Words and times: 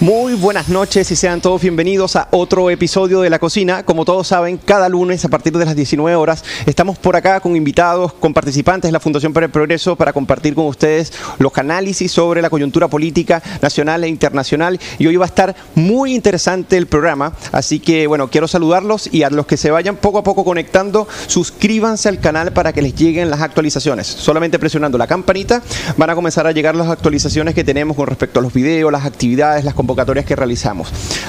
Muy 0.00 0.34
buenas 0.34 0.68
noches 0.68 1.10
y 1.10 1.16
sean 1.16 1.40
todos 1.40 1.60
bienvenidos 1.60 2.14
a 2.14 2.28
otro 2.30 2.70
episodio 2.70 3.20
de 3.20 3.30
La 3.30 3.40
Cocina. 3.40 3.82
Como 3.82 4.04
todos 4.04 4.28
saben, 4.28 4.56
cada 4.56 4.88
lunes 4.88 5.24
a 5.24 5.28
partir 5.28 5.58
de 5.58 5.64
las 5.64 5.74
19 5.74 6.14
horas 6.14 6.44
estamos 6.66 6.98
por 6.98 7.16
acá 7.16 7.40
con 7.40 7.56
invitados, 7.56 8.12
con 8.12 8.32
participantes 8.32 8.86
de 8.86 8.92
la 8.92 9.00
Fundación 9.00 9.32
para 9.32 9.46
el 9.46 9.50
Progreso 9.50 9.96
para 9.96 10.12
compartir 10.12 10.54
con 10.54 10.66
ustedes 10.66 11.12
los 11.40 11.58
análisis 11.58 12.12
sobre 12.12 12.40
la 12.42 12.48
coyuntura 12.48 12.86
política 12.86 13.42
nacional 13.60 14.04
e 14.04 14.08
internacional. 14.08 14.78
Y 15.00 15.08
hoy 15.08 15.16
va 15.16 15.24
a 15.24 15.26
estar 15.26 15.56
muy 15.74 16.14
interesante 16.14 16.76
el 16.76 16.86
programa, 16.86 17.32
así 17.50 17.80
que 17.80 18.06
bueno, 18.06 18.30
quiero 18.30 18.46
saludarlos 18.46 19.12
y 19.12 19.24
a 19.24 19.30
los 19.30 19.46
que 19.46 19.56
se 19.56 19.72
vayan 19.72 19.96
poco 19.96 20.18
a 20.18 20.22
poco 20.22 20.44
conectando, 20.44 21.08
suscríbanse 21.26 22.08
al 22.08 22.20
canal 22.20 22.52
para 22.52 22.72
que 22.72 22.82
les 22.82 22.94
lleguen 22.94 23.30
las 23.30 23.40
actualizaciones. 23.40 24.06
Solamente 24.06 24.60
presionando 24.60 24.96
la 24.96 25.08
campanita 25.08 25.60
van 25.96 26.10
a 26.10 26.14
comenzar 26.14 26.46
a 26.46 26.52
llegar 26.52 26.76
las 26.76 26.86
actualizaciones 26.86 27.52
que 27.52 27.64
tenemos 27.64 27.96
con 27.96 28.06
respecto 28.06 28.38
a 28.38 28.42
los 28.44 28.52
videos, 28.52 28.92
las 28.92 29.04
actividades, 29.04 29.64
las 29.64 29.74
convocatorias 29.88 30.26
que 30.26 30.36
realizamos. 30.36 30.88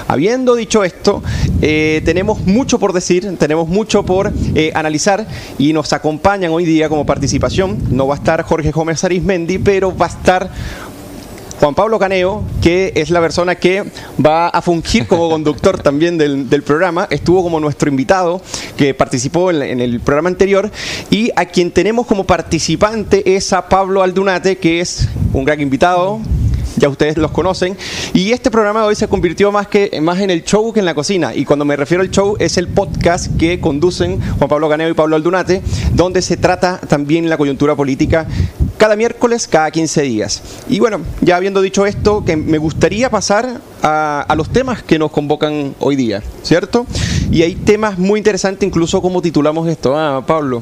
Habiendo 0.09 0.53
dicho 0.53 0.83
esto, 0.83 1.23
eh, 1.61 2.01
tenemos 2.03 2.45
mucho 2.45 2.77
por 2.77 2.91
decir, 2.91 3.37
tenemos 3.37 3.69
mucho 3.69 4.03
por 4.03 4.33
eh, 4.53 4.71
analizar 4.75 5.25
y 5.57 5.71
nos 5.71 5.93
acompañan 5.93 6.51
hoy 6.51 6.65
día 6.65 6.89
como 6.89 7.05
participación. 7.05 7.77
No 7.89 8.07
va 8.07 8.15
a 8.15 8.17
estar 8.17 8.43
Jorge 8.43 8.71
Gómez 8.71 9.01
Arismendi, 9.05 9.59
pero 9.59 9.95
va 9.95 10.07
a 10.07 10.09
estar 10.09 10.51
Juan 11.61 11.73
Pablo 11.73 11.99
Caneo, 11.99 12.43
que 12.61 12.91
es 12.95 13.09
la 13.11 13.21
persona 13.21 13.55
que 13.55 13.85
va 14.23 14.49
a 14.49 14.61
fungir 14.61 15.07
como 15.07 15.29
conductor 15.31 15.81
también 15.81 16.17
del, 16.17 16.49
del 16.49 16.63
programa, 16.63 17.07
estuvo 17.09 17.41
como 17.43 17.61
nuestro 17.61 17.89
invitado 17.89 18.41
que 18.75 18.93
participó 18.93 19.51
en, 19.51 19.61
en, 19.61 19.79
el 19.79 20.01
programa 20.01 20.27
anterior 20.27 20.69
y 21.09 21.31
a 21.37 21.45
quien 21.45 21.71
tenemos 21.71 22.07
como 22.07 22.25
participante 22.25 23.35
es 23.35 23.53
a 23.53 23.69
Pablo 23.69 24.03
Aldunate, 24.03 24.57
que 24.57 24.81
es 24.81 25.07
un 25.31 25.45
gran 25.45 25.61
invitado, 25.61 26.19
ya 26.77 26.89
ustedes 26.89 27.17
los 27.17 27.31
conocen. 27.31 27.77
Y 28.13 28.31
este 28.31 28.51
programa 28.51 28.85
hoy 28.85 28.95
se 28.95 29.07
convirtió 29.07 29.51
más, 29.51 29.67
que, 29.67 29.99
más 30.01 30.19
en 30.19 30.29
el 30.29 30.43
show 30.43 30.71
que 30.73 30.79
en 30.79 30.85
la 30.85 30.95
cocina. 30.95 31.35
Y 31.35 31.45
cuando 31.45 31.65
me 31.65 31.75
refiero 31.75 32.01
al 32.01 32.11
show 32.11 32.35
es 32.39 32.57
el 32.57 32.67
podcast 32.67 33.37
que 33.37 33.59
conducen 33.59 34.19
Juan 34.37 34.49
Pablo 34.49 34.69
Ganeo 34.69 34.89
y 34.89 34.93
Pablo 34.93 35.15
Aldunate, 35.15 35.61
donde 35.93 36.21
se 36.21 36.37
trata 36.37 36.79
también 36.79 37.29
la 37.29 37.37
coyuntura 37.37 37.75
política 37.75 38.27
cada 38.77 38.95
miércoles, 38.95 39.47
cada 39.47 39.69
15 39.69 40.01
días. 40.03 40.41
Y 40.69 40.79
bueno, 40.79 41.01
ya 41.21 41.35
habiendo 41.35 41.61
dicho 41.61 41.85
esto, 41.85 42.23
que 42.23 42.37
me 42.37 42.57
gustaría 42.57 43.09
pasar 43.09 43.59
a, 43.83 44.25
a, 44.27 44.35
los 44.35 44.49
temas 44.49 44.83
que 44.83 44.97
nos 44.97 45.11
convocan 45.11 45.75
hoy 45.79 45.97
día, 45.97 46.23
¿cierto? 46.43 46.85
Y 47.29 47.41
hay 47.41 47.55
temas 47.55 47.97
muy 47.97 48.19
interesantes, 48.19 48.65
incluso 48.65 49.01
como 49.01 49.21
titulamos 49.21 49.67
esto, 49.67 49.97
ah, 49.97 50.23
Pablo. 50.25 50.61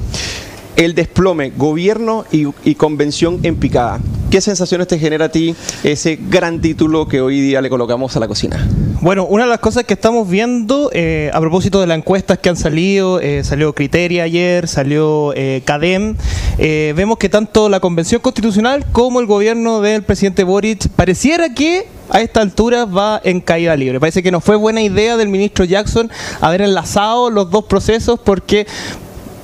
El 0.78 0.94
desplome, 0.94 1.52
gobierno 1.58 2.24
y, 2.32 2.76
convención 2.76 3.40
en 3.42 3.56
picada. 3.56 4.00
¿Qué 4.30 4.42
sensaciones 4.42 4.88
te 4.88 5.00
genera 5.00 5.26
a 5.26 5.30
ti 5.30 5.56
ese 5.84 6.20
gran 6.30 6.62
título 6.62 7.08
que 7.08 7.20
hoy 7.20 7.42
día 7.42 7.62
le 7.62 7.70
colocamos 7.72 8.16
a 8.16 8.20
la 8.20 8.28
cocina? 8.28 8.64
Bueno, 9.02 9.26
una 9.26 9.46
de 9.46 9.50
las 9.50 9.58
cosas 9.58 9.86
que 9.86 9.96
estamos 9.96 10.30
viendo 10.30 10.92
eh, 10.94 11.32
a 11.34 11.40
propósito 11.40 11.82
de 11.82 11.88
las 11.88 11.98
encuestas 11.98 12.38
que 12.38 12.50
han 12.50 12.58
salido, 12.58 13.20
eh, 13.20 13.44
salió 13.44 13.74
Criteria 13.74 14.22
ayer, 14.22 14.68
salió 14.68 15.34
eh, 15.36 15.64
CADEM, 15.66 16.16
vemos 16.60 17.18
que 17.18 17.30
tanto 17.30 17.70
la 17.70 17.80
Convención 17.80 18.22
Constitucional 18.22 18.86
como 18.92 19.20
el 19.20 19.26
gobierno 19.26 19.82
del 19.82 20.04
presidente 20.04 20.44
Boric 20.44 20.90
pareciera 20.90 21.56
que 21.56 21.88
a 22.12 22.22
esta 22.22 22.42
altura 22.42 22.86
va 22.86 23.20
en 23.24 23.42
caída 23.42 23.76
libre. 23.76 24.00
Parece 24.00 24.22
que 24.22 24.32
no 24.32 24.42
fue 24.42 24.56
buena 24.56 24.84
idea 24.84 25.18
del 25.18 25.30
ministro 25.30 25.66
Jackson 25.66 26.12
haber 26.40 26.62
enlazado 26.62 27.32
los 27.32 27.50
dos 27.50 27.66
procesos 27.66 28.20
porque 28.24 28.68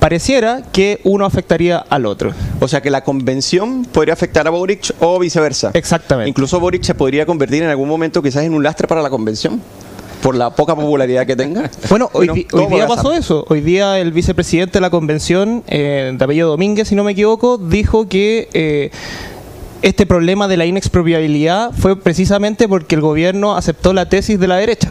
pareciera 0.04 0.60
que 0.70 1.00
uno 1.04 1.24
afectaría 1.24 1.78
al 1.78 2.04
otro. 2.04 2.34
O 2.60 2.68
sea 2.68 2.82
que 2.82 2.90
la 2.90 3.02
convención 3.02 3.86
podría 3.86 4.12
afectar 4.12 4.46
a 4.46 4.50
Boric 4.50 4.94
o 5.00 5.18
viceversa. 5.18 5.70
Exactamente. 5.72 6.28
Incluso 6.28 6.60
Boric 6.60 6.82
se 6.82 6.94
podría 6.94 7.24
convertir 7.24 7.62
en 7.62 7.70
algún 7.70 7.88
momento 7.88 8.22
quizás 8.22 8.44
en 8.44 8.52
un 8.52 8.62
lastre 8.62 8.86
para 8.86 9.00
la 9.00 9.08
convención 9.08 9.62
por 10.22 10.34
la 10.34 10.54
poca 10.54 10.76
popularidad 10.76 11.26
que 11.26 11.34
tenga. 11.36 11.70
Bueno, 11.88 12.10
hoy, 12.12 12.26
bueno, 12.26 12.46
hoy 12.52 12.74
día 12.74 12.86
pasó 12.86 13.14
eso. 13.14 13.46
Hoy 13.48 13.62
día 13.62 13.98
el 13.98 14.12
vicepresidente 14.12 14.74
de 14.74 14.82
la 14.82 14.90
convención, 14.90 15.64
eh, 15.68 16.14
de 16.14 16.22
apellido 16.22 16.50
Domínguez, 16.50 16.88
si 16.88 16.94
no 16.94 17.02
me 17.02 17.12
equivoco, 17.12 17.56
dijo 17.56 18.06
que... 18.06 18.50
Eh, 18.52 18.90
este 19.80 20.06
problema 20.06 20.48
de 20.48 20.56
la 20.56 20.64
inexpropiabilidad 20.64 21.70
fue 21.72 21.94
precisamente 21.94 22.68
porque 22.68 22.94
el 22.94 23.02
gobierno 23.02 23.54
aceptó 23.54 23.92
la 23.92 24.08
tesis 24.08 24.40
de 24.40 24.48
la 24.48 24.56
derecha 24.56 24.88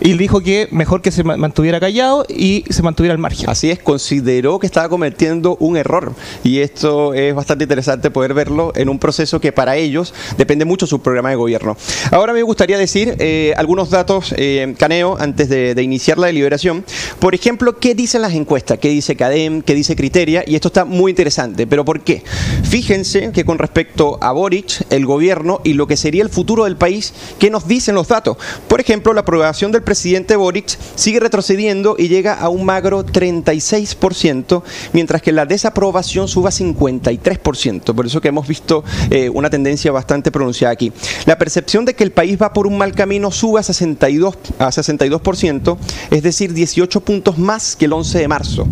y 0.00 0.16
dijo 0.16 0.40
que 0.40 0.68
mejor 0.70 1.02
que 1.02 1.10
se 1.10 1.24
mantuviera 1.24 1.80
callado 1.80 2.24
y 2.28 2.64
se 2.70 2.82
mantuviera 2.82 3.12
al 3.12 3.18
margen. 3.18 3.48
Así 3.50 3.70
es, 3.70 3.78
consideró 3.78 4.58
que 4.58 4.66
estaba 4.66 4.88
cometiendo 4.88 5.56
un 5.60 5.76
error 5.76 6.12
y 6.44 6.58
esto 6.58 7.14
es 7.14 7.34
bastante 7.34 7.64
interesante 7.64 8.10
poder 8.10 8.34
verlo 8.34 8.72
en 8.74 8.88
un 8.88 8.98
proceso 8.98 9.40
que 9.40 9.52
para 9.52 9.76
ellos 9.76 10.14
depende 10.36 10.64
mucho 10.64 10.86
su 10.86 11.00
programa 11.00 11.30
de 11.30 11.36
gobierno. 11.36 11.76
Ahora 12.10 12.32
me 12.32 12.42
gustaría 12.42 12.78
decir 12.78 13.16
eh, 13.18 13.52
algunos 13.56 13.90
datos, 13.90 14.34
eh, 14.36 14.74
Caneo, 14.78 15.16
antes 15.18 15.48
de, 15.48 15.74
de, 15.74 15.82
iniciar 15.82 16.18
la 16.18 16.28
deliberación. 16.28 16.84
Por 17.18 17.34
ejemplo, 17.34 17.78
¿qué 17.78 17.94
dicen 17.94 18.22
las 18.22 18.34
encuestas? 18.34 18.78
¿Qué 18.78 18.88
dice 18.88 19.16
CADEM? 19.16 19.62
¿Qué 19.62 19.74
dice 19.74 19.96
Criteria? 19.96 20.44
Y 20.46 20.54
esto 20.54 20.68
está 20.68 20.84
muy 20.84 21.10
interesante. 21.10 21.66
¿Pero 21.66 21.84
por 21.84 22.00
qué? 22.00 22.22
Fíjense 22.64 23.32
que 23.32 23.44
con 23.44 23.58
respecto 23.58 24.18
a 24.20 24.32
Boric, 24.32 24.86
el 24.90 25.06
gobierno 25.06 25.60
y 25.64 25.74
lo 25.74 25.86
que 25.86 25.96
sería 25.96 26.22
el 26.22 26.30
futuro 26.30 26.64
del 26.64 26.76
país, 26.76 27.12
¿qué 27.38 27.50
nos 27.50 27.66
dicen 27.66 27.94
los 27.94 28.08
datos? 28.08 28.36
Por 28.68 28.80
ejemplo, 28.80 29.12
la 29.12 29.22
aprobación 29.22 29.72
del 29.72 29.82
presidente 29.90 30.36
Boric 30.36 30.78
sigue 30.94 31.18
retrocediendo 31.18 31.96
y 31.98 32.06
llega 32.06 32.34
a 32.34 32.48
un 32.48 32.64
magro 32.64 33.04
36%, 33.04 34.62
mientras 34.92 35.20
que 35.20 35.32
la 35.32 35.46
desaprobación 35.46 36.28
suba 36.28 36.50
a 36.50 36.52
53%. 36.52 37.92
Por 37.92 38.06
eso 38.06 38.20
que 38.20 38.28
hemos 38.28 38.46
visto 38.46 38.84
eh, 39.10 39.28
una 39.30 39.50
tendencia 39.50 39.90
bastante 39.90 40.30
pronunciada 40.30 40.72
aquí. 40.72 40.92
La 41.26 41.38
percepción 41.38 41.84
de 41.84 41.94
que 41.94 42.04
el 42.04 42.12
país 42.12 42.40
va 42.40 42.52
por 42.52 42.68
un 42.68 42.78
mal 42.78 42.92
camino 42.92 43.32
sube 43.32 43.58
a 43.58 43.64
62%, 43.64 44.36
a 44.60 44.68
62% 44.68 45.76
es 46.12 46.22
decir, 46.22 46.52
18 46.52 47.00
puntos 47.00 47.36
más 47.36 47.74
que 47.74 47.86
el 47.86 47.92
11 47.92 48.20
de 48.20 48.28
marzo. 48.28 48.68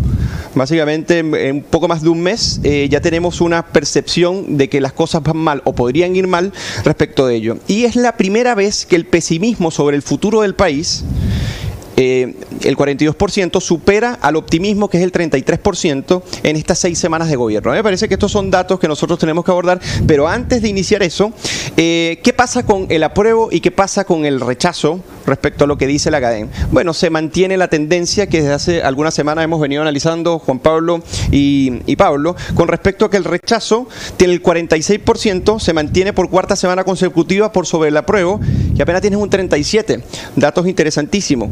Básicamente, 0.54 1.18
en 1.18 1.62
poco 1.62 1.88
más 1.88 2.02
de 2.02 2.10
un 2.10 2.20
mes 2.20 2.60
eh, 2.62 2.88
ya 2.88 3.00
tenemos 3.00 3.40
una 3.40 3.66
percepción 3.66 4.56
de 4.56 4.68
que 4.68 4.80
las 4.80 4.92
cosas 4.92 5.22
van 5.24 5.36
mal 5.36 5.62
o 5.64 5.72
podrían 5.72 6.14
ir 6.14 6.28
mal 6.28 6.52
respecto 6.84 7.26
de 7.26 7.34
ello. 7.34 7.58
Y 7.66 7.84
es 7.84 7.96
la 7.96 8.16
primera 8.16 8.54
vez 8.54 8.86
que 8.86 8.94
el 8.94 9.04
pesimismo 9.04 9.72
sobre 9.72 9.96
el 9.96 10.02
futuro 10.02 10.42
del 10.42 10.54
país 10.54 11.04
eh, 12.00 12.36
el 12.62 12.76
42% 12.76 13.60
supera 13.60 14.18
al 14.22 14.36
optimismo 14.36 14.88
que 14.88 14.98
es 14.98 15.02
el 15.02 15.10
33% 15.10 16.22
en 16.44 16.54
estas 16.54 16.78
seis 16.78 16.96
semanas 16.96 17.28
de 17.28 17.34
gobierno. 17.34 17.72
Me 17.72 17.82
parece 17.82 18.06
que 18.06 18.14
estos 18.14 18.30
son 18.30 18.52
datos 18.52 18.78
que 18.78 18.86
nosotros 18.86 19.18
tenemos 19.18 19.44
que 19.44 19.50
abordar, 19.50 19.80
pero 20.06 20.28
antes 20.28 20.62
de 20.62 20.68
iniciar 20.68 21.02
eso, 21.02 21.32
eh, 21.76 22.20
¿qué 22.22 22.32
pasa 22.32 22.64
con 22.64 22.86
el 22.88 23.02
apruebo 23.02 23.48
y 23.50 23.58
qué 23.58 23.72
pasa 23.72 24.04
con 24.04 24.26
el 24.26 24.40
rechazo 24.40 25.00
respecto 25.28 25.64
a 25.64 25.66
lo 25.66 25.78
que 25.78 25.86
dice 25.86 26.10
la 26.10 26.20
cadena? 26.20 26.48
Bueno, 26.70 26.92
se 26.92 27.10
mantiene 27.10 27.56
la 27.56 27.68
tendencia 27.68 28.26
que 28.28 28.38
desde 28.42 28.54
hace 28.54 28.82
algunas 28.82 29.14
semanas 29.14 29.44
hemos 29.44 29.60
venido 29.60 29.82
analizando 29.82 30.38
Juan 30.38 30.58
Pablo 30.58 31.02
y, 31.30 31.80
y 31.86 31.96
Pablo 31.96 32.36
con 32.54 32.68
respecto 32.68 33.04
a 33.04 33.10
que 33.10 33.16
el 33.16 33.24
rechazo 33.24 33.88
tiene 34.16 34.32
el 34.32 34.42
46%, 34.42 35.60
se 35.60 35.72
mantiene 35.72 36.12
por 36.12 36.30
cuarta 36.30 36.56
semana 36.56 36.84
consecutiva 36.84 37.52
por 37.52 37.66
sobre 37.66 37.88
el 37.88 37.96
apruebo 37.96 38.40
y 38.74 38.82
apenas 38.82 39.00
tienes 39.00 39.20
un 39.20 39.30
37%. 39.30 40.02
Datos 40.36 40.66
interesantísimos. 40.66 41.50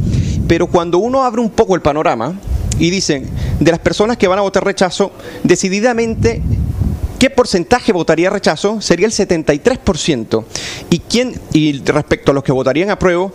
Pero 0.49 0.67
cuando 0.67 0.99
uno 0.99 1.25
abre 1.25 1.41
un 1.41 1.51
poco 1.51 1.75
el 1.75 1.83
panorama 1.83 2.35
y 2.79 2.91
dicen, 2.91 3.27
de 3.59 3.71
las 3.71 3.81
personas 3.81 4.17
que 4.17 4.29
van 4.29 4.39
a 4.39 4.43
votar 4.43 4.65
rechazo, 4.65 5.13
decididamente 5.43 6.43
¿Qué 7.19 7.31
porcentaje 7.31 7.93
votaría 7.93 8.29
rechazo? 8.29 8.81
Sería 8.81 9.07
el 9.07 9.13
73%. 9.13 10.45
¿Y 10.91 10.99
quién, 10.99 11.41
y 11.53 11.81
respecto 11.81 12.31
a 12.31 12.35
los 12.35 12.45
que 12.45 12.53
votarían 12.53 12.91
apruebo, 12.91 13.33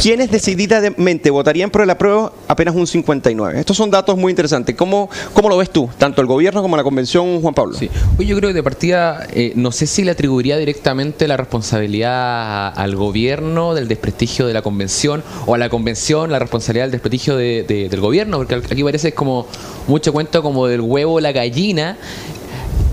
quienes 0.00 0.30
decididamente 0.30 1.30
votarían 1.30 1.70
por 1.70 1.80
el 1.82 1.90
apruebo 1.90 2.32
apenas 2.48 2.74
un 2.74 2.86
59. 2.86 3.58
Estos 3.58 3.76
son 3.76 3.90
datos 3.90 4.16
muy 4.16 4.30
interesantes. 4.30 4.76
¿Cómo, 4.76 5.08
cómo 5.32 5.48
lo 5.48 5.56
ves 5.56 5.70
tú, 5.70 5.88
tanto 5.98 6.20
el 6.20 6.26
gobierno 6.26 6.62
como 6.62 6.76
la 6.76 6.82
convención, 6.82 7.40
Juan 7.40 7.54
Pablo? 7.54 7.76
Sí. 7.78 7.90
Yo 8.18 8.36
creo 8.36 8.50
que 8.50 8.54
de 8.54 8.62
partida, 8.62 9.26
eh, 9.32 9.52
no 9.56 9.72
sé 9.72 9.86
si 9.86 10.04
le 10.04 10.10
atribuiría 10.10 10.58
directamente 10.58 11.26
la 11.26 11.36
responsabilidad 11.36 12.78
al 12.78 12.94
gobierno 12.94 13.74
del 13.74 13.88
desprestigio 13.88 14.46
de 14.46 14.52
la 14.52 14.62
convención 14.62 15.24
o 15.46 15.54
a 15.54 15.58
la 15.58 15.70
convención 15.70 16.30
la 16.30 16.38
responsabilidad 16.38 16.84
del 16.84 16.92
desprestigio 16.92 17.36
de, 17.36 17.64
de, 17.66 17.88
del 17.88 18.00
gobierno, 18.00 18.36
porque 18.36 18.54
aquí 18.54 18.84
parece 18.84 19.12
como 19.12 19.46
mucho 19.88 20.12
cuento 20.12 20.42
como 20.42 20.66
del 20.66 20.82
huevo 20.82 21.20
la 21.20 21.32
gallina 21.32 21.96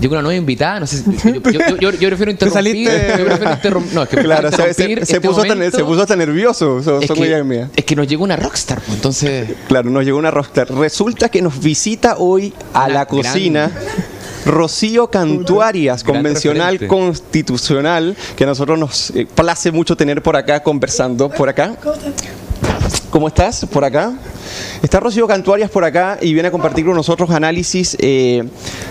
yo 0.00 0.08
con 0.08 0.18
una 0.18 0.22
nueva 0.22 0.36
invitada, 0.36 0.80
no 0.80 0.86
sé 0.86 0.98
si, 0.98 1.32
yo, 1.32 1.50
yo, 1.50 1.76
yo, 1.76 1.90
yo, 1.92 2.08
prefiero 2.08 2.30
interrumpir. 2.30 2.88
Yo 3.18 3.24
prefiero 3.24 3.52
interrumpir. 3.52 3.94
No, 3.94 4.02
es 4.02 4.08
que 4.08 4.16
claro, 4.18 4.50
se, 4.50 4.74
se, 4.74 4.92
este 4.92 5.20
puso 5.20 5.42
tan, 5.44 5.58
se 5.70 5.84
puso 5.84 6.02
hasta 6.02 6.16
nervioso. 6.16 6.82
Son, 6.82 7.02
es, 7.02 7.08
son 7.08 7.16
que, 7.16 7.66
es 7.76 7.84
que 7.84 7.96
nos 7.96 8.06
llegó 8.06 8.24
una 8.24 8.36
rockstar, 8.36 8.82
entonces. 8.88 9.48
Claro, 9.68 9.90
nos 9.90 10.04
llegó 10.04 10.18
una 10.18 10.30
rockstar. 10.30 10.72
Resulta 10.72 11.28
que 11.28 11.42
nos 11.42 11.60
visita 11.60 12.16
hoy 12.18 12.52
a 12.72 12.88
la, 12.88 12.94
la 12.94 13.06
cocina. 13.06 13.70
Rocío 14.44 15.06
Cantuarias, 15.08 16.04
convencional 16.04 16.86
constitucional, 16.86 18.14
que 18.36 18.44
a 18.44 18.46
nosotros 18.46 18.78
nos 18.78 19.12
place 19.34 19.72
mucho 19.72 19.96
tener 19.96 20.22
por 20.22 20.36
acá 20.36 20.62
conversando. 20.62 21.30
Por 21.30 21.48
acá. 21.48 21.74
¿Cómo 23.10 23.28
estás? 23.28 23.64
Por 23.66 23.84
acá. 23.84 24.12
Está 24.82 25.00
Rocío 25.00 25.26
Cantuarias 25.26 25.70
por 25.70 25.84
acá 25.84 26.18
y 26.20 26.34
viene 26.34 26.48
a 26.48 26.50
compartir 26.50 26.84
con 26.84 26.94
nosotros 26.94 27.30
análisis 27.30 27.96
eh, 28.00 28.44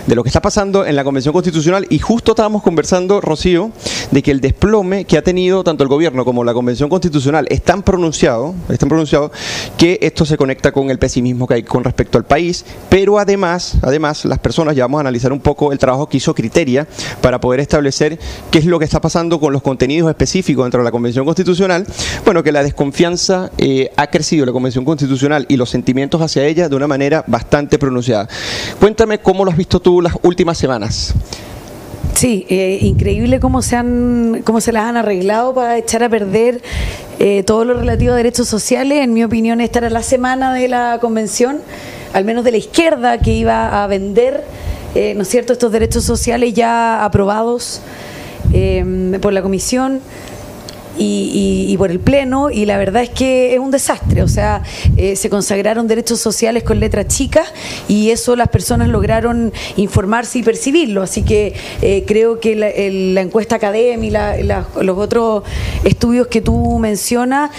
de 0.06 0.14
lo 0.14 0.22
que 0.22 0.28
está 0.28 0.42
pasando 0.42 0.84
en 0.84 0.96
la 0.96 1.04
Convención 1.04 1.32
Constitucional 1.32 1.86
y 1.88 1.98
justo 1.98 2.32
estábamos 2.32 2.62
conversando, 2.62 3.20
Rocío, 3.20 3.70
de 4.10 4.22
que 4.22 4.30
el 4.30 4.40
desplome 4.40 5.04
que 5.04 5.16
ha 5.16 5.22
tenido 5.22 5.62
tanto 5.62 5.84
el 5.84 5.88
gobierno 5.88 6.24
como 6.24 6.42
la 6.42 6.52
Convención 6.52 6.88
Constitucional 6.88 7.46
es 7.48 7.62
tan 7.62 7.82
pronunciado, 7.82 8.54
es 8.68 8.78
tan 8.78 8.88
pronunciado 8.88 9.30
que 9.78 9.98
esto 10.02 10.24
se 10.24 10.36
conecta 10.36 10.72
con 10.72 10.90
el 10.90 10.98
pesimismo 10.98 11.46
que 11.46 11.54
hay 11.54 11.62
con 11.62 11.84
respecto 11.84 12.18
al 12.18 12.24
país, 12.24 12.64
pero 12.88 13.18
además, 13.18 13.76
además 13.82 14.24
las 14.24 14.38
personas, 14.38 14.74
ya 14.74 14.84
vamos 14.84 14.98
a 14.98 15.00
analizar 15.02 15.32
un 15.32 15.40
poco 15.40 15.72
el 15.72 15.78
trabajo 15.78 16.08
que 16.08 16.16
hizo 16.16 16.34
Criteria 16.34 16.88
para 17.20 17.40
poder 17.40 17.60
establecer 17.60 18.18
qué 18.50 18.58
es 18.58 18.64
lo 18.64 18.78
que 18.78 18.84
está 18.84 19.00
pasando 19.00 19.38
con 19.38 19.52
los 19.52 19.62
contenidos 19.62 20.08
específicos 20.10 20.64
dentro 20.64 20.80
de 20.80 20.84
la 20.84 20.90
Convención 20.90 21.24
Constitucional, 21.24 21.86
bueno, 22.24 22.42
que 22.42 22.52
la 22.52 22.62
desconfianza 22.62 23.50
eh, 23.58 23.90
ha 23.96 24.06
crecido 24.08 24.46
la 24.46 24.52
Convención 24.52 24.84
Constitucional 24.84 25.46
y 25.48 25.56
los 25.56 25.70
sentimientos 25.70 26.20
hacia 26.20 26.44
ella 26.44 26.68
de 26.68 26.76
una 26.76 26.86
manera 26.86 27.24
bastante 27.26 27.78
pronunciada. 27.78 28.28
Cuéntame 28.80 29.18
cómo 29.18 29.44
lo 29.44 29.50
has 29.50 29.56
visto 29.56 29.80
tú 29.80 30.00
las 30.00 30.14
últimas 30.22 30.58
semanas. 30.58 31.14
Sí, 32.14 32.46
eh, 32.48 32.78
increíble 32.80 33.40
cómo 33.40 33.60
se 33.60 33.74
han, 33.74 34.42
cómo 34.44 34.60
se 34.60 34.70
las 34.70 34.84
han 34.84 34.96
arreglado 34.96 35.52
para 35.52 35.76
echar 35.76 36.04
a 36.04 36.08
perder 36.08 36.62
eh, 37.18 37.42
todo 37.42 37.64
lo 37.64 37.74
relativo 37.74 38.12
a 38.12 38.16
derechos 38.16 38.46
sociales. 38.46 39.02
En 39.02 39.12
mi 39.12 39.24
opinión, 39.24 39.60
esta 39.60 39.80
era 39.80 39.90
la 39.90 40.02
semana 40.02 40.54
de 40.54 40.68
la 40.68 40.98
convención, 41.00 41.60
al 42.12 42.24
menos 42.24 42.44
de 42.44 42.52
la 42.52 42.58
izquierda, 42.58 43.18
que 43.18 43.32
iba 43.32 43.82
a 43.82 43.86
vender, 43.88 44.44
eh, 44.94 45.14
¿no 45.16 45.22
es 45.22 45.28
cierto?, 45.28 45.52
estos 45.52 45.72
derechos 45.72 46.04
sociales 46.04 46.54
ya 46.54 47.04
aprobados 47.04 47.80
por 49.20 49.32
la 49.32 49.42
comisión 49.42 50.00
y, 50.96 51.74
por 51.78 51.90
el 51.90 52.00
Pleno, 52.00 52.50
y 52.50 52.66
la 52.66 52.78
verdad 52.78 53.02
es 53.02 53.10
que 53.10 53.54
es 53.54 53.60
un 53.60 53.70
desastre. 53.70 54.22
O 54.22 54.28
sea, 54.28 54.62
eh, 54.96 55.16
se 55.16 55.28
consagraron 55.28 55.86
derechos 55.86 56.20
sociales 56.20 56.62
con 56.62 56.80
letras 56.80 57.08
chicas 57.08 57.48
y 57.88 58.10
eso 58.10 58.36
las 58.36 58.48
personas 58.48 58.88
lograron 58.88 59.52
informarse 59.76 60.38
y 60.38 60.42
percibirlo. 60.42 61.02
Así 61.02 61.22
que 61.22 61.54
eh, 61.82 62.04
creo 62.06 62.40
que 62.40 62.54
la, 62.54 62.68
la 62.68 63.20
encuesta 63.20 63.56
académica 63.56 64.38
y 64.38 64.44
los 64.44 64.98
otros 64.98 65.44
estudios 65.84 66.28
que 66.28 66.40
tú 66.40 66.78
mencionas 66.78 67.50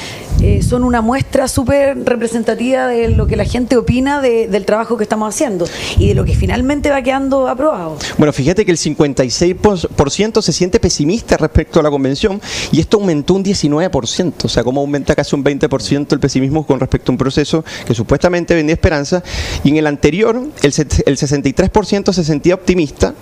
eh, 0.41 0.61
son 0.61 0.83
una 0.83 1.01
muestra 1.01 1.47
súper 1.47 1.97
representativa 2.05 2.87
de 2.87 3.09
lo 3.09 3.25
que 3.25 3.35
la 3.35 3.45
gente 3.45 3.77
opina 3.77 4.21
de, 4.21 4.47
del 4.47 4.65
trabajo 4.65 4.97
que 4.97 5.03
estamos 5.03 5.33
haciendo 5.33 5.65
y 5.97 6.09
de 6.09 6.13
lo 6.13 6.25
que 6.25 6.35
finalmente 6.35 6.89
va 6.89 7.01
quedando 7.01 7.47
aprobado. 7.47 7.97
Bueno, 8.17 8.33
fíjate 8.33 8.65
que 8.65 8.71
el 8.71 8.77
56% 8.77 10.41
se 10.41 10.53
siente 10.53 10.79
pesimista 10.79 11.37
respecto 11.37 11.79
a 11.79 11.83
la 11.83 11.89
convención 11.89 12.41
y 12.71 12.79
esto 12.79 12.97
aumentó 12.97 13.24
un 13.33 13.43
19%, 13.43 14.33
o 14.43 14.47
sea, 14.47 14.63
como 14.63 14.81
aumenta 14.81 15.15
casi 15.15 15.35
un 15.35 15.43
20% 15.43 16.13
el 16.13 16.19
pesimismo 16.19 16.65
con 16.65 16.79
respecto 16.79 17.11
a 17.11 17.13
un 17.13 17.17
proceso 17.17 17.63
que 17.85 17.93
supuestamente 17.93 18.55
vendía 18.55 18.73
esperanza, 18.73 19.23
y 19.63 19.69
en 19.69 19.77
el 19.77 19.87
anterior 19.87 20.35
el, 20.35 20.73
el 21.05 21.17
63% 21.17 22.13
se 22.13 22.23
sentía 22.23 22.55
optimista. 22.55 23.13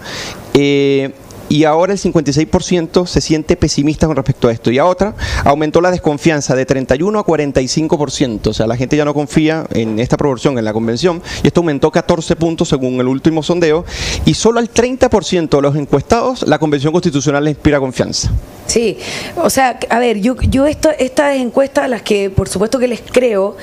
Eh, 0.54 1.12
y 1.50 1.66
ahora 1.66 1.94
el 1.94 2.00
56% 2.00 3.06
se 3.06 3.22
siente 3.22 3.56
pesimista 3.56 4.08
con 4.08 4.16
respecto 4.16 4.48
a 4.48 4.52
esto. 4.52 4.72
Y 4.72 4.80
a 4.80 4.86
otra, 4.86 5.16
aumentó 5.44 5.82
la 5.82 5.92
desconfianza 5.92 6.56
de 6.56 6.66
31 6.66 7.20
a 7.20 7.24
45%. 7.24 8.48
O 8.48 8.54
sea, 8.54 8.66
la 8.66 8.76
gente 8.76 8.98
ya 8.98 9.06
no 9.06 9.14
confía 9.14 9.66
en 9.72 10.00
esta 10.00 10.18
proporción 10.18 10.58
en 10.58 10.66
la 10.66 10.74
convención. 10.74 11.22
Y 11.44 11.48
esto 11.48 11.60
aumentó 11.60 11.92
14 11.92 12.36
puntos 12.38 12.70
según 12.70 13.00
el 13.00 13.08
último 13.08 13.44
sondeo. 13.44 13.86
Y 14.26 14.34
solo 14.34 14.60
al 14.60 14.74
30% 14.74 15.50
de 15.50 15.62
los 15.62 15.76
encuestados 15.76 16.48
la 16.48 16.58
convención 16.58 16.92
constitucional 16.92 17.44
le 17.44 17.52
inspira 17.52 17.80
confianza. 17.80 18.32
Sí, 18.66 18.98
o 19.36 19.50
sea, 19.50 19.78
a 19.90 20.00
ver, 20.00 20.20
yo, 20.20 20.36
yo 20.42 20.66
esto, 20.66 20.90
estas 20.98 21.36
encuestas, 21.36 21.90
las 21.90 22.02
que 22.02 22.30
por 22.30 22.48
supuesto 22.48 22.80
que 22.80 22.88
les 22.88 23.02
creo, 23.02 23.58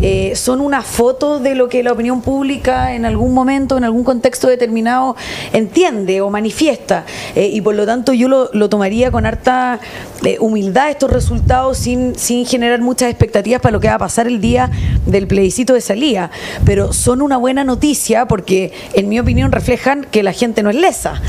eh, 0.00 0.32
son 0.36 0.60
una 0.60 0.82
foto 0.82 1.40
de 1.40 1.54
lo 1.54 1.68
que 1.68 1.82
la 1.82 1.92
opinión 1.92 2.22
pública 2.22 2.94
en 2.94 3.04
algún 3.04 3.34
momento, 3.34 3.76
en 3.76 3.84
algún 3.84 4.04
contexto 4.04 4.46
determinado, 4.46 5.16
entiende 5.52 6.20
o 6.20 6.30
manifiesta. 6.30 7.04
Eh, 7.34 7.48
y 7.52 7.60
por 7.60 7.74
lo 7.74 7.84
tanto 7.84 8.12
yo 8.12 8.28
lo, 8.28 8.48
lo 8.52 8.68
tomaría 8.68 9.10
con 9.10 9.26
harta 9.26 9.80
eh, 10.24 10.36
humildad 10.38 10.90
estos 10.90 11.10
resultados 11.10 11.78
sin, 11.78 12.16
sin 12.16 12.46
generar 12.46 12.80
muchas 12.80 13.10
expectativas 13.10 13.60
para 13.60 13.72
lo 13.72 13.80
que 13.80 13.88
va 13.88 13.94
a 13.94 13.98
pasar 13.98 14.26
el 14.28 14.40
día 14.40 14.70
del 15.04 15.26
plebiscito 15.26 15.74
de 15.74 15.80
salida. 15.80 16.30
Pero 16.64 16.92
son 16.92 17.22
una 17.22 17.36
buena 17.36 17.64
noticia 17.64 18.26
porque, 18.26 18.72
en 18.94 19.08
mi 19.08 19.18
opinión, 19.18 19.50
reflejan 19.50 20.06
que 20.10 20.22
la 20.22 20.32
gente 20.32 20.62
no 20.62 20.70
es 20.70 20.76
lesa 20.76 21.20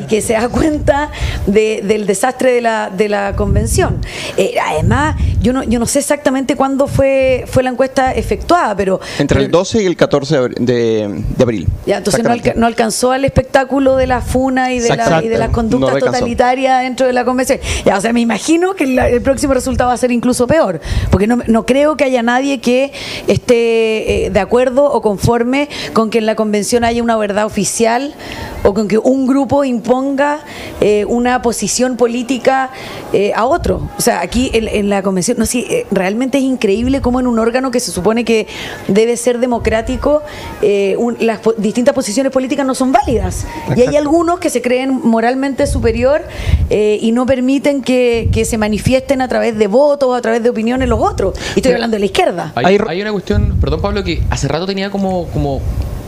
y 0.00 0.04
que 0.06 0.20
se 0.20 0.34
da 0.34 0.48
cuenta 0.48 1.10
de, 1.46 1.80
del 1.82 2.06
desastre 2.06 2.52
de 2.52 2.60
la, 2.60 2.73
de 2.90 3.08
la 3.08 3.34
convención. 3.36 4.00
Eh, 4.36 4.54
además, 4.64 5.16
yo 5.40 5.52
no, 5.52 5.62
yo 5.62 5.78
no 5.78 5.86
sé 5.86 5.98
exactamente 5.98 6.56
cuándo 6.56 6.86
fue, 6.86 7.44
fue 7.46 7.62
la 7.62 7.70
encuesta 7.70 8.12
efectuada, 8.12 8.76
pero... 8.76 9.00
Entre 9.18 9.40
el 9.40 9.50
12 9.50 9.82
y 9.82 9.86
el 9.86 9.96
14 9.96 10.38
de, 10.60 11.22
de 11.36 11.42
abril. 11.42 11.68
Ya, 11.86 11.98
entonces 11.98 12.22
no, 12.22 12.30
alca 12.30 12.52
no, 12.56 12.66
alcanzó 12.66 13.12
al 13.12 13.24
espectáculo 13.24 13.96
de 13.96 14.06
la 14.06 14.20
FUNA 14.20 14.72
y 14.72 14.80
de, 14.80 14.96
la, 14.96 15.22
y 15.22 15.28
de 15.28 15.38
las 15.38 15.50
conductas 15.50 15.94
no 15.94 15.98
totalitarias 15.98 16.82
dentro 16.82 17.06
de 17.06 17.12
la 17.12 17.24
convención. 17.24 17.58
Ya, 17.84 17.98
o 17.98 18.00
sea, 18.00 18.12
me 18.12 18.20
imagino 18.20 18.74
que 18.74 18.84
el, 18.84 18.98
el, 18.98 19.22
próximo 19.22 19.54
resultado 19.54 19.88
va 19.88 19.94
a 19.94 19.98
ser 19.98 20.12
incluso 20.12 20.46
peor, 20.46 20.80
porque 21.10 21.26
no, 21.26 21.38
no 21.46 21.66
creo 21.66 21.96
que 21.96 22.04
haya 22.04 22.22
nadie 22.22 22.60
que 22.60 22.92
esté 23.26 24.26
eh, 24.26 24.30
de 24.30 24.40
acuerdo 24.40 24.84
o 24.84 25.00
conforme 25.02 25.68
con 25.92 26.10
que 26.10 26.18
en 26.18 26.26
la 26.26 26.34
convención 26.34 26.84
haya 26.84 27.02
una 27.02 27.16
verdad 27.16 27.46
oficial 27.46 28.14
o 28.62 28.74
con 28.74 28.88
que 28.88 28.98
un 28.98 29.26
grupo 29.26 29.64
imponga 29.64 30.40
eh, 30.80 31.04
una 31.06 31.42
posición 31.42 31.96
política 31.96 32.63
eh, 33.12 33.32
a 33.34 33.46
otro. 33.46 33.88
O 33.98 34.00
sea, 34.00 34.20
aquí 34.20 34.50
en, 34.52 34.68
en 34.68 34.88
la 34.88 35.02
convención, 35.02 35.38
no 35.38 35.46
sí, 35.46 35.66
eh, 35.70 35.86
realmente 35.90 36.38
es 36.38 36.44
increíble 36.44 37.00
cómo 37.00 37.20
en 37.20 37.26
un 37.26 37.38
órgano 37.38 37.70
que 37.70 37.80
se 37.80 37.90
supone 37.90 38.24
que 38.24 38.46
debe 38.88 39.16
ser 39.16 39.38
democrático, 39.38 40.22
eh, 40.62 40.96
un, 40.98 41.16
las 41.20 41.38
po 41.40 41.52
distintas 41.56 41.94
posiciones 41.94 42.32
políticas 42.32 42.66
no 42.66 42.74
son 42.74 42.92
válidas. 42.92 43.44
Exacto. 43.44 43.80
Y 43.80 43.86
hay 43.86 43.96
algunos 43.96 44.38
que 44.38 44.50
se 44.50 44.62
creen 44.62 45.00
moralmente 45.04 45.66
superior 45.66 46.22
eh, 46.70 46.98
y 47.00 47.12
no 47.12 47.26
permiten 47.26 47.82
que, 47.82 48.28
que, 48.32 48.44
se 48.44 48.58
manifiesten 48.58 49.20
a 49.22 49.28
través 49.28 49.56
de 49.56 49.66
votos 49.66 50.08
o 50.08 50.14
a 50.14 50.20
través 50.20 50.42
de 50.42 50.50
opiniones 50.50 50.88
los 50.88 51.00
otros. 51.00 51.38
Y 51.54 51.60
estoy 51.60 51.72
hablando 51.72 51.94
de 51.94 52.00
la 52.00 52.06
izquierda. 52.06 52.52
Hay, 52.54 52.78
hay 52.86 53.02
una 53.02 53.12
cuestión, 53.12 53.56
perdón 53.60 53.80
Pablo, 53.80 54.04
que 54.04 54.22
hace 54.30 54.48
rato 54.48 54.66
tenía 54.66 54.90
como, 54.90 55.26
como 55.28 55.60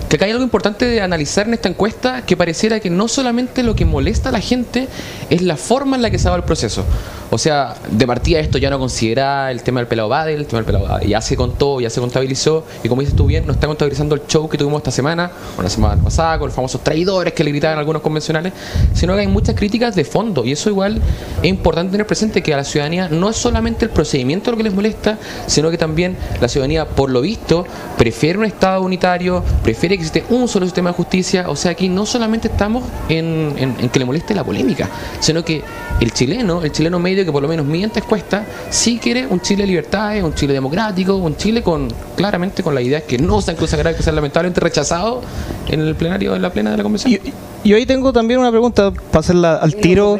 que 0.08 0.17
acá 0.17 0.25
hay 0.25 0.31
algo 0.31 0.44
importante 0.44 0.87
de 0.87 1.00
analizar 1.00 1.47
en 1.49 1.55
esta 1.55 1.69
encuesta 1.69 2.25
que 2.25 2.37
pareciera 2.37 2.81
que 2.81 2.91
no 2.91 3.08
solamente 3.08 3.62
lo 3.62 3.75
que 3.75 3.85
molesta 3.85 4.29
a 4.29 4.32
la 4.32 4.41
gente 4.41 4.88
es 5.31 5.43
la 5.43 5.56
forma 5.56 5.97
en 5.97 6.03
la 6.03 6.11
que 6.11 6.19
se 6.19 6.29
va 6.29 6.37
el 6.37 6.44
proceso. 6.44 6.85
O 7.31 7.38
sea, 7.38 7.75
de 7.91 8.06
partida 8.06 8.38
esto 8.38 8.56
ya 8.58 8.70
no 8.70 8.79
considera 8.79 9.50
el 9.50 9.62
tema 9.62 9.81
del 9.81 9.88
pelado 9.88 10.08
Badel, 10.08 10.37
el 10.41 10.47
tema 10.47 10.58
del 10.58 10.67
pelado 10.67 10.87
Badel. 10.87 11.08
ya 11.08 11.20
se 11.20 11.37
contó, 11.37 11.81
ya 11.81 11.91
se 11.91 12.00
contabilizó, 12.00 12.64
y 12.85 12.88
como 12.88 13.00
dices 13.00 13.17
tú 13.17 13.26
bien, 13.26 13.47
no 13.47 13.53
está 13.53 13.67
contabilizando 13.67 14.14
el 14.14 14.23
show 14.29 14.49
que 14.49 14.56
tuvimos 14.56 14.79
esta 14.79 14.93
semana, 14.93 15.31
o 15.58 15.62
la 15.62 15.69
semana 15.69 16.00
pasada, 16.00 16.38
con 16.38 16.47
los 16.47 16.55
famosos 16.55 16.85
traidores 16.85 17.32
que 17.32 17.43
le 17.43 17.50
gritaban 17.50 17.79
algunos 17.79 18.00
convencionales, 18.00 18.52
sino 18.94 19.14
que 19.14 19.23
hay 19.23 19.26
muchas 19.26 19.56
críticas 19.56 19.97
de 19.97 20.05
fondo, 20.05 20.44
y 20.44 20.52
eso 20.52 20.70
igual 20.70 21.00
es 21.43 21.49
importante 21.49 21.91
tener 21.91 22.06
presente 22.06 22.43
que 22.44 22.55
a 22.55 22.59
la 22.59 22.64
ciudadanía 22.64 23.09
no 23.09 23.29
es 23.29 23.37
solamente 23.37 23.87
el 23.87 23.91
procedimiento 23.91 24.52
lo 24.52 24.57
que 24.57 24.62
les 24.62 24.75
molesta, 24.75 25.19
sino 25.49 25.71
que 25.71 25.78
también 25.78 26.16
la 26.40 26.47
ciudadanía, 26.47 26.87
por 26.87 27.11
lo 27.11 27.23
visto, 27.23 27.66
prefiere 27.99 28.38
un 28.38 28.45
Estado 28.45 28.83
unitario, 28.83 29.42
prefiere 29.64 29.96
que 29.97 30.05
existe 30.05 30.25
un 30.31 30.49
solo 30.49 30.67
sistema 30.67 30.91
de 30.91 30.97
justicia, 30.97 31.49
o 31.49 31.57
sea, 31.57 31.73
aquí 31.73 31.88
no 31.88 32.07
solamente 32.07 32.49
estamos 32.49 32.85
en, 33.09 33.55
en, 33.57 33.75
en 33.79 33.88
que 33.88 33.99
le 33.99 34.05
moleste 34.05 34.35
la 34.35 34.45
polémica, 34.45 34.88
sino 35.21 35.45
que 35.45 35.62
el 36.00 36.12
chileno, 36.12 36.62
el 36.62 36.73
chileno 36.73 36.99
medio 36.99 37.25
que 37.25 37.33
por 37.33 37.43
lo 37.43 37.49
menos 37.49 37.67
mediante 37.67 38.00
encuesta, 38.00 38.45
sí 38.71 38.99
quiere 38.99 39.26
un 39.26 39.41
Chile 39.41 39.62
de 39.62 39.69
libertades, 39.69 40.23
un 40.23 40.35
Chile 40.35 40.53
democrático, 40.53 41.17
un 41.17 41.37
Chile 41.37 41.62
con 41.62 41.88
claramente 42.17 42.62
con 42.62 42.75
la 42.75 42.83
idea 42.83 43.00
que 43.03 43.19
no 43.19 43.41
se 43.41 43.53
han 43.53 43.57
consagrado, 43.57 43.97
que 43.97 44.03
se 44.03 44.11
han 44.11 44.17
lamentablemente 44.17 44.61
rechazado 44.61 45.23
en 45.69 45.81
el 45.81 45.95
plenario, 45.95 46.35
en 46.35 46.43
la 46.43 46.50
plena 46.50 46.71
de 46.71 46.76
la 46.76 46.83
convención. 46.83 47.12
Y, 47.12 47.69
y 47.69 47.75
ahí 47.75 47.87
tengo 47.87 48.12
también 48.12 48.41
una 48.41 48.50
pregunta 48.50 48.91
para 48.91 49.21
hacerla 49.21 49.57
al 49.57 49.75
tiro. 49.75 50.19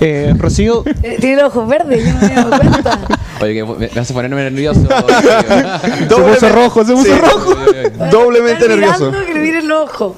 Eh, 0.00 0.34
Rocío. 0.36 0.82
Tiene 1.20 1.42
los 1.42 1.54
ojos 1.54 1.68
verdes, 1.68 2.04
yo 2.04 2.12
no 2.12 2.20
me 2.20 2.26
he 2.26 2.34
dado 2.34 2.50
cuenta. 2.50 2.98
Oye, 3.40 3.54
que 3.54 3.64
me, 3.64 3.90
me 3.94 4.00
hace 4.00 4.12
ponerme 4.12 4.42
nervioso. 4.50 4.80
se 6.08 6.16
puso 6.16 6.48
rojo, 6.48 6.84
se 6.84 6.92
puso 6.92 7.04
sí. 7.04 7.20
rojo. 7.20 7.54
Doblemente 8.10 8.68
nervioso. 8.68 9.12
que 9.26 9.34
le 9.34 9.40
miren 9.40 9.68
los 9.68 9.90
ojos. 9.90 10.16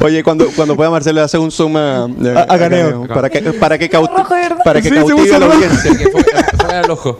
Oye, 0.00 0.22
cuando, 0.22 0.46
cuando 0.54 0.76
pueda 0.76 0.90
Marcelo 0.90 1.20
le 1.20 1.24
hace 1.24 1.38
un 1.38 1.50
zoom 1.50 1.76
a, 1.76 2.04
a, 2.04 2.42
a 2.48 2.56
Ganeo. 2.56 3.06
Para 3.06 3.30
que, 3.30 3.40
para 3.52 3.78
que, 3.78 3.88
cauti 3.88 4.12
para 4.64 4.80
que 4.80 4.88
sí, 4.88 4.94
cautive 4.94 5.34
a 5.34 5.38
la 5.38 5.46
audiencia. 5.46 5.96
Que 5.96 6.10
fuera 6.10 6.80
el 6.80 6.90
ojo. 6.90 7.18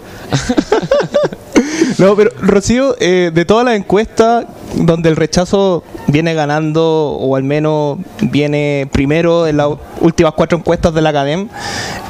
No, 1.98 2.16
pero 2.16 2.30
Rocío, 2.40 2.96
eh, 3.00 3.30
de 3.32 3.44
todas 3.44 3.64
las 3.64 3.76
encuestas 3.76 4.46
donde 4.74 5.08
el 5.08 5.16
rechazo 5.16 5.84
viene 6.06 6.34
ganando 6.34 6.82
o 7.10 7.36
al 7.36 7.42
menos 7.42 7.98
viene 8.20 8.88
primero 8.92 9.46
en 9.46 9.58
las 9.58 9.68
últimas 10.00 10.32
cuatro 10.34 10.58
encuestas 10.58 10.94
de 10.94 11.02
la 11.02 11.10
Academia, 11.10 11.48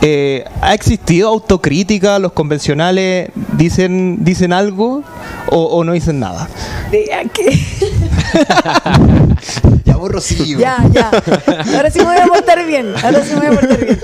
eh, 0.00 0.44
¿ha 0.60 0.74
existido 0.74 1.28
autocrítica? 1.28 2.18
¿Los 2.18 2.32
convencionales 2.32 3.30
dicen 3.56 4.24
dicen 4.24 4.52
algo 4.52 5.02
o, 5.48 5.64
o 5.64 5.84
no 5.84 5.92
dicen 5.92 6.20
nada? 6.20 6.48
¿De 6.90 7.10
qué? 7.32 7.58
ya 9.84 9.92
Vamos, 9.94 10.10
Rocío. 10.10 10.58
Ya, 10.58 10.78
ya. 10.92 11.10
Ahora 11.76 11.90
sí 11.90 12.00
me 12.00 12.06
voy 12.06 12.16
a 12.16 12.26
portar 12.26 12.66
bien. 12.66 12.92
Ahora 13.02 13.24
sí 13.24 13.34
me 13.34 13.46
voy 13.46 13.46
a 13.46 13.60
portar 13.60 13.84
bien. 13.84 14.00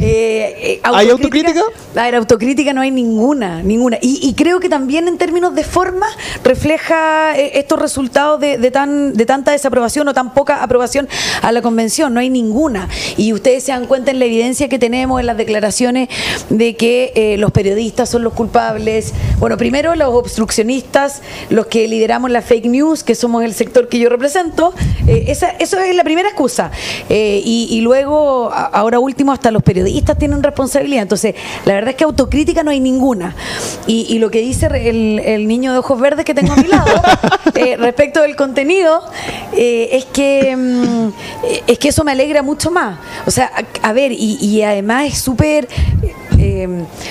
Eh, 0.00 0.54
eh, 0.56 0.80
¿Hay 0.82 1.10
autocrítica? 1.10 1.60
A 1.94 2.02
ver, 2.02 2.14
autocrítica 2.14 2.72
no 2.72 2.80
hay 2.80 2.90
ninguna, 2.90 3.62
ninguna. 3.62 3.98
Y, 4.00 4.20
y 4.22 4.34
creo 4.34 4.60
que 4.60 4.68
también 4.68 5.08
en 5.08 5.18
términos 5.20 5.54
de 5.54 5.64
forma 5.64 6.06
refleja 6.42 7.36
eh, 7.36 7.58
estos 7.60 7.78
resultados 7.78 8.40
de, 8.40 8.70
tan, 8.70 9.12
de 9.12 9.26
tanta 9.26 9.52
desaprobación 9.52 10.08
o 10.08 10.14
tan 10.14 10.32
poca 10.32 10.62
aprobación 10.62 11.08
a 11.42 11.52
la 11.52 11.60
convención. 11.60 12.14
No 12.14 12.20
hay 12.20 12.30
ninguna. 12.30 12.88
Y 13.18 13.34
ustedes 13.34 13.64
se 13.64 13.72
dan 13.72 13.84
cuenta 13.86 14.10
en 14.10 14.18
la 14.18 14.24
evidencia 14.24 14.68
que 14.68 14.78
tenemos 14.78 15.20
en 15.20 15.26
las 15.26 15.36
declaraciones 15.36 16.08
de 16.48 16.74
que 16.74 17.12
eh, 17.14 17.36
los 17.36 17.52
periodistas 17.52 18.08
son 18.08 18.24
los 18.24 18.32
culpables. 18.32 19.12
Bueno, 19.38 19.58
primero 19.58 19.94
los 19.94 20.08
obstruccionistas, 20.08 21.20
los 21.50 21.66
que 21.66 21.86
lideramos 21.86 22.30
la 22.30 22.40
fake 22.40 22.66
news, 22.66 23.04
que 23.04 23.14
somos 23.14 23.44
el 23.44 23.52
sector 23.52 23.88
que 23.88 23.98
yo 23.98 24.08
represento. 24.08 24.72
eh, 25.06 25.26
esa, 25.28 25.50
eso 25.50 25.78
es 25.78 25.94
la 25.94 26.02
primera 26.02 26.30
excusa. 26.30 26.70
Y, 27.10 27.80
luego, 27.82 28.50
ahora 28.52 28.98
último, 28.98 29.32
hasta 29.32 29.50
los 29.50 29.62
periodistas 29.62 30.16
tienen 30.16 30.42
responsabilidad. 30.42 31.02
Entonces, 31.02 31.34
la 31.66 31.74
verdad 31.74 31.90
es 31.90 31.96
que 31.96 32.04
autocrítica 32.04 32.62
no 32.62 32.70
hay 32.70 32.80
ninguna. 32.80 33.36
Y, 33.86 34.06
y 34.08 34.18
lo 34.18 34.30
que 34.30 34.40
dice 34.40 34.66
el, 34.88 35.09
el 35.18 35.48
niño 35.48 35.72
de 35.72 35.78
ojos 35.78 36.00
verdes 36.00 36.24
que 36.24 36.34
tengo 36.34 36.52
a 36.52 36.56
mi 36.56 36.68
lado 36.68 36.90
eh, 37.54 37.76
respecto 37.76 38.22
del 38.22 38.36
contenido 38.36 39.02
eh, 39.56 39.88
es 39.92 40.04
que 40.04 40.56
mm, 40.56 41.08
es 41.66 41.78
que 41.78 41.88
eso 41.88 42.04
me 42.04 42.12
alegra 42.12 42.42
mucho 42.42 42.70
más. 42.70 42.98
O 43.26 43.30
sea, 43.30 43.50
a, 43.82 43.88
a 43.88 43.92
ver, 43.92 44.12
y, 44.12 44.38
y 44.40 44.62
además 44.62 45.06
es 45.06 45.18
súper 45.18 45.68
eh, 46.42 46.66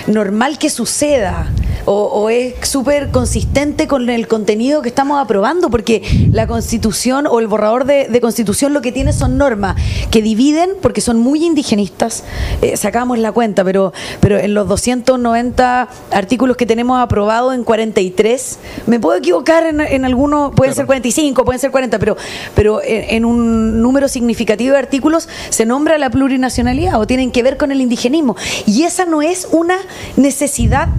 normal 0.07 0.57
que 0.57 0.71
suceda. 0.71 1.47
O, 1.85 2.03
o 2.03 2.29
es 2.29 2.55
súper 2.67 3.09
consistente 3.09 3.87
con 3.87 4.09
el 4.09 4.27
contenido 4.27 4.81
que 4.81 4.89
estamos 4.89 5.19
aprobando, 5.19 5.69
porque 5.69 6.03
la 6.31 6.45
constitución 6.45 7.25
o 7.25 7.39
el 7.39 7.47
borrador 7.47 7.85
de, 7.85 8.07
de 8.07 8.21
constitución 8.21 8.73
lo 8.73 8.81
que 8.81 8.91
tiene 8.91 9.13
son 9.13 9.37
normas 9.37 9.75
que 10.11 10.21
dividen, 10.21 10.71
porque 10.81 11.01
son 11.01 11.17
muy 11.17 11.43
indigenistas, 11.43 12.23
eh, 12.61 12.75
sacamos 12.77 13.17
la 13.17 13.31
cuenta, 13.31 13.63
pero, 13.63 13.93
pero 14.19 14.37
en 14.37 14.53
los 14.53 14.67
290 14.67 15.89
artículos 16.11 16.57
que 16.57 16.65
tenemos 16.65 16.99
aprobados 16.99 17.55
en 17.55 17.63
43, 17.89 18.59
me 18.87 18.99
puedo 18.99 19.17
equivocar 19.17 19.65
en, 19.65 19.81
en 19.81 20.05
algunos, 20.05 20.53
pueden 20.53 20.75
ser 20.75 20.85
45, 20.85 21.43
pueden 21.43 21.59
ser 21.59 21.71
40, 21.71 21.99
pero, 21.99 22.17
pero 22.55 22.81
en, 22.83 23.15
en 23.15 23.25
un 23.25 23.81
número 23.81 24.07
significativo 24.07 24.73
de 24.73 24.79
artículos 24.79 25.27
se 25.49 25.65
nombra 25.65 25.97
la 25.97 26.09
plurinacionalidad 26.09 26.99
o 26.99 27.07
tienen 27.07 27.31
que 27.31 27.43
ver 27.43 27.57
con 27.57 27.71
el 27.71 27.81
indigenismo. 27.81 28.35
Y 28.65 28.83
esa 28.83 29.05
no 29.05 29.21
es 29.21 29.47
una 29.51 29.77
necesidad 30.15 30.89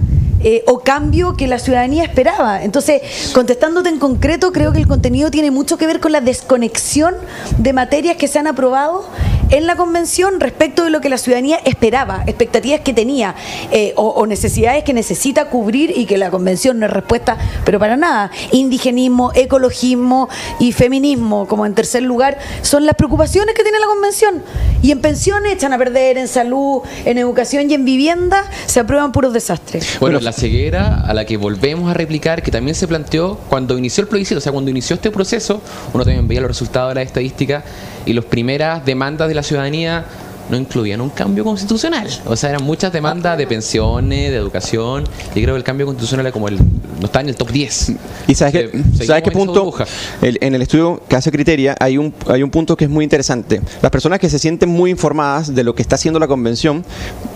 eh, 0.43 0.63
o 0.65 0.79
cambio 0.79 1.35
que 1.35 1.45
la 1.45 1.59
ciudadanía 1.59 2.03
esperaba. 2.03 2.63
Entonces, 2.63 3.01
contestándote 3.33 3.89
en 3.89 3.99
concreto, 3.99 4.51
creo 4.51 4.73
que 4.73 4.79
el 4.79 4.87
contenido 4.87 5.29
tiene 5.29 5.51
mucho 5.51 5.77
que 5.77 5.85
ver 5.85 5.99
con 5.99 6.11
la 6.11 6.19
desconexión 6.19 7.13
de 7.59 7.73
materias 7.73 8.17
que 8.17 8.27
se 8.27 8.39
han 8.39 8.47
aprobado 8.47 9.05
en 9.51 9.67
la 9.67 9.75
convención 9.75 10.39
respecto 10.39 10.83
de 10.83 10.89
lo 10.89 11.01
que 11.01 11.09
la 11.09 11.17
ciudadanía 11.17 11.59
esperaba, 11.65 12.23
expectativas 12.25 12.81
que 12.81 12.93
tenía 12.93 13.35
eh, 13.71 13.93
o, 13.95 14.07
o 14.07 14.25
necesidades 14.25 14.83
que 14.83 14.93
necesita 14.93 15.45
cubrir 15.45 15.93
y 15.95 16.05
que 16.05 16.17
la 16.17 16.31
convención 16.31 16.79
no 16.79 16.85
es 16.85 16.91
respuesta, 16.91 17.37
pero 17.65 17.79
para 17.79 17.97
nada. 17.97 18.31
Indigenismo, 18.51 19.31
ecologismo 19.35 20.29
y 20.59 20.71
feminismo, 20.71 21.47
como 21.47 21.65
en 21.65 21.75
tercer 21.75 22.03
lugar, 22.03 22.37
son 22.61 22.85
las 22.85 22.95
preocupaciones 22.95 23.53
que 23.55 23.63
tiene 23.63 23.79
la 23.79 23.87
convención. 23.87 24.43
Y 24.81 24.91
en 24.91 25.01
pensiones 25.01 25.53
echan 25.53 25.73
a 25.73 25.77
perder, 25.77 26.17
en 26.17 26.27
salud, 26.27 26.81
en 27.05 27.17
educación 27.17 27.69
y 27.69 27.73
en 27.73 27.85
vivienda 27.85 28.43
se 28.65 28.79
aprueban 28.79 29.11
puros 29.11 29.33
desastres. 29.33 29.97
Bueno, 29.99 30.19
la 30.19 30.31
ceguera 30.31 31.01
a 31.01 31.13
la 31.13 31.25
que 31.25 31.37
volvemos 31.37 31.89
a 31.89 31.93
replicar, 31.93 32.41
que 32.41 32.51
también 32.51 32.75
se 32.75 32.87
planteó 32.87 33.37
cuando 33.49 33.77
inició 33.77 34.03
el 34.03 34.07
plebiscito, 34.07 34.37
o 34.39 34.41
sea, 34.41 34.51
cuando 34.51 34.71
inició 34.71 34.95
este 34.95 35.11
proceso, 35.11 35.61
uno 35.93 36.03
también 36.03 36.27
veía 36.27 36.41
los 36.41 36.49
resultados 36.49 36.91
de 36.91 36.95
la 36.95 37.01
estadística 37.01 37.63
y 38.05 38.13
las 38.13 38.25
primeras 38.25 38.85
demandas 38.85 39.27
de 39.27 39.35
la 39.35 39.43
ciudadanía 39.43 40.05
no 40.51 40.57
incluían 40.57 41.01
un 41.01 41.09
cambio 41.09 41.43
constitucional. 41.43 42.07
O 42.25 42.35
sea, 42.35 42.49
eran 42.51 42.63
muchas 42.63 42.91
demandas 42.93 43.37
de 43.37 43.47
pensiones, 43.47 44.29
de 44.31 44.35
educación, 44.37 45.05
y 45.33 45.41
creo 45.41 45.55
que 45.55 45.59
el 45.59 45.63
cambio 45.63 45.85
constitucional 45.85 46.25
era 46.27 46.33
como 46.33 46.47
el. 46.49 46.57
no 46.57 47.05
está 47.05 47.21
en 47.21 47.29
el 47.29 47.35
top 47.35 47.49
10. 47.51 47.93
Y 48.27 48.35
sabes 48.35 48.53
Eh, 48.55 48.69
qué, 48.71 48.77
seguimos 48.77 49.07
¿sabes 49.07 49.23
qué 49.23 49.31
punto? 49.31 49.73
El- 50.21 50.37
en 50.41 50.53
el 50.55 50.61
estudio 50.61 51.01
que 51.07 51.15
hace 51.15 51.31
Criteria 51.31 51.75
hay 51.79 51.97
un, 51.97 52.13
hay 52.27 52.43
un 52.43 52.51
punto 52.51 52.75
que 52.77 52.85
es 52.85 52.91
muy 52.91 53.03
interesante. 53.03 53.61
Las 53.81 53.91
personas 53.91 54.19
que 54.19 54.29
se 54.29 54.37
sienten 54.37 54.69
muy 54.69 54.91
informadas 54.91 55.53
de 55.55 55.63
lo 55.63 55.73
que 55.73 55.81
está 55.81 55.95
haciendo 55.95 56.19
la 56.19 56.27
convención 56.27 56.83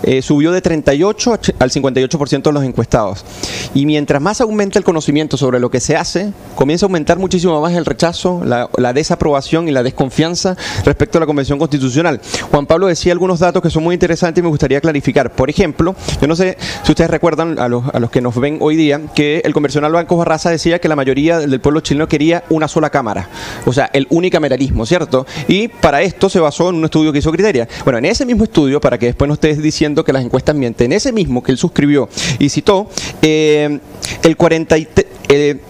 eh, 0.02 0.22
subió 0.22 0.52
de 0.52 0.60
38 0.60 1.32
a 1.32 1.40
ch- 1.40 1.54
al 1.58 1.70
58% 1.70 2.42
de 2.42 2.52
los 2.52 2.62
encuestados. 2.64 3.24
Y 3.74 3.86
mientras 3.86 4.20
más 4.22 4.40
aumenta 4.40 4.78
el 4.78 4.84
conocimiento 4.84 5.36
sobre 5.36 5.58
lo 5.58 5.70
que 5.70 5.80
se 5.80 5.96
hace, 5.96 6.32
comienza 6.54 6.84
a 6.84 6.88
aumentar 6.88 7.18
muchísimo 7.18 7.60
más 7.60 7.72
el 7.74 7.84
rechazo, 7.84 8.42
la, 8.44 8.68
la 8.76 8.92
desaprobación 8.92 9.68
y 9.68 9.72
la 9.72 9.82
desconfianza 9.82 10.56
respecto 10.84 11.18
a 11.18 11.20
la 11.20 11.26
convención 11.26 11.58
constitucional. 11.58 12.20
Juan 12.50 12.66
Pablo 12.66 12.86
decía 12.86 13.05
algunos 13.10 13.40
datos 13.40 13.62
que 13.62 13.70
son 13.70 13.82
muy 13.84 13.94
interesantes 13.94 14.40
y 14.40 14.42
me 14.42 14.48
gustaría 14.48 14.80
clarificar. 14.80 15.30
Por 15.32 15.50
ejemplo, 15.50 15.94
yo 16.20 16.26
no 16.26 16.36
sé 16.36 16.56
si 16.82 16.92
ustedes 16.92 17.10
recuerdan 17.10 17.58
a 17.58 17.68
los, 17.68 17.84
que 18.10 18.20
nos 18.20 18.34
ven 18.38 18.58
hoy 18.60 18.76
día 18.76 19.00
que 19.14 19.42
el 19.44 19.52
convencional 19.52 19.92
Banco 19.92 20.16
Barraza 20.16 20.50
decía 20.50 20.78
que 20.78 20.88
la 20.88 20.96
mayoría 20.96 21.38
del 21.38 21.60
pueblo 21.60 21.80
chileno 21.80 22.08
quería 22.08 22.44
una 22.50 22.68
sola 22.68 22.90
cámara, 22.90 23.28
o 23.64 23.72
sea, 23.72 23.90
el 23.92 24.06
unicameralismo, 24.10 24.86
¿cierto? 24.86 25.26
Y 25.48 25.68
para 25.68 26.02
esto 26.02 26.28
se 26.28 26.40
basó 26.40 26.70
en 26.70 26.76
un 26.76 26.84
estudio 26.84 27.12
que 27.12 27.18
hizo 27.18 27.32
Criteria. 27.32 27.68
Bueno, 27.84 27.98
en 27.98 28.04
ese 28.06 28.24
mismo 28.26 28.44
estudio, 28.44 28.80
para 28.80 28.98
que 28.98 29.06
después 29.06 29.28
no 29.28 29.34
estés 29.34 29.60
diciendo 29.62 30.04
que 30.04 30.12
las 30.12 30.24
encuestas 30.24 30.54
mienten, 30.54 30.92
en 30.92 30.96
ese 30.96 31.12
mismo 31.12 31.42
que 31.42 31.52
él 31.52 31.58
suscribió 31.58 32.08
y 32.38 32.48
citó, 32.48 32.88
eh, 33.22 33.78
el 34.22 34.36
40 34.36 34.78
y 34.78 34.84
te- 34.86 35.06
eh, 35.28 35.60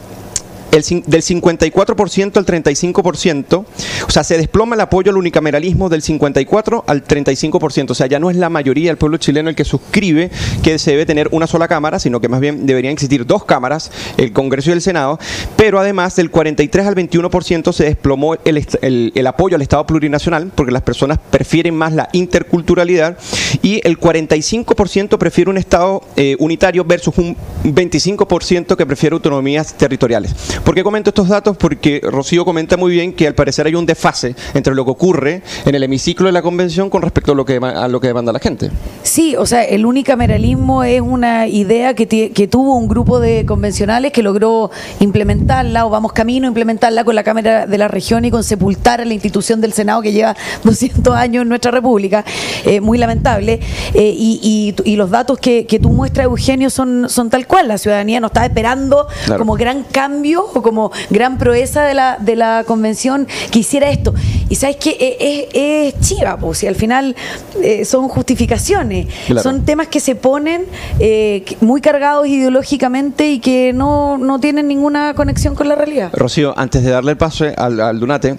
el 0.73 1.03
del 1.07 1.23
54% 1.23 2.37
al 2.37 2.47
35%, 2.47 3.65
o 4.07 4.11
sea, 4.11 4.25
se 4.25 4.37
desploma 4.37 4.75
el 4.75 4.81
apoyo 4.81 5.11
al 5.11 5.17
unicameralismo 5.17 5.89
del 5.89 6.03
54 6.03 6.85
al 6.87 7.05
35%, 7.05 7.91
o 7.91 7.95
sea, 7.95 8.07
ya 8.07 8.19
no 8.19 8.31
es 8.31 8.37
la 8.37 8.49
mayoría 8.49 8.91
del 8.91 8.97
pueblo 8.97 9.19
chileno 9.19 9.49
el 9.49 9.57
que 9.57 9.65
suscribe 9.65 10.31
que 10.63 10.79
se 10.79 10.93
debe 10.93 11.07
tener 11.07 11.29
una 11.33 11.47
sola 11.47 11.69
cámara, 11.69 11.99
sino 11.99 12.21
que 12.21 12.29
más 12.29 12.41
bien 12.41 12.67
deberían 12.67 12.93
existir 12.93 13.27
dos 13.27 13.45
cámaras, 13.45 13.91
el 14.17 14.33
Congreso 14.33 14.71
y 14.71 14.75
el 14.75 14.83
Senado, 14.83 15.19
pero 15.57 15.79
además 15.81 16.17
del 16.17 16.31
43 16.31 16.87
al 16.87 16.95
21% 16.95 17.73
se 17.73 17.85
desplomó 17.85 18.37
el 18.45 19.27
apoyo 19.27 19.57
al 19.57 19.63
Estado 19.63 19.87
plurinacional, 19.87 20.51
porque 20.55 20.73
las 20.73 20.83
personas 20.83 21.19
prefieren 21.31 21.75
más 21.75 21.93
la 21.93 22.09
interculturalidad, 22.13 23.17
y 23.63 23.81
el 23.85 23.99
45% 23.99 25.19
prefiere 25.19 25.51
un 25.51 25.59
Estado 25.59 26.03
eh, 26.17 26.37
unitario 26.39 26.85
versus 26.85 27.17
un 27.19 27.37
25% 27.65 28.77
que 28.77 28.87
prefiere 28.87 29.15
autonomías 29.15 29.75
territoriales. 29.75 30.35
¿Por 30.65 30.75
qué 30.75 30.83
comento 30.83 31.11
estos 31.11 31.29
datos? 31.29 31.57
Porque 31.57 32.01
Rocío 32.03 32.45
comenta 32.45 32.77
muy 32.77 32.93
bien 32.93 33.13
que 33.13 33.27
al 33.27 33.35
parecer 33.35 33.67
hay 33.67 33.75
un 33.75 33.87
desfase 33.87 34.35
entre 34.55 34.75
lo 34.75 34.85
que 34.85 34.91
ocurre 34.91 35.43
en 35.65 35.75
el 35.75 35.83
hemiciclo 35.83 36.27
de 36.27 36.33
la 36.33 36.43
convención 36.43 36.91
con 36.91 37.03
respecto 37.03 37.33
a 37.33 37.35
lo 37.35 37.45
que, 37.45 37.57
a 37.57 37.89
lo 37.89 38.01
que 38.01 38.09
demanda 38.09 38.33
la 38.33 38.39
gente. 38.39 38.71
Sí, 39.03 39.37
o 39.37 39.47
sea, 39.47 39.65
el 39.65 39.87
unicameralismo 39.87 40.85
es 40.85 41.01
una 41.01 41.47
idea 41.47 41.95
que 41.95 42.49
tuvo 42.51 42.77
un 42.77 42.89
grupo 42.89 43.21
de 43.21 43.45
convencionales 43.47 44.13
que 44.13 44.23
logró 44.23 44.71
implementarla 45.01 45.87
o 45.87 45.91
vamos 45.91 46.13
camino 46.13 46.47
a 46.47 46.49
implementarla 46.49 47.05
con 47.05 47.15
la 47.15 47.25
Cámara 47.25 47.67
de 47.67 47.79
la 47.79 47.89
Región 47.89 48.25
y 48.25 48.31
con 48.31 48.45
sepultar 48.45 49.01
a 49.01 49.05
la 49.05 49.15
institución 49.15 49.61
del 49.61 49.73
Senado 49.73 50.03
que 50.03 50.13
lleva 50.13 50.37
200 50.65 51.15
años 51.15 51.43
en 51.43 51.49
nuestra 51.49 51.71
República. 51.71 52.25
Eh, 52.65 52.81
muy 52.81 52.99
lamentable. 52.99 53.46
Eh, 53.55 54.15
y, 54.17 54.75
y- 54.85 54.91
y 54.91 54.97
los 54.97 55.11
datos 55.11 55.39
que, 55.39 55.67
que 55.67 55.79
tú 55.79 55.91
muestras, 55.91 56.25
Eugenio, 56.27 56.71
son, 56.71 57.09
son 57.09 57.31
tal 57.31 57.47
cual. 57.47 57.69
La 57.69 57.79
ciudadanía 57.79 58.21
nos 58.21 58.31
está 58.31 58.45
esperando 58.47 59.07
Claro. 59.25 59.39
como 59.41 59.55
gran 59.55 59.85
cambio 59.85 60.45
o 60.55 60.63
como 60.63 60.91
gran 61.11 61.39
proeza 61.39 61.85
de 61.85 61.95
la, 61.95 62.19
de 62.21 62.37
la 62.37 62.65
convención 62.67 63.27
que 63.51 63.61
hiciera 63.61 63.91
esto. 63.91 64.15
Y 64.49 64.55
sabes 64.57 64.77
que 64.77 64.97
es, 65.21 65.95
es 65.95 66.01
chiva, 66.07 66.37
pues, 66.37 66.63
y 66.63 66.67
al 66.67 66.75
final 66.77 67.17
eh, 67.63 67.85
son 67.85 68.09
justificaciones, 68.09 69.07
Claro. 69.27 69.43
son 69.43 69.65
temas 69.65 69.89
que 69.89 70.01
se 70.01 70.15
ponen 70.15 70.65
eh, 70.99 71.45
muy 71.61 71.81
cargados 71.81 72.27
ideológicamente 72.27 73.31
y 73.31 73.39
que 73.41 73.73
no, 73.73 74.19
no 74.19 74.39
tienen 74.41 74.69
ninguna 74.69 75.15
conexión 75.15 75.55
con 75.55 75.69
la 75.69 75.75
realidad. 75.75 76.11
Rocío, 76.13 76.55
antes 76.57 76.83
de 76.85 76.91
darle 76.91 77.13
el 77.13 77.17
paso 77.17 77.45
al, 77.57 77.81
al 77.81 77.99
Dunate, 78.01 78.39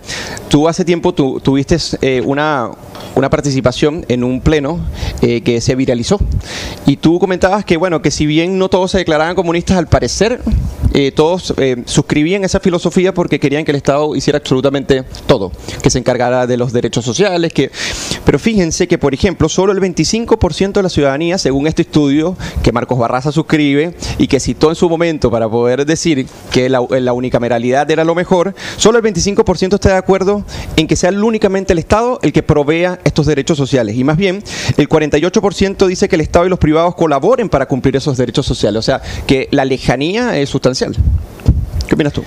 tú 0.49 0.67
hace 0.67 0.85
tiempo 0.85 1.13
tú, 1.13 1.39
tuviste 1.41 1.77
eh, 2.01 2.21
una, 2.25 2.69
una 3.17 3.29
participación 3.29 4.05
en 4.09 4.23
un 4.23 4.41
pleno 4.41 4.79
eh, 5.21 5.41
que 5.41 5.59
se 5.59 5.75
viralizó. 5.75 6.19
Y 6.85 6.97
tú 6.97 7.19
comentabas 7.19 7.65
que, 7.65 7.75
bueno, 7.75 8.01
que 8.01 8.11
si 8.11 8.25
bien 8.25 8.59
no 8.59 8.69
todos 8.69 8.91
se 8.91 8.99
declaraban 8.99 9.35
comunistas, 9.35 9.77
al 9.77 9.87
parecer 9.87 10.39
eh, 10.93 11.11
todos 11.11 11.53
eh, 11.57 11.83
suscribían 11.85 12.43
esa 12.43 12.59
filosofía 12.59 13.13
porque 13.13 13.39
querían 13.39 13.65
que 13.65 13.71
el 13.71 13.77
Estado 13.77 14.15
hiciera 14.15 14.37
absolutamente 14.37 15.03
todo, 15.25 15.51
que 15.81 15.89
se 15.89 15.99
encargara 15.99 16.47
de 16.47 16.57
los 16.57 16.71
derechos 16.73 17.05
sociales, 17.05 17.53
que... 17.53 17.71
Pero 18.25 18.39
fíjense 18.39 18.87
que, 18.87 18.97
por 18.97 19.13
ejemplo, 19.13 19.49
solo 19.49 19.71
el 19.73 19.79
25% 19.79 20.73
de 20.73 20.83
la 20.83 20.89
ciudadanía, 20.89 21.37
según 21.37 21.67
este 21.67 21.83
estudio 21.83 22.35
que 22.61 22.71
Marcos 22.71 22.97
Barraza 22.97 23.31
suscribe 23.31 23.95
y 24.17 24.27
que 24.27 24.39
citó 24.39 24.69
en 24.69 24.75
su 24.75 24.89
momento 24.89 25.31
para 25.31 25.49
poder 25.49 25.85
decir 25.85 26.27
que 26.51 26.69
la, 26.69 26.85
la 26.89 27.13
unicameralidad 27.13 27.89
era 27.89 28.03
lo 28.03 28.15
mejor, 28.15 28.53
solo 28.77 28.97
el 28.97 29.03
25% 29.03 29.75
está 29.75 29.89
de 29.89 29.97
acuerdo 29.97 30.43
en 30.75 30.87
que 30.87 30.95
sea 30.95 31.11
únicamente 31.11 31.73
el 31.73 31.79
Estado 31.79 32.19
el 32.21 32.33
que 32.33 32.43
provea 32.43 32.99
estos 33.07 33.25
derechos 33.25 33.57
sociales. 33.57 33.95
Y 33.95 34.03
más 34.03 34.17
bien, 34.17 34.43
el 34.77 34.87
48% 34.87 35.87
dice 35.87 36.07
que 36.07 36.15
el 36.15 36.21
Estado 36.21 36.45
y 36.45 36.49
los 36.49 36.59
privados 36.59 36.95
colaboren 36.95 37.49
para 37.49 37.65
cumplir 37.65 37.95
esos 37.95 38.17
derechos 38.17 38.45
sociales. 38.45 38.79
O 38.79 38.83
sea, 38.83 39.01
que 39.25 39.47
la 39.51 39.65
lejanía 39.65 40.37
es 40.37 40.49
sustancial. 40.49 40.95
¿Qué 41.87 41.95
opinas 41.95 42.11
tú? 42.11 42.23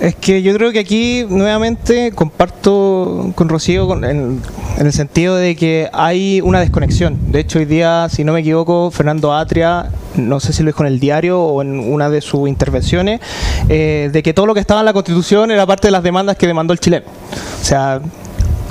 Es 0.00 0.14
que 0.14 0.40
yo 0.40 0.54
creo 0.54 0.70
que 0.70 0.78
aquí 0.78 1.26
nuevamente 1.28 2.12
comparto 2.12 3.32
con 3.34 3.48
Rocío 3.48 3.92
en, 4.04 4.40
en, 4.78 4.86
el 4.86 4.92
sentido 4.92 5.34
de 5.34 5.56
que 5.56 5.88
hay 5.92 6.40
una 6.40 6.60
desconexión. 6.60 7.18
De 7.32 7.40
hecho, 7.40 7.58
hoy 7.58 7.64
día, 7.64 8.06
si 8.08 8.22
no 8.22 8.32
me 8.32 8.40
equivoco, 8.40 8.92
Fernando 8.92 9.34
Atria, 9.34 9.90
no 10.14 10.38
sé 10.38 10.52
si 10.52 10.62
lo 10.62 10.68
dijo 10.68 10.84
en 10.84 10.92
el 10.92 11.00
diario 11.00 11.40
o 11.40 11.60
en 11.60 11.92
una 11.92 12.08
de 12.08 12.20
sus 12.20 12.48
intervenciones, 12.48 13.20
eh, 13.68 14.10
de 14.12 14.22
que 14.22 14.32
todo 14.32 14.46
lo 14.46 14.54
que 14.54 14.60
estaba 14.60 14.80
en 14.80 14.86
la 14.86 14.92
Constitución 14.92 15.50
era 15.50 15.66
parte 15.66 15.88
de 15.88 15.92
las 15.92 16.04
demandas 16.04 16.36
que 16.36 16.46
demandó 16.46 16.72
el 16.72 16.78
chileno. 16.78 17.06
O 17.60 17.64
sea, 17.64 18.00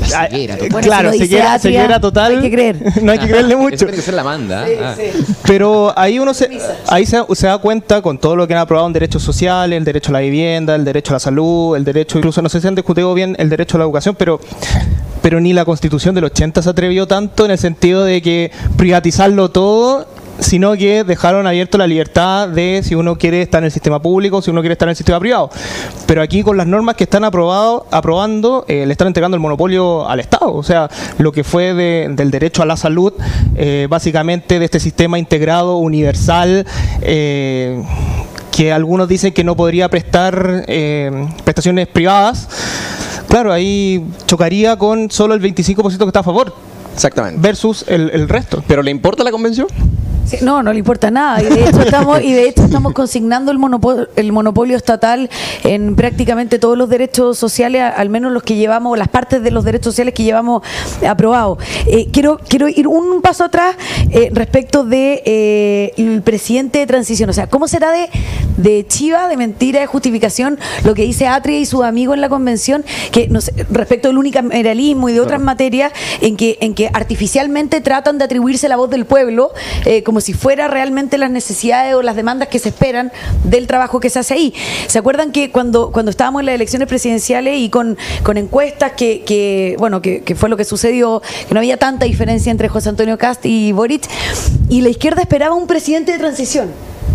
la 0.07 0.27
ceguera 0.27 0.55
total. 0.55 0.69
Bueno, 0.71 0.87
claro, 0.87 1.11
si 1.11 1.19
ceguera, 1.19 1.53
Atria, 1.53 1.71
ceguera 1.71 1.99
total. 1.99 2.33
no 2.35 2.39
hay 2.39 2.49
que 2.49 2.55
creer. 2.55 3.03
no 3.03 3.11
hay 3.11 3.19
que 3.19 3.27
creerle 3.27 3.53
Eso 3.53 3.61
mucho. 3.61 3.77
tiene 3.77 3.93
que 3.93 4.01
ser 4.01 4.13
la 4.13 4.23
manda. 4.23 4.65
Sí, 4.65 4.73
ah. 4.81 4.95
sí. 4.95 5.35
Pero 5.45 5.93
ahí 5.97 6.19
uno 6.19 6.33
se, 6.33 6.49
ahí 6.87 7.05
se, 7.05 7.23
se 7.33 7.47
da 7.47 7.57
cuenta 7.57 8.01
con 8.01 8.17
todo 8.17 8.35
lo 8.35 8.47
que 8.47 8.53
han 8.53 8.59
aprobado 8.59 8.87
en 8.87 8.93
derechos 8.93 9.23
sociales, 9.23 9.77
el 9.77 9.85
derecho 9.85 10.11
a 10.11 10.13
la 10.13 10.19
vivienda, 10.19 10.75
el 10.75 10.85
derecho 10.85 11.13
a 11.13 11.15
la 11.15 11.19
salud, 11.19 11.75
el 11.75 11.83
derecho, 11.83 12.17
incluso 12.17 12.41
no 12.41 12.49
sé 12.49 12.61
si 12.61 12.67
han 12.67 12.75
discutido 12.75 13.13
bien 13.13 13.35
el 13.39 13.49
derecho 13.49 13.77
a 13.77 13.79
la 13.79 13.85
educación, 13.85 14.15
pero 14.17 14.39
pero 15.21 15.41
ni 15.41 15.53
la 15.53 15.65
constitución 15.65 16.15
del 16.15 16.23
80 16.25 16.61
se 16.61 16.69
atrevió 16.69 17.07
tanto 17.07 17.45
en 17.45 17.51
el 17.51 17.57
sentido 17.57 18.03
de 18.03 18.21
que 18.21 18.51
privatizarlo 18.77 19.49
todo 19.49 20.07
sino 20.39 20.73
que 20.73 21.03
dejaron 21.03 21.45
abierto 21.47 21.77
la 21.77 21.87
libertad 21.87 22.47
de 22.47 22.81
si 22.83 22.95
uno 22.95 23.17
quiere 23.17 23.41
estar 23.41 23.59
en 23.61 23.65
el 23.65 23.71
sistema 23.71 24.01
público, 24.01 24.41
si 24.41 24.51
uno 24.51 24.61
quiere 24.61 24.73
estar 24.73 24.87
en 24.87 24.91
el 24.91 24.95
sistema 24.95 25.19
privado. 25.19 25.49
Pero 26.05 26.21
aquí 26.21 26.43
con 26.43 26.57
las 26.57 26.65
normas 26.67 26.95
que 26.95 27.03
están 27.03 27.23
aprobado, 27.23 27.85
aprobando, 27.91 28.65
eh, 28.67 28.85
le 28.85 28.91
están 28.91 29.07
entregando 29.07 29.35
el 29.35 29.41
monopolio 29.41 30.07
al 30.07 30.19
Estado. 30.19 30.53
O 30.53 30.63
sea, 30.63 30.89
lo 31.17 31.31
que 31.31 31.43
fue 31.43 31.73
de- 31.73 32.07
del 32.11 32.31
derecho 32.31 32.63
a 32.63 32.65
la 32.65 32.77
salud, 32.77 33.13
eh, 33.55 33.87
básicamente 33.89 34.59
de 34.59 34.65
este 34.65 34.79
sistema 34.79 35.19
integrado, 35.19 35.77
universal, 35.77 36.65
eh, 37.01 37.83
que 38.51 38.71
algunos 38.71 39.07
dicen 39.07 39.33
que 39.33 39.43
no 39.43 39.55
podría 39.55 39.89
prestar 39.89 40.63
eh, 40.67 41.27
prestaciones 41.43 41.87
privadas. 41.87 42.47
Claro, 43.27 43.53
ahí 43.53 44.03
chocaría 44.25 44.75
con 44.77 45.11
solo 45.11 45.33
el 45.33 45.41
25% 45.41 45.97
que 46.05 46.09
está 46.09 46.21
a 46.21 46.23
favor 46.23 46.53
Exactamente. 46.99 47.39
versus 47.39 47.85
el, 47.87 48.09
el 48.09 48.27
resto. 48.27 48.61
¿Pero 48.67 48.83
le 48.83 48.91
importa 48.91 49.23
la 49.23 49.31
convención? 49.31 49.67
Sí, 50.29 50.37
no, 50.43 50.61
no 50.61 50.71
le 50.71 50.79
importa 50.79 51.09
nada. 51.09 51.41
Y 51.41 51.45
de 51.45 51.67
hecho 51.67 51.81
estamos, 51.81 52.21
y 52.21 52.33
de 52.33 52.47
hecho 52.47 52.63
estamos 52.63 52.93
consignando 52.99 53.51
el 53.51 53.57
monopolio, 53.57 54.09
el 54.15 54.31
monopolio 54.31 54.77
estatal 54.77 55.27
en 55.63 55.95
prácticamente 55.95 56.59
todos 56.59 56.77
los 56.77 56.87
derechos 56.87 57.37
sociales, 57.37 57.81
al 57.81 58.09
menos 58.09 58.31
los 58.31 58.43
que 58.43 58.55
llevamos, 58.55 58.95
las 58.97 59.07
partes 59.07 59.41
de 59.41 59.49
los 59.49 59.63
derechos 59.63 59.85
sociales 59.85 60.13
que 60.13 60.23
llevamos 60.23 60.61
aprobados. 61.07 61.57
Eh, 61.87 62.09
quiero, 62.11 62.39
quiero 62.47 62.67
ir 62.67 62.87
un 62.87 63.21
paso 63.21 63.43
atrás 63.43 63.75
eh, 64.11 64.29
respecto 64.31 64.83
de 64.83 65.23
eh, 65.25 65.93
el 65.97 66.21
presidente 66.21 66.77
de 66.77 66.85
transición. 66.85 67.29
O 67.31 67.33
sea, 67.33 67.47
¿cómo 67.47 67.67
será 67.67 67.91
de, 67.91 68.09
de 68.57 68.85
chiva, 68.87 69.27
de 69.29 69.37
mentira, 69.37 69.79
de 69.79 69.87
justificación 69.87 70.59
lo 70.83 70.93
que 70.93 71.03
dice 71.03 71.25
Atria 71.25 71.57
y 71.57 71.65
sus 71.65 71.83
amigos 71.83 72.13
en 72.13 72.21
la 72.21 72.29
convención, 72.29 72.85
que 73.11 73.27
no 73.29 73.41
sé, 73.41 73.53
respecto 73.71 74.09
del 74.09 74.17
unicameralismo 74.19 75.09
y 75.09 75.13
de 75.13 75.21
otras 75.21 75.41
materias 75.41 75.91
en 76.21 76.37
que, 76.37 76.59
en 76.61 76.75
que 76.75 76.88
artificialmente 76.93 77.81
tratan 77.81 78.17
de 78.17 78.25
atribuirse 78.25 78.67
la 78.67 78.75
voz 78.75 78.89
del 78.89 79.05
pueblo 79.05 79.51
eh, 79.85 80.03
como 80.03 80.21
si 80.21 80.33
fuera 80.33 80.67
realmente 80.67 81.17
las 81.17 81.31
necesidades 81.31 81.95
o 81.95 82.01
las 82.01 82.15
demandas 82.15 82.47
que 82.47 82.59
se 82.59 82.69
esperan 82.69 83.11
del 83.43 83.67
trabajo 83.67 83.99
que 83.99 84.09
se 84.09 84.19
hace 84.19 84.33
ahí. 84.33 84.53
¿Se 84.87 84.99
acuerdan 84.99 85.31
que 85.31 85.51
cuando, 85.51 85.91
cuando 85.91 86.11
estábamos 86.11 86.41
en 86.41 86.47
las 86.47 86.55
elecciones 86.55 86.87
presidenciales 86.87 87.57
y 87.57 87.69
con, 87.69 87.97
con 88.23 88.37
encuestas 88.37 88.93
que, 88.93 89.23
que, 89.23 89.75
bueno, 89.79 90.01
que, 90.01 90.21
que 90.21 90.35
fue 90.35 90.49
lo 90.49 90.57
que 90.57 90.65
sucedió, 90.65 91.21
que 91.47 91.53
no 91.53 91.59
había 91.59 91.77
tanta 91.77 92.05
diferencia 92.05 92.51
entre 92.51 92.69
José 92.69 92.89
Antonio 92.89 93.17
Cast 93.17 93.45
y 93.45 93.71
Boric, 93.71 94.03
y 94.69 94.81
la 94.81 94.89
izquierda 94.89 95.21
esperaba 95.21 95.55
un 95.55 95.67
presidente 95.67 96.11
de 96.11 96.19
transición? 96.19 96.69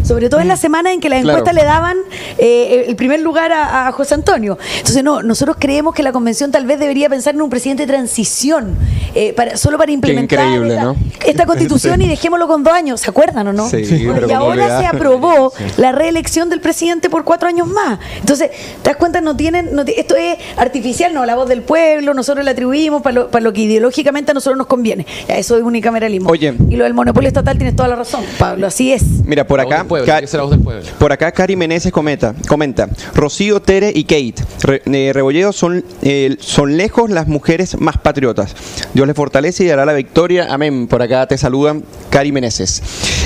Sobre 0.05 0.29
todo 0.29 0.41
en 0.41 0.49
la 0.49 0.57
semana 0.57 0.93
en 0.93 1.01
que 1.01 1.09
las 1.09 1.23
Claro. 1.23 1.39
encuestas 1.39 1.55
le 1.55 1.65
daban 1.65 1.97
eh, 2.39 2.85
el 2.89 2.97
primer 2.97 3.21
lugar 3.21 3.53
a, 3.53 3.89
a 3.89 3.93
José 3.93 4.15
Antonio. 4.15 4.59
Entonces, 4.77 5.03
no, 5.03 5.23
nosotros 5.23 5.57
creemos 5.59 5.95
que 5.95 6.03
la 6.03 6.13
convención 6.13 6.51
tal 6.51 6.67
vez 6.67 6.79
debería 6.79 7.09
pensar 7.09 7.35
en 7.35 7.43
un 7.43 7.51
presidente 7.51 7.87
de 7.87 7.93
transición, 7.93 8.77
eh, 9.15 9.33
para, 9.33 9.57
solo 9.57 9.79
para 9.79 9.93
implementar 9.93 10.45
increíble, 10.45 10.75
esta, 10.75 10.85
¿no? 10.85 10.97
esta 11.25 11.47
constitución 11.47 12.03
y 12.03 12.09
dejémoslo 12.09 12.47
con 12.47 12.63
dos 12.63 12.73
años, 12.75 13.01
¿se 13.01 13.11
acuerdan 13.11 13.49
o 13.49 13.53
no? 13.53 13.69
Sí, 13.69 13.83
Bueno, 14.05 14.15
pero 14.15 14.29
y 14.29 14.33
ahora 14.33 14.79
se 14.81 14.87
aprobó 14.87 15.53
la 15.77 15.93
reelección 15.93 16.51
del 16.51 16.61
presidente 16.61 17.09
por 17.11 17.25
cuatro 17.25 17.49
años 17.49 17.67
más. 17.69 17.99
Entonces, 18.21 18.51
¿te 18.83 18.91
das 18.91 18.97
cuenta? 18.97 19.21
No 19.21 19.37
tienen, 19.37 19.75
no 19.75 19.83
esto 19.87 20.17
es 20.17 20.37
artificial, 20.57 21.15
no, 21.15 21.25
la 21.25 21.35
voz 21.37 21.49
del 21.49 21.63
pueblo, 21.63 22.13
nosotros 22.15 22.45
la 22.45 22.51
atribuimos 22.53 23.03
para 23.03 23.15
lo, 23.15 23.31
para 23.31 23.43
lo 23.43 23.53
que 23.53 23.63
ideológicamente 23.63 24.33
a 24.33 24.35
nosotros 24.35 24.59
nos 24.59 24.67
conviene. 24.67 25.07
Ya, 25.29 25.37
eso 25.37 25.57
es 25.57 25.63
unicameralismo. 25.63 26.29
Oye. 26.31 26.55
Y 26.69 26.77
lo 26.77 26.85
del 26.85 26.95
monopolio 26.95 27.29
estatal 27.29 27.57
tienes 27.57 27.75
toda 27.77 27.89
la 27.89 27.97
razón, 27.97 28.23
Pablo, 28.39 28.67
así 28.67 28.93
es. 28.93 29.03
Mira, 29.25 29.47
por 29.47 29.61
acá, 29.61 29.85
pueblo, 30.01 30.07
Ca- 30.07 30.13
tiene 30.15 30.21
que 30.23 30.27
ser 30.29 30.39
la 30.39 30.45
voz 30.45 30.51
del 30.53 30.61
pueblo. 30.61 30.83
por 30.99 31.13
acá 31.13 31.33
Cari 31.33 31.57
Meneses 31.57 31.93
comenta, 31.93 32.35
comenta, 32.49 32.89
Rocío, 33.15 33.61
Tere 33.61 33.93
y 33.95 34.05
Kate, 34.05 34.35
Re- 34.63 34.83
eh, 34.87 35.13
Rebolledo 35.13 35.53
son, 35.53 35.85
eh, 36.03 36.37
son 36.41 36.77
lejos 36.77 37.11
las 37.11 37.27
mujeres 37.29 37.79
más 37.81 37.99
patriotas. 37.99 38.55
Dios 38.95 39.07
les 39.07 39.17
fortalece 39.17 39.65
y 39.65 39.69
dará 39.69 39.85
la 39.85 39.93
victoria. 39.93 40.47
Amén. 40.51 40.87
Por 40.89 41.03
acá 41.03 41.27
te 41.27 41.37
saludan 41.39 41.85
Cari 42.11 42.33
Meneses. 42.33 42.83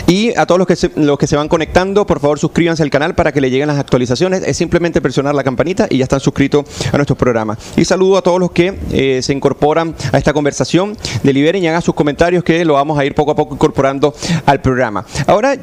Y 0.07 0.35
a 0.38 0.46
todos 0.46 0.59
los 0.59 0.66
que, 0.66 0.76
se, 0.76 0.90
los 0.96 1.18
que 1.18 1.26
se 1.26 1.37
van 1.37 1.48
conectando, 1.48 2.07
por 2.07 2.18
favor 2.20 2.38
suscríbanse 2.38 2.83
al 2.83 2.88
canal 2.90 3.14
para 3.14 3.31
que 3.33 3.40
le 3.42 3.50
lleguen 3.50 3.68
las 3.68 3.78
actualizaciones. 3.78 4.42
Es 4.46 4.57
simplemente 4.57 5.00
presionar 5.02 5.35
la 5.35 5.44
campanita 5.44 5.87
y 5.90 5.98
ya 5.98 6.04
están 6.04 6.20
suscritos 6.20 6.64
a 6.92 6.96
nuestro 6.96 7.14
programa. 7.16 7.59
Y 7.76 7.85
saludo 7.85 8.16
a 8.16 8.22
todos 8.22 8.40
los 8.40 8.50
que 8.52 8.74
eh, 8.92 9.20
se 9.22 9.33
incorporan 9.35 9.94
a 10.12 10.16
esta 10.18 10.33
conversación. 10.33 10.96
Deliberen 11.22 11.62
y 11.62 11.68
hagan 11.68 11.83
sus 11.83 11.94
comentarios 11.94 12.42
que 12.42 12.64
lo 12.64 12.74
vamos 12.74 12.98
a 12.98 13.04
ir 13.04 13.14
poco 13.14 13.33
a 13.33 13.37
poco 13.37 13.54
incorporando 13.54 14.14
al 14.46 14.61
programa. 14.62 15.04
Ahora, 15.26 15.57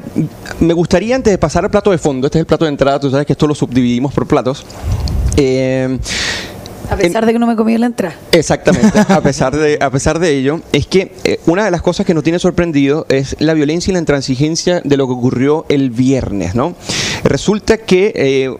me 0.60 0.74
gustaría 0.74 0.95
antes 0.96 1.30
de 1.32 1.38
pasar 1.38 1.64
al 1.64 1.70
plato 1.70 1.90
de 1.90 1.98
fondo, 1.98 2.26
este 2.26 2.38
es 2.38 2.40
el 2.40 2.46
plato 2.46 2.64
de 2.64 2.70
entrada, 2.70 2.98
tú 3.00 3.10
sabes 3.10 3.26
que 3.26 3.32
esto 3.32 3.46
lo 3.46 3.54
subdividimos 3.54 4.12
por 4.12 4.26
platos. 4.26 4.64
Eh, 5.36 5.98
A 6.90 6.96
pesar 6.96 7.26
de 7.26 7.32
que 7.32 7.38
no 7.38 7.46
me 7.46 7.56
comí 7.56 7.76
la 7.78 7.86
entrada. 7.86 8.16
Exactamente, 8.32 8.98
a 8.98 9.20
pesar 9.22 9.54
de, 9.56 9.78
a 9.80 9.90
pesar 9.90 10.18
de 10.18 10.30
ello, 10.36 10.60
es 10.72 10.86
que 10.86 11.12
eh, 11.24 11.40
una 11.46 11.64
de 11.64 11.70
las 11.70 11.82
cosas 11.82 12.06
que 12.06 12.14
nos 12.14 12.22
tiene 12.24 12.38
sorprendido 12.38 13.06
es 13.08 13.36
la 13.38 13.54
violencia 13.54 13.90
y 13.90 13.94
la 13.94 13.98
intransigencia 13.98 14.80
de 14.82 14.96
lo 14.96 15.06
que 15.06 15.12
ocurrió 15.12 15.66
el 15.68 15.90
viernes, 15.90 16.54
¿no? 16.54 16.74
Resulta 17.24 17.76
que 17.78 18.12
eh, 18.14 18.56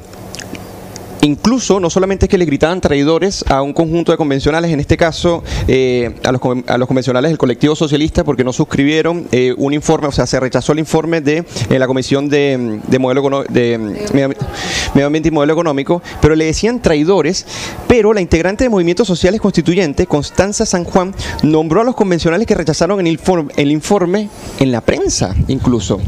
Incluso, 1.27 1.81
no 1.81 1.91
solamente 1.91 2.27
es 2.27 2.31
que 2.31 2.39
le 2.39 2.45
gritaban 2.45 2.81
traidores 2.81 3.45
a 3.49 3.61
un 3.61 3.73
conjunto 3.73 4.13
de 4.13 4.19
convencionales, 4.19 4.71
en 4.71 4.79
este 4.79 4.97
caso 4.97 5.43
eh, 5.67 6.15
a, 6.23 6.31
los, 6.31 6.87
convencionales 6.87 7.33
del 7.33 7.39
colectivo 7.39 7.75
socialista, 7.75 8.23
porque 8.23 8.45
no 8.45 8.53
suscribieron 8.53 9.27
eh, 9.33 9.53
un 9.57 9.75
informe, 9.75 10.07
o 10.07 10.13
sea, 10.13 10.25
se 10.27 10.39
rechazó 10.39 10.73
el 10.73 10.79
informe 10.79 11.21
de 11.21 11.45
la 11.69 11.89
Comisión 11.89 12.29
de, 12.29 12.81
de 12.87 12.99
Modelo 13.01 13.43
de 13.49 13.77
Medio, 14.15 15.07
Ambiente 15.07 15.31
y 15.31 15.33
Modelo 15.33 15.53
Económico, 15.55 16.01
pero 16.21 16.37
le 16.37 16.45
decían 16.45 16.81
traidores, 16.81 17.45
pero 17.89 18.13
la 18.13 18.21
integrante 18.21 18.63
de 18.63 18.71
Movimientos 18.71 19.09
Sociales 19.09 19.41
Constituyentes, 19.41 20.07
Constanza 20.07 20.65
San 20.65 20.85
Juan, 20.85 21.13
nombró 21.43 21.81
a 21.81 21.85
los 21.85 21.97
convencionales 21.97 22.47
que 22.47 22.55
rechazaron 22.55 23.05
el 23.05 23.71
informe 23.73 24.29
en 24.61 24.71
la 24.71 24.81
prensa, 24.81 25.35
incluso. 25.49 26.01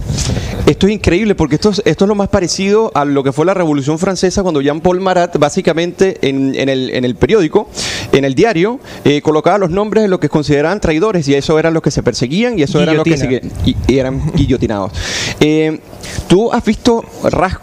Esto 0.69 0.87
es 0.87 0.93
increíble 0.93 1.35
porque 1.35 1.55
esto 1.55 1.71
es, 1.71 1.81
esto 1.87 2.05
es 2.05 2.09
lo 2.11 2.15
más 2.15 2.29
parecido 2.29 2.93
a 2.95 3.07
lo 3.07 3.25
que 3.25 3.33
fue 3.33 3.47
la 3.47 3.55
Revolución 3.55 3.99
Francesa 3.99 4.43
cuando 4.43 4.61
Jean-Paul 4.61 5.01
Marat 5.01 5.39
básicamente 5.39 6.19
en, 6.21 6.55
en 6.55 6.69
el, 6.69 6.91
en 6.91 7.07
el 7.07 7.15
periódico, 7.15 7.71
en 8.13 8.27
el 8.27 8.35
diario, 8.35 8.79
eh, 9.07 9.23
colocaba 9.23 9.57
los 9.57 9.71
nombres 9.71 10.03
de 10.03 10.09
los 10.09 10.19
que 10.19 10.29
consideraban 10.29 10.79
traidores 10.79 11.27
y 11.27 11.35
eso 11.35 11.59
eran 11.59 11.73
los 11.73 11.83
que 11.83 11.91
se 11.91 12.03
perseguían 12.03 12.59
y 12.59 12.65
eso 12.65 12.83
eran 12.83 12.97
los 12.97 13.05
que 13.05 13.17
se, 13.17 13.27
Guillotina. 13.29 13.55
y, 13.65 13.77
y 13.87 13.99
eran 13.99 14.31
guillotinados. 14.35 14.93
Eh, 15.41 15.81
Tú 16.29 16.53
has 16.53 16.65
visto 16.65 17.05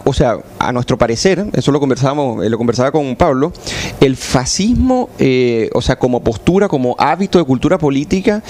o 0.04 0.12
sea, 0.12 0.38
a 0.58 0.72
nuestro 0.72 0.98
parecer, 0.98 1.46
eso 1.52 1.70
lo 1.70 1.78
conversábamos, 1.78 2.44
eh, 2.44 2.50
lo 2.50 2.58
conversaba 2.58 2.90
con 2.90 3.14
Pablo, 3.16 3.52
el 4.00 4.16
fascismo, 4.16 5.08
eh, 5.18 5.70
o 5.72 5.80
sea, 5.80 5.96
como 5.96 6.20
postura, 6.20 6.68
como 6.68 6.96
hábito 6.98 7.38
de 7.38 7.44
cultura 7.44 7.78
política, 7.78 8.42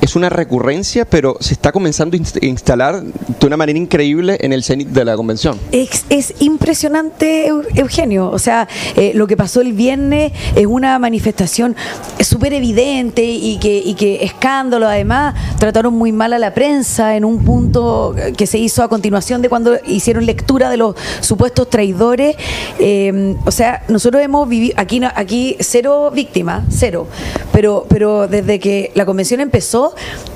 es 0.00 0.16
una 0.16 0.28
recurrencia, 0.28 1.04
pero 1.04 1.36
se 1.40 1.54
está 1.54 1.72
comenzando 1.72 2.16
a 2.16 2.20
inst- 2.20 2.42
instalar 2.42 3.02
de 3.02 3.46
una 3.46 3.56
manera 3.56 3.78
increíble 3.78 4.38
en 4.40 4.52
el 4.52 4.62
cenit 4.62 4.88
de 4.88 5.04
la 5.04 5.16
convención. 5.16 5.58
Es, 5.72 6.04
es 6.08 6.34
impresionante, 6.40 7.48
Eu- 7.50 7.66
Eugenio. 7.74 8.30
O 8.30 8.38
sea, 8.38 8.66
eh, 8.96 9.12
lo 9.14 9.26
que 9.26 9.36
pasó 9.36 9.60
el 9.60 9.72
viernes 9.72 10.32
es 10.56 10.66
una 10.66 10.98
manifestación 10.98 11.76
súper 12.20 12.52
evidente 12.54 13.22
y 13.24 13.58
que, 13.58 13.78
y 13.84 13.94
que 13.94 14.24
escándalo. 14.24 14.86
Además, 14.88 15.34
trataron 15.58 15.94
muy 15.94 16.12
mal 16.12 16.32
a 16.32 16.38
la 16.38 16.54
prensa 16.54 17.16
en 17.16 17.24
un 17.24 17.44
punto 17.44 18.14
que 18.36 18.46
se 18.46 18.58
hizo 18.58 18.82
a 18.82 18.88
continuación 18.88 19.42
de 19.42 19.48
cuando 19.48 19.76
hicieron 19.86 20.24
lectura 20.26 20.70
de 20.70 20.76
los 20.76 20.94
supuestos 21.20 21.68
traidores. 21.68 22.36
Eh, 22.78 23.36
o 23.44 23.50
sea, 23.50 23.84
nosotros 23.88 24.22
hemos 24.22 24.48
vivido, 24.48 24.74
aquí, 24.78 25.00
aquí 25.14 25.56
cero 25.60 26.10
víctimas, 26.14 26.64
cero. 26.70 27.06
Pero, 27.52 27.86
pero 27.88 28.28
desde 28.28 28.58
que 28.58 28.92
la 28.94 29.04
convención 29.04 29.40
empezó, 29.40 29.89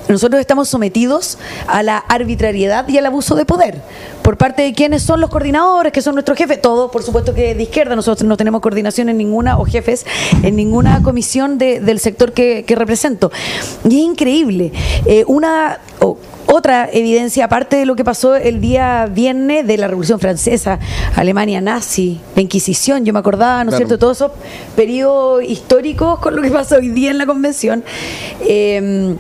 nosotros 0.09 0.41
estamos 0.41 0.69
sometidos 0.69 1.39
a 1.67 1.83
la 1.83 1.97
arbitrariedad 1.99 2.87
y 2.89 2.99
al 2.99 3.07
abuso 3.07 3.35
de 3.35 3.45
poder 3.45 3.81
por 4.23 4.37
parte 4.37 4.63
de 4.63 4.73
quienes 4.73 5.03
son 5.03 5.21
los 5.21 5.31
coordinadores, 5.31 5.93
que 5.93 6.03
son 6.03 6.15
nuestros 6.15 6.37
jefes, 6.39 6.61
todos 6.61 6.91
por 6.91 7.03
supuesto 7.03 7.35
que 7.35 7.55
de 7.55 7.63
izquierda, 7.63 7.95
nosotros 7.97 8.27
no 8.29 8.37
tenemos 8.37 8.61
coordinación 8.61 9.09
en 9.09 9.19
ninguna, 9.19 9.59
o 9.59 9.65
jefes, 9.65 10.05
en 10.43 10.57
ninguna 10.57 11.03
comisión 11.03 11.59
de- 11.59 11.81
del 11.81 12.01
sector 12.01 12.33
que, 12.33 12.65
represento. 12.75 13.31
Y 13.85 14.01
es 14.01 14.05
increíble. 14.05 14.73
Eh, 15.07 15.25
una, 15.27 15.79
otra 16.47 16.89
evidencia, 16.93 17.47
aparte 17.47 17.77
de 17.77 17.87
lo 17.87 17.97
que 17.97 18.05
pasó 18.05 18.37
el 18.37 18.61
día 18.61 19.07
viernes 19.07 19.67
de 19.67 19.77
la 19.79 19.89
Revolución 19.89 20.21
Francesa, 20.21 20.79
Alemania 21.17 21.61
nazi, 21.61 22.21
la 22.37 22.43
Inquisición, 22.43 23.05
yo 23.05 23.13
me 23.13 23.19
acordaba, 23.19 23.65
¿no 23.65 23.71
es 23.71 23.77
Claro. 23.77 23.87
cierto?, 23.87 23.99
todos 23.99 24.19
esos 24.19 24.33
periodos 24.77 25.43
históricos 25.45 26.19
con 26.21 26.37
lo 26.37 26.43
que 26.43 26.51
pasa 26.51 26.77
hoy 26.77 26.89
día 26.89 27.11
en 27.11 27.19
la 27.19 27.27
convención, 27.27 27.83
eh, 28.41 29.17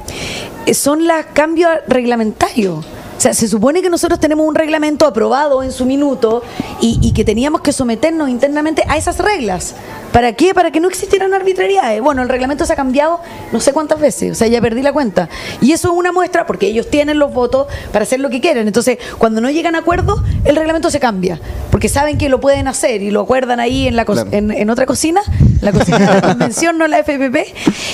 son 0.72 1.06
los 1.06 1.24
cambios 1.32 1.70
reglamentarios. 1.88 2.84
O 3.16 3.20
sea, 3.20 3.32
se 3.32 3.48
supone 3.48 3.80
que 3.80 3.88
nosotros 3.90 4.20
tenemos 4.20 4.46
un 4.46 4.54
reglamento 4.54 5.06
aprobado 5.06 5.62
en 5.62 5.72
su 5.72 5.86
minuto 5.86 6.42
y, 6.80 6.98
y 7.02 7.12
que 7.12 7.24
teníamos 7.24 7.60
que 7.60 7.72
someternos 7.72 8.28
internamente 8.28 8.84
a 8.88 8.96
esas 8.96 9.18
reglas. 9.18 9.74
¿Para 10.12 10.32
qué? 10.32 10.54
Para 10.54 10.70
que 10.70 10.80
no 10.80 10.88
existieran 10.88 11.32
arbitrariedades. 11.34 12.00
Bueno, 12.02 12.22
el 12.22 12.28
reglamento 12.28 12.66
se 12.66 12.72
ha 12.72 12.76
cambiado 12.76 13.20
no 13.52 13.60
sé 13.60 13.72
cuántas 13.72 14.00
veces, 14.00 14.32
o 14.32 14.34
sea, 14.34 14.46
ya 14.48 14.60
perdí 14.60 14.82
la 14.82 14.92
cuenta. 14.92 15.28
Y 15.60 15.72
eso 15.72 15.88
es 15.92 15.94
una 15.98 16.12
muestra 16.12 16.46
porque 16.46 16.66
ellos 16.66 16.88
tienen 16.90 17.18
los 17.18 17.32
votos 17.32 17.66
para 17.92 18.02
hacer 18.02 18.20
lo 18.20 18.30
que 18.30 18.40
quieren. 18.40 18.66
Entonces, 18.66 18.98
cuando 19.18 19.40
no 19.40 19.50
llegan 19.50 19.74
a 19.74 19.78
acuerdos, 19.78 20.20
el 20.44 20.56
reglamento 20.56 20.90
se 20.90 21.00
cambia, 21.00 21.40
porque 21.70 21.88
saben 21.88 22.18
que 22.18 22.28
lo 22.28 22.40
pueden 22.40 22.68
hacer 22.68 23.02
y 23.02 23.10
lo 23.10 23.20
acuerdan 23.20 23.60
ahí 23.60 23.88
en, 23.88 23.96
la 23.96 24.04
Claro. 24.04 24.28
en, 24.32 24.50
en 24.50 24.70
otra 24.70 24.86
cocina, 24.86 25.22
la 25.64 25.72
cocina 25.72 25.98
de 25.98 26.06
la 26.06 26.20
convención, 26.20 26.78
no 26.78 26.86
la 26.86 26.98
FPP, 26.98 27.36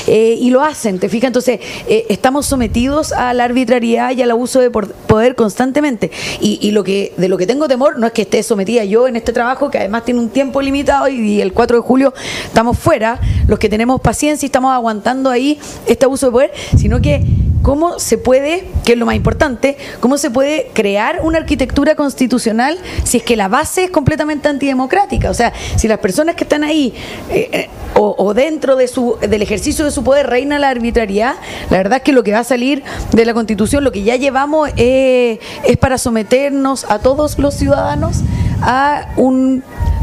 eh, 0.09 0.37
y 0.39 0.51
lo 0.51 0.63
hacen, 0.63 0.99
¿te 0.99 1.09
fijas? 1.09 1.29
Entonces, 1.29 1.61
eh, 1.89 2.07
estamos 2.09 2.47
sometidos 2.47 3.13
a 3.13 3.33
la 3.33 3.45
arbitrariedad 3.45 4.11
y 4.11 4.23
al 4.23 4.31
abuso 4.31 4.61
de 4.61 4.71
poder 4.71 5.35
constantemente. 5.37 6.11
Y, 6.41 6.59
y 6.61 6.73
lo 6.73 6.85
que 6.85 7.13
de 7.17 7.29
lo 7.29 7.39
que 7.39 7.47
tengo 7.47 7.69
temor 7.69 7.99
no 7.99 8.07
es 8.07 8.13
que 8.13 8.23
esté 8.23 8.43
sometida 8.43 8.85
yo 8.85 9.07
en 9.07 9.17
este 9.17 9.33
trabajo, 9.33 9.71
que 9.71 9.79
además 9.79 10.05
tiene 10.05 10.21
un 10.21 10.31
tiempo 10.31 10.61
limitado 10.61 11.09
y, 11.09 11.21
y 11.21 11.41
el 11.41 11.53
4 11.53 11.79
de 11.79 11.83
julio 11.83 12.13
estamos 12.45 12.79
fuera, 12.79 13.21
los 13.47 13.59
que 13.59 13.69
tenemos 13.69 14.01
paciencia 14.01 14.47
y 14.47 14.49
estamos 14.49 14.73
aguantando 14.73 15.31
ahí 15.31 15.59
este 15.87 16.05
abuso 16.05 16.27
de 16.27 16.33
poder, 16.33 16.53
sino 16.77 17.01
que 17.01 17.25
cómo 17.63 17.99
se 17.99 18.19
puede, 18.19 18.67
que 18.85 18.93
es 18.93 18.99
lo 18.99 19.07
más 19.07 19.15
importante, 19.15 19.77
cómo 20.01 20.19
se 20.19 20.31
puede 20.31 20.71
crear 20.73 21.21
una 21.23 21.39
arquitectura 21.39 21.95
constitucional 21.95 22.79
si 23.05 23.19
es 23.19 23.23
que 23.23 23.37
la 23.37 23.49
base 23.49 23.85
es 23.85 23.91
completamente 23.91 24.49
antidemocrática. 24.49 25.31
O 25.31 25.35
sea, 25.35 25.53
si 25.77 25.89
las 25.89 25.99
personas 25.99 26.35
que 26.35 26.45
están 26.45 26.65
ahí 26.65 26.95
eh, 27.31 27.49
eh, 27.53 27.71
o, 27.95 28.33
dentro 28.33 28.77
de 28.77 28.89
su, 28.89 29.19
del 29.21 29.43
ejercicio 29.43 29.85
de 29.85 29.91
su 29.91 30.03
poder 30.03 30.27
reina 30.29 30.59
la 30.59 30.71
arbitrariedad, 30.71 31.35
la 31.69 31.77
verdad 31.77 31.99
es 31.99 32.03
que 32.03 32.13
lo 32.13 32.23
que 32.23 32.33
va 32.33 32.39
a 32.39 32.45
salir 32.45 32.83
de 33.13 33.25
la 33.25 33.35
constitución, 33.35 33.85
lo 33.85 33.93
que 33.93 34.03
ya 34.03 34.17
llevamos 34.17 34.71
eh, 34.77 35.39
es 35.65 35.77
para 35.77 35.99
someternos 35.99 36.85
a 36.89 37.01
todos 37.01 37.39
los 37.39 37.55
ciudadanos 37.55 38.21
a 38.63 39.13
un 39.17 39.63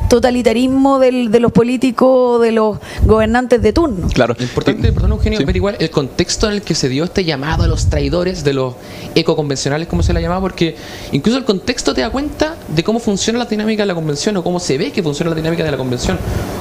totalitarismo 0.09 0.99
del- 0.99 1.31
de 1.31 1.39
los 1.39 1.51
políticos, 1.51 2.41
de 2.41 2.51
los 2.51 2.77
gobernantes 3.03 3.61
de 3.61 3.73
turno. 3.73 4.07
Claro. 4.09 4.35
Importante, 4.39 4.91
perdón 4.91 5.11
Eugenio, 5.11 5.39
Sí. 5.39 5.45
ver 5.45 5.55
igual 5.55 5.75
el 5.79 5.89
contexto 5.89 6.47
en 6.47 6.53
el 6.53 6.61
que 6.61 6.75
se 6.75 6.89
dio 6.89 7.03
este 7.03 7.23
llamado 7.23 7.63
a 7.63 7.67
los 7.67 7.87
traidores 7.89 8.43
de 8.43 8.53
los 8.53 8.75
ecoconvencionales, 9.15 9.87
como 9.87 10.03
se 10.03 10.13
la 10.13 10.21
llamaba, 10.21 10.41
porque 10.41 10.75
incluso 11.11 11.37
el 11.37 11.45
contexto 11.45 11.93
te 11.93 12.01
da 12.01 12.09
cuenta 12.09 12.55
de 12.67 12.83
cómo 12.83 12.99
funciona 12.99 13.39
la 13.39 13.45
dinámica 13.45 13.83
de 13.83 13.87
la 13.87 13.95
convención 13.95 14.37
o 14.37 14.43
cómo 14.43 14.59
se 14.59 14.77
ve 14.77 14.91
que 14.91 15.01
funciona 15.03 15.29
la 15.31 15.35
dinámica 15.35 15.63
de 15.63 15.71
la 15.71 15.77
convención. 15.77 16.17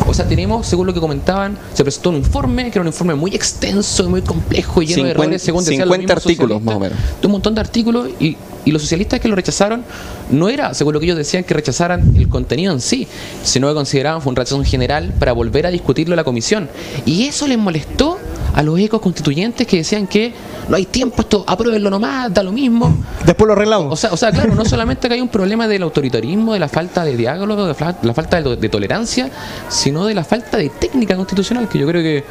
O 0.07 0.15
sea, 0.15 0.27
tenemos, 0.27 0.67
según 0.67 0.87
lo 0.87 0.95
que 0.95 1.01
comentaban, 1.01 1.59
se 1.75 1.83
presentó 1.85 2.11
un 2.11 2.17
informe, 2.17 2.65
que 2.65 2.79
era 2.79 2.81
un 2.81 2.87
informe 2.89 3.15
muy 3.15 3.35
extenso 3.35 4.05
y 4.05 4.09
muy 4.09 4.23
complejo 4.23 4.83
y 4.83 4.87
lleno 4.87 5.05
de 5.05 5.11
50 5.11 5.23
errores, 5.25 5.43
según 5.43 5.65
decían 5.65 5.89
los 5.89 5.97
50 5.97 6.15
mismos 6.15 6.27
artículos, 6.27 6.63
más 6.63 6.77
o 6.77 6.81
menos. 6.81 6.99
de 7.21 7.27
un 7.27 7.33
montón 7.33 7.55
de 7.55 7.61
artículos 7.61 8.09
y, 8.21 8.37
y 8.65 8.71
los 8.73 8.83
socialistas 8.83 9.21
que 9.21 9.29
lo 9.29 9.37
rechazaron 9.37 9.85
no 10.31 10.49
era, 10.49 10.75
según 10.75 10.95
lo 10.95 11.01
que 11.01 11.07
ellos 11.07 11.19
decían, 11.19 11.45
que 11.45 11.55
rechazaran 11.55 12.17
el 12.17 12.29
contenido 12.29 12.73
en 12.73 12.81
sí, 12.81 13.07
sino 13.43 13.69
que 13.69 13.75
consideraban 13.75 14.23
fue 14.23 14.31
un 14.31 14.37
rechazo 14.37 14.57
en 14.57 14.65
general 14.65 15.13
para 15.19 15.33
volver 15.33 15.67
a 15.67 15.71
discutirlo 15.71 16.15
en 16.15 16.17
la 16.17 16.25
comisión. 16.25 16.69
Y 17.05 17.27
eso 17.27 17.47
les 17.47 17.59
molestó 17.59 18.16
a 18.57 18.63
los 18.65 18.79
ecos 18.81 19.01
constituyentes 19.01 19.67
que 19.67 19.77
decían 19.77 20.07
que 20.09 20.33
no 20.69 20.75
hay 20.77 20.87
tiempo, 20.87 21.21
esto 21.23 21.45
apruébenlo 21.47 21.91
nomás, 21.91 22.33
da 22.35 22.43
lo 22.43 22.51
mismo. 22.51 22.97
Después 23.25 23.47
lo 23.47 23.53
arreglamos. 23.53 23.93
O 23.93 23.97
sea, 23.97 24.13
o 24.13 24.17
sea, 24.17 24.33
claro, 24.33 24.55
no 24.57 24.65
solamente 24.65 25.07
que 25.07 25.15
hay 25.15 25.21
un 25.21 25.29
problema 25.29 25.69
del 25.69 25.83
autoritarismo, 25.83 26.55
de 26.55 26.59
la 26.59 26.69
falta 26.69 27.05
de 27.05 27.17
diálogo, 27.17 27.63
de 27.63 27.69
la 27.69 27.75
fa- 27.75 27.97
la 28.03 28.15
falta 28.15 28.43
de, 28.43 28.57
de 28.57 28.69
tolerancia, 28.69 29.31
sino 29.69 30.07
de 30.07 30.15
la 30.15 30.25
falta 30.25 30.57
de 30.57 30.71
técnica 30.71 31.15
constitucional, 31.17 31.69
que 31.69 31.79
yo 31.79 31.87
creo 31.87 32.03
que 32.03 32.25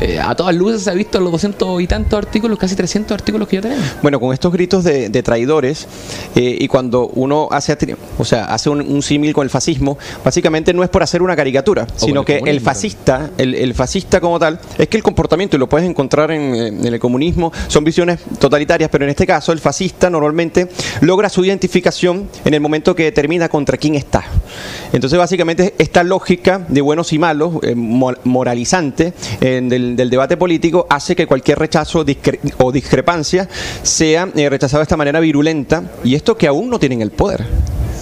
eh, 0.00 0.18
a 0.20 0.34
todas 0.34 0.54
luces 0.54 0.82
se 0.82 0.90
ha 0.90 0.94
visto 0.94 1.18
en 1.18 1.24
los 1.24 1.32
200 1.32 1.82
y 1.82 1.86
tantos 1.86 2.16
artículos, 2.18 2.58
casi 2.58 2.74
300 2.76 3.12
artículos 3.12 3.48
que 3.48 3.56
ya 3.56 3.62
tenemos. 3.62 3.84
Bueno, 4.00 4.18
con 4.20 4.32
estos 4.32 4.52
gritos 4.52 4.84
de, 4.84 5.08
de 5.08 5.22
traidores 5.22 5.86
eh, 6.36 6.56
y 6.60 6.68
cuando 6.68 7.08
uno 7.08 7.48
hace, 7.50 7.76
o 8.18 8.24
sea, 8.24 8.44
hace 8.46 8.70
un, 8.70 8.80
un 8.80 9.02
símil 9.02 9.34
con 9.34 9.42
el 9.44 9.50
fascismo, 9.50 9.98
básicamente 10.24 10.72
no 10.72 10.82
es 10.84 10.88
por 10.88 11.02
hacer 11.02 11.20
una 11.20 11.34
caricatura, 11.36 11.86
sino 11.96 12.20
el 12.20 12.26
que 12.26 12.38
el 12.46 12.60
fascista, 12.60 13.30
el, 13.38 13.54
el 13.54 13.74
fascista 13.74 14.20
como 14.20 14.38
tal, 14.38 14.60
es 14.78 14.88
que 14.88 14.96
el 14.96 15.02
comportamiento, 15.02 15.56
y 15.56 15.58
lo 15.64 15.68
puedes 15.68 15.88
encontrar 15.88 16.30
en, 16.30 16.54
eh, 16.54 16.66
en 16.68 16.84
el 16.86 16.98
comunismo, 16.98 17.50
son 17.68 17.84
visiones 17.84 18.20
totalitarias, 18.38 18.90
pero 18.90 19.04
en 19.04 19.10
este 19.10 19.26
caso 19.26 19.50
el 19.50 19.60
fascista 19.60 20.10
normalmente 20.10 20.68
logra 21.00 21.30
su 21.30 21.42
identificación 21.42 22.28
en 22.44 22.52
el 22.52 22.60
momento 22.60 22.94
que 22.94 23.04
determina 23.04 23.48
contra 23.48 23.78
quién 23.78 23.94
está. 23.94 24.22
Entonces, 24.92 25.18
básicamente, 25.18 25.74
esta 25.78 26.02
lógica 26.04 26.64
de 26.68 26.82
buenos 26.82 27.12
y 27.14 27.18
malos, 27.18 27.54
eh, 27.62 27.74
mo- 27.74 28.12
moralizante, 28.24 29.14
del, 29.40 29.96
del 29.96 30.10
debate 30.10 30.36
político, 30.36 30.86
hace 30.90 31.16
que 31.16 31.26
cualquier 31.26 31.58
rechazo 31.58 32.04
discre- 32.04 32.38
o 32.58 32.70
discrepancia 32.70 33.48
sea 33.82 34.28
eh, 34.36 34.50
rechazado 34.50 34.80
de 34.80 34.84
esta 34.84 34.96
manera 34.98 35.20
virulenta, 35.20 35.82
y 36.04 36.14
esto 36.14 36.36
que 36.36 36.46
aún 36.46 36.68
no 36.68 36.78
tienen 36.78 37.00
el 37.00 37.10
poder. 37.10 37.44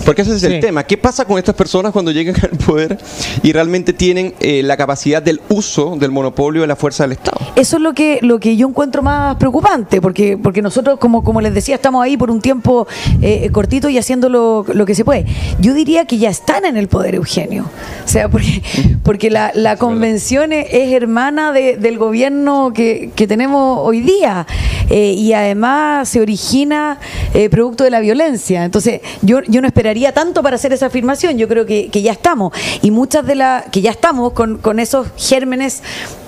Porque 0.05 0.23
ese 0.23 0.35
es 0.37 0.43
el 0.43 0.61
tema. 0.61 0.85
¿Qué 0.85 0.97
pasa 0.99 1.25
con 1.25 1.39
estas 1.39 1.55
personas 1.55 1.93
cuando 1.93 2.11
llegan 2.11 2.35
al 2.43 2.59
poder 2.59 2.99
y 3.43 3.53
realmente 3.53 3.93
tienen 3.93 4.35
eh, 4.41 4.63
la 4.65 4.77
capacidad 4.77 5.23
del 5.23 5.41
uso 5.49 5.95
del 5.99 6.11
monopolio 6.11 6.63
de 6.63 6.67
la 6.67 6.77
fuerza 6.77 7.05
del 7.05 7.13
Estado? 7.13 7.39
Eso 7.55 7.77
es 7.77 7.83
lo 7.83 7.93
que, 7.95 8.19
lo 8.23 8.41
que 8.41 8.57
yo 8.57 8.67
encuentro 8.69 9.03
más 9.03 9.37
preocupante, 9.37 10.01
porque, 10.01 10.37
porque 10.37 10.61
nosotros, 10.63 10.99
como, 10.99 11.23
como 11.23 11.41
les 11.41 11.55
decía, 11.55 11.77
estamos 11.77 12.03
ahí 12.05 12.17
por 12.17 12.31
un 12.31 12.41
tiempo 12.41 12.87
eh, 13.21 13.49
cortito 13.53 13.89
y 13.89 13.99
haciendo 13.99 14.29
lo, 14.29 14.65
lo 14.73 14.87
que 14.87 14.95
se 14.95 15.05
puede. 15.05 15.25
Yo 15.61 15.73
diría 15.75 16.05
que 16.05 16.19
ya 16.19 16.31
están 16.31 16.65
en 16.65 16.77
el 16.77 16.89
poder, 16.89 17.15
Eugenio. 17.15 17.67
O 18.05 18.09
sea, 18.09 18.29
porque, 18.29 18.63
porque 19.05 19.31
la, 19.31 19.53
la 19.55 19.77
convención 19.77 20.53
es, 20.53 20.67
es 20.73 20.93
hermana 20.93 21.53
de- 21.53 21.77
del 21.77 21.99
gobierno 21.99 22.73
que, 22.75 23.11
que 23.15 23.27
tenemos 23.29 23.79
hoy 23.83 24.01
día 24.01 24.47
eh, 24.91 25.13
y 25.17 25.33
además 25.33 26.09
se 26.09 26.21
origina 26.21 26.99
eh, 27.35 27.49
producto 27.51 27.85
de 27.85 27.91
la 27.91 28.01
violencia. 28.01 28.65
Entonces, 28.65 29.01
yo, 29.23 29.41
yo 29.47 29.61
no 29.61 29.67
esperaría 29.69 29.92
tanto 30.13 30.43
para 30.43 30.57
hacer 30.57 30.73
esa 30.73 30.87
afirmación. 30.87 31.39
Yo 31.39 31.49
creo 31.49 31.67
que, 31.67 31.89
que 31.91 32.03
ya 32.03 32.13
estamos. 32.13 32.53
Y 32.83 32.91
muchas 32.91 33.27
de 33.27 33.35
las 33.35 33.65
que 33.67 33.81
ya 33.81 33.91
estamos 33.91 34.33
con, 34.33 34.59
con 34.59 34.79
esos 34.79 35.09
gérmenes 35.17 35.83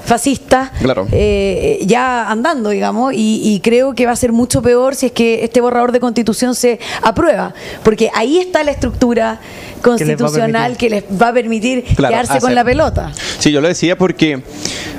fascistas 0.04 0.70
Claro. 0.80 1.06
eh, 1.12 1.80
ya 1.86 2.30
andando, 2.30 2.70
digamos, 2.70 3.12
y, 3.14 3.40
y 3.42 3.60
creo 3.60 3.94
que 3.94 4.06
va 4.06 4.12
a 4.12 4.16
ser 4.16 4.32
mucho 4.32 4.62
peor 4.62 4.94
si 4.94 5.06
es 5.06 5.12
que 5.12 5.44
este 5.44 5.60
borrador 5.60 5.92
de 5.92 6.00
constitución 6.00 6.54
se 6.54 6.78
aprueba, 7.02 7.54
porque 7.82 8.10
ahí 8.14 8.38
está 8.38 8.62
la 8.64 8.70
estructura 8.70 9.40
constitucional 9.82 10.76
que 10.76 10.88
les 10.90 11.04
va 11.04 11.28
a 11.28 11.32
permitir 11.32 11.84
Claro, 11.96 12.12
quedarse 12.12 12.40
con 12.40 12.54
la 12.54 12.64
pelota. 12.64 13.12
Sí, 13.38 13.50
yo 13.52 13.60
lo 13.60 13.68
decía 13.68 13.96
porque, 13.98 14.42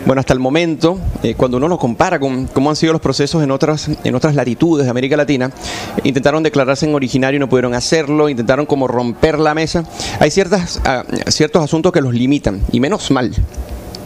bueno, 0.05 0.19
hasta 0.19 0.33
el 0.33 0.39
momento, 0.39 0.99
eh, 1.23 1.33
cuando 1.35 1.57
uno 1.57 1.67
lo 1.67 1.77
compara 1.79 2.19
con 2.19 2.45
cómo 2.47 2.69
han 2.69 2.75
sido 2.75 2.93
los 2.93 3.01
procesos 3.01 3.43
en 3.43 3.51
otras, 3.51 3.89
en 4.03 4.15
otras 4.15 4.35
latitudes 4.35 4.85
de 4.85 4.91
América 4.91 5.17
Latina, 5.17 5.51
intentaron 6.03 6.43
declararse 6.43 6.85
en 6.85 6.93
originario 6.95 7.37
y 7.37 7.39
no 7.39 7.49
pudieron 7.49 7.73
hacerlo, 7.73 8.29
intentaron 8.29 8.65
como 8.65 8.87
romper 8.87 9.39
la 9.39 9.53
mesa. 9.53 9.83
Hay 10.19 10.29
ciertas, 10.31 10.79
ah, 10.85 11.03
ciertos 11.27 11.63
asuntos 11.63 11.91
que 11.91 12.01
los 12.01 12.13
limitan, 12.13 12.61
y 12.71 12.79
menos 12.79 13.09
mal. 13.11 13.31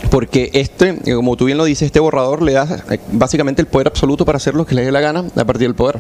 Porque 0.10 0.50
este, 0.54 0.98
como 1.14 1.36
tú 1.36 1.46
bien 1.46 1.58
lo 1.58 1.66
dices, 1.66 1.86
este 1.88 2.00
borrador 2.00 2.42
le 2.42 2.54
da 2.54 2.84
eh, 2.90 3.00
básicamente 3.12 3.62
el 3.62 3.68
poder 3.68 3.88
absoluto 3.88 4.26
para 4.26 4.38
hacer 4.38 4.56
lo 4.56 4.66
que 4.66 4.76
le 4.76 4.84
dé 4.84 4.92
la 4.92 5.02
gana 5.02 5.26
a 5.36 5.46
partir 5.46 5.68
del 5.68 5.76
poder. 5.76 6.00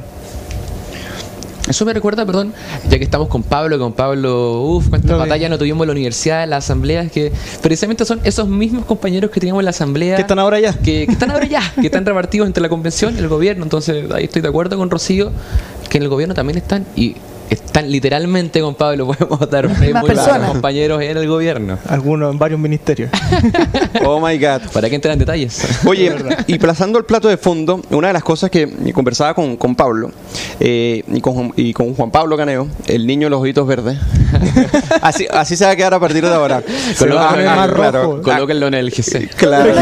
Eso 1.67 1.85
me 1.85 1.93
recuerda, 1.93 2.25
perdón, 2.25 2.51
ya 2.89 2.97
que 2.97 3.03
estamos 3.03 3.27
con 3.27 3.43
Pablo, 3.43 3.77
con 3.77 3.93
Pablo, 3.93 4.63
uff, 4.63 4.89
cuántas 4.89 5.19
batallas 5.19 5.51
no 5.51 5.59
tuvimos 5.59 5.83
en 5.83 5.89
la 5.89 5.91
universidad, 5.91 6.43
en 6.43 6.49
las 6.49 6.65
asambleas, 6.65 7.11
que 7.11 7.31
precisamente 7.61 8.05
son 8.05 8.19
esos 8.23 8.47
mismos 8.47 8.85
compañeros 8.85 9.29
que 9.29 9.39
teníamos 9.39 9.61
en 9.61 9.65
la 9.65 9.69
asamblea. 9.69 10.15
Que 10.15 10.23
están 10.23 10.39
ahora 10.39 10.59
ya. 10.59 10.73
Que, 10.73 11.05
que 11.05 11.11
están 11.11 11.29
ahora 11.29 11.45
ya, 11.45 11.61
que 11.75 11.85
están 11.85 12.03
repartidos 12.07 12.47
entre 12.47 12.63
la 12.63 12.69
convención 12.69 13.13
y 13.15 13.19
el 13.19 13.27
gobierno. 13.27 13.61
Entonces, 13.63 14.09
ahí 14.11 14.23
estoy 14.23 14.41
de 14.41 14.47
acuerdo 14.47 14.77
con 14.77 14.89
Rocío, 14.89 15.31
que 15.89 15.97
en 15.97 16.03
el 16.03 16.09
gobierno 16.09 16.33
también 16.33 16.57
están, 16.57 16.87
y 16.95 17.17
están 17.49 17.91
literalmente 17.91 18.61
con 18.61 18.75
Pablo, 18.75 19.07
podemos 19.13 19.49
dar 19.49 19.69
fe 19.69 19.85
mismas 19.85 20.03
muy 20.03 20.09
buenos 20.09 20.25
personas. 20.25 20.51
compañeros 20.51 21.01
en 21.01 21.17
el 21.17 21.27
gobierno. 21.27 21.77
Algunos 21.87 22.31
en 22.31 22.39
varios 22.39 22.59
ministerios. 22.59 23.09
Oh 24.05 24.19
my 24.25 24.37
God. 24.37 24.61
Para 24.73 24.89
que 24.89 24.95
entren 24.95 25.13
en 25.13 25.19
detalles. 25.19 25.85
Oye, 25.85 26.13
y 26.47 26.57
plazando 26.57 26.97
el 26.99 27.05
plato 27.05 27.27
de 27.27 27.37
fondo, 27.37 27.81
una 27.89 28.07
de 28.07 28.13
las 28.13 28.23
cosas 28.23 28.49
que 28.49 28.67
conversaba 28.93 29.33
con, 29.33 29.57
con 29.57 29.75
Pablo 29.75 30.11
eh, 30.59 31.03
y, 31.07 31.21
con, 31.21 31.53
y 31.55 31.73
con 31.73 31.93
Juan 31.95 32.11
Pablo 32.11 32.37
Caneo, 32.37 32.67
el 32.87 33.05
niño 33.05 33.27
de 33.27 33.29
los 33.31 33.41
ojitos 33.41 33.67
verdes, 33.67 33.97
así, 35.01 35.27
así 35.31 35.55
se 35.55 35.65
va 35.65 35.71
a 35.71 35.75
quedar 35.75 35.93
a 35.93 35.99
partir 35.99 36.23
de 36.23 36.33
ahora. 36.33 36.61
Poner 36.97 37.15
más 37.15 37.69
claro, 37.69 38.03
rojo. 38.03 38.21
Colóquenlo 38.21 38.67
en 38.67 38.73
el 38.75 38.91
GC. 38.91 39.29
Claro, 39.35 39.73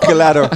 claro. 0.00 0.50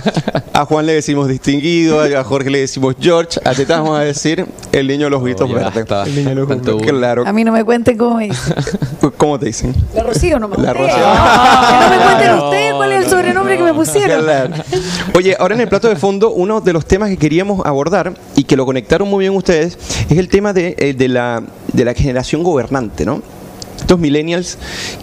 A 0.52 0.64
Juan 0.64 0.86
le 0.86 0.94
decimos 0.94 1.28
distinguido, 1.28 2.02
a 2.02 2.24
Jorge 2.24 2.50
le 2.50 2.60
decimos 2.60 2.96
George, 3.00 3.40
a 3.44 3.54
ti 3.54 3.64
te 3.64 3.72
vamos 3.72 3.98
a 3.98 4.02
decir 4.02 4.46
el 4.72 4.86
niño 4.86 5.04
de 5.04 5.10
los 5.10 5.19
ojitos 5.20 5.48
ya 5.48 5.54
verdes. 5.54 5.74
basta. 5.74 6.02
El 6.04 6.16
niño 6.16 6.46
de 6.46 6.56
los 6.56 6.82
Claro. 6.82 7.26
A 7.26 7.32
mí 7.32 7.44
no 7.44 7.52
me 7.52 7.64
cuenten 7.64 7.96
cómo 7.96 8.16
me 8.16 8.28
dicen. 8.28 8.54
¿Cómo 9.16 9.38
te 9.38 9.46
dicen? 9.46 9.74
La 9.94 10.02
Rocío 10.02 10.38
nomás. 10.38 10.58
La 10.58 10.72
ustedes. 10.72 10.90
Rocío. 10.90 11.06
No, 11.06 11.68
que 11.68 11.84
no 11.84 11.90
me 11.90 12.04
cuenten 12.04 12.34
ustedes 12.34 12.74
cuál 12.74 12.92
es 12.92 13.04
el 13.04 13.10
sobrenombre 13.10 13.56
que 13.56 13.62
me 13.62 13.74
pusieron. 13.74 14.22
Claro. 14.22 14.54
Oye, 15.14 15.36
ahora 15.38 15.54
en 15.54 15.60
el 15.60 15.68
plato 15.68 15.88
de 15.88 15.96
fondo, 15.96 16.30
uno 16.30 16.60
de 16.60 16.72
los 16.72 16.86
temas 16.86 17.08
que 17.08 17.16
queríamos 17.16 17.64
abordar 17.64 18.14
y 18.36 18.44
que 18.44 18.56
lo 18.56 18.66
conectaron 18.66 19.08
muy 19.08 19.20
bien 19.20 19.34
ustedes 19.34 19.78
es 20.08 20.18
el 20.18 20.28
tema 20.28 20.52
de, 20.52 20.74
eh, 20.78 20.94
de 20.94 21.08
la, 21.08 21.42
de 21.72 21.84
la 21.84 21.94
generación 21.94 22.42
gobernante, 22.42 23.04
¿no? 23.04 23.22
Estos 23.90 23.98
millennials 24.02 24.56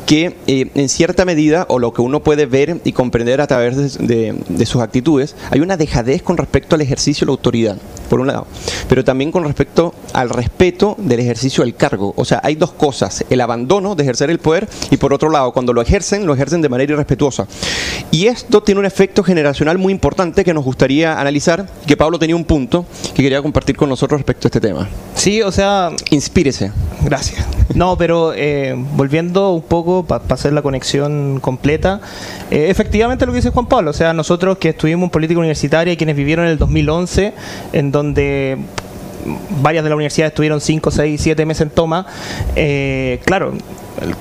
que 0.05 0.37
eh, 0.47 0.71
en 0.73 0.87
cierta 0.87 1.25
medida, 1.25 1.65
o 1.67 1.77
lo 1.77 1.91
que 1.91 2.01
uno 2.01 2.21
puede 2.23 2.45
ver 2.45 2.79
y 2.85 2.93
comprender 2.93 3.41
a 3.41 3.47
través 3.47 3.75
de, 3.97 4.07
de- 4.07 4.35
de 4.47 4.65
sus 4.65 4.81
actitudes, 4.81 5.35
hay 5.51 5.59
una 5.59 5.75
dejadez 5.75 6.21
con 6.21 6.37
respecto 6.37 6.75
al 6.75 6.79
ejercicio 6.81 7.25
de 7.25 7.31
la 7.31 7.31
autoridad, 7.33 7.75
por 8.09 8.21
un 8.21 8.27
lado, 8.27 8.47
pero 8.87 9.03
también 9.03 9.29
con 9.33 9.43
respecto 9.43 9.93
al 10.13 10.29
respeto 10.29 10.95
del 10.99 11.19
ejercicio 11.19 11.65
del 11.65 11.75
cargo. 11.75 12.13
O 12.15 12.23
sea, 12.23 12.39
hay 12.45 12.55
dos 12.55 12.71
cosas, 12.71 13.25
el 13.29 13.41
abandono 13.41 13.93
de 13.93 14.03
ejercer 14.03 14.29
el 14.29 14.39
poder 14.39 14.69
y 14.89 14.95
por 14.95 15.11
otro 15.11 15.29
lado, 15.29 15.51
cuando 15.51 15.73
lo 15.73 15.81
ejercen, 15.81 16.25
lo 16.25 16.33
ejercen 16.33 16.61
de 16.61 16.69
manera 16.69 16.93
irrespetuosa. 16.93 17.45
Y 18.11 18.27
esto 18.27 18.63
tiene 18.63 18.79
un 18.79 18.85
efecto 18.85 19.21
generacional 19.21 19.77
muy 19.77 19.91
importante 19.91 20.45
que 20.45 20.53
nos 20.53 20.63
gustaría 20.63 21.19
analizar, 21.19 21.67
que 21.85 21.97
Pablo 21.97 22.19
tenía 22.19 22.37
un 22.37 22.45
punto 22.45 22.85
que 23.13 23.21
quería 23.21 23.41
compartir 23.41 23.75
con 23.75 23.89
nosotros 23.89 24.21
respecto 24.21 24.47
a 24.47 24.49
este 24.49 24.61
tema. 24.61 24.87
Sí, 25.13 25.41
o 25.41 25.51
sea, 25.51 25.91
Inspírese. 26.11 26.71
Gracias. 27.03 27.45
No, 27.75 27.97
pero 27.97 28.31
eh, 28.33 28.76
volviendo 28.95 29.51
un 29.51 29.61
poco 29.61 30.03
para 30.03 30.23
hacer 30.29 30.53
la 30.53 30.61
conexión 30.61 31.39
completa, 31.39 32.01
eh, 32.51 32.67
efectivamente 32.69 33.25
lo 33.25 33.31
que 33.31 33.37
dice 33.37 33.49
Juan 33.49 33.67
Pablo, 33.67 33.91
o 33.91 33.93
sea, 33.93 34.13
nosotros 34.13 34.57
que 34.57 34.69
estuvimos 34.69 35.05
en 35.05 35.09
política 35.09 35.39
universitaria 35.39 35.93
y 35.93 35.97
quienes 35.97 36.15
vivieron 36.15 36.45
en 36.45 36.51
el 36.51 36.57
2011, 36.57 37.33
en 37.73 37.91
donde 37.91 38.57
varias 39.61 39.83
de 39.83 39.89
las 39.89 39.95
universidades 39.95 40.31
estuvieron 40.31 40.61
5, 40.61 40.91
6, 40.91 41.21
7 41.21 41.45
meses 41.45 41.61
en 41.61 41.69
toma, 41.69 42.05
eh, 42.55 43.19
claro, 43.25 43.53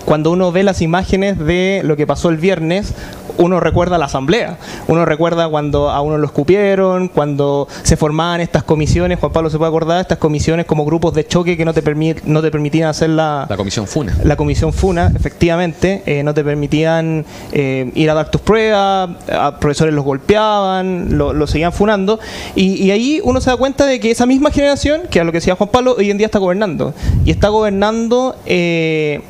cuando 0.04 0.30
uno 0.30 0.52
ve 0.52 0.62
las 0.62 0.82
imágenes 0.82 1.38
de 1.38 1.82
lo 1.84 1.96
que 1.96 2.06
pasó 2.06 2.28
el 2.30 2.36
viernes, 2.36 2.94
uno 3.38 3.60
recuerda 3.60 3.98
la 3.98 4.06
asamblea, 4.06 4.56
uno 4.88 5.04
recuerda 5.04 5.46
cuando 5.48 5.90
a 5.90 6.00
uno 6.00 6.16
lo 6.16 6.24
escupieron, 6.26 7.08
cuando 7.08 7.68
se 7.82 7.98
formaban 7.98 8.40
estas 8.40 8.62
comisiones, 8.62 9.18
Juan 9.18 9.30
Pablo 9.32 9.50
se 9.50 9.58
puede 9.58 9.68
acordar, 9.68 10.00
estas 10.00 10.16
comisiones 10.16 10.64
como 10.64 10.86
grupos 10.86 11.12
de 11.12 11.26
choque 11.26 11.54
que 11.58 11.66
no 11.66 11.74
te, 11.74 11.84
permi- 11.84 12.16
no 12.24 12.40
te 12.40 12.50
permitían 12.50 12.88
hacer 12.88 13.10
la, 13.10 13.44
La 13.50 13.56
comisión 13.58 13.86
FUNA. 13.86 14.16
la 14.24 14.36
comisión 14.36 14.72
FUNA, 14.72 15.12
efectivamente, 15.14 16.02
eh, 16.06 16.22
no 16.22 16.32
te 16.32 16.42
permitían 16.42 17.26
eh, 17.52 17.90
ir 17.94 18.08
a 18.10 18.14
dar 18.14 18.30
tus 18.30 18.40
pruebas, 18.40 19.10
a 19.30 19.58
profesores 19.60 19.92
los 19.92 20.04
golpeaban, 20.04 21.18
lo, 21.18 21.34
lo 21.34 21.46
seguían 21.46 21.72
funando, 21.74 22.18
y, 22.54 22.82
y 22.82 22.90
ahí 22.90 23.20
uno 23.22 23.42
se 23.42 23.50
da 23.50 23.58
cuenta 23.58 23.84
de 23.84 24.00
que 24.00 24.10
esa 24.10 24.24
misma 24.24 24.50
generación, 24.50 25.02
que 25.10 25.20
a 25.20 25.24
lo 25.24 25.32
que 25.32 25.38
decía 25.38 25.56
Juan 25.56 25.68
Pablo, 25.68 25.94
hoy 25.98 26.10
en 26.10 26.16
día 26.16 26.26
está 26.26 26.38
gobernando, 26.38 26.94
y 27.26 27.30
está 27.32 27.48
gobernando... 27.48 28.34
eh, 28.46 29.20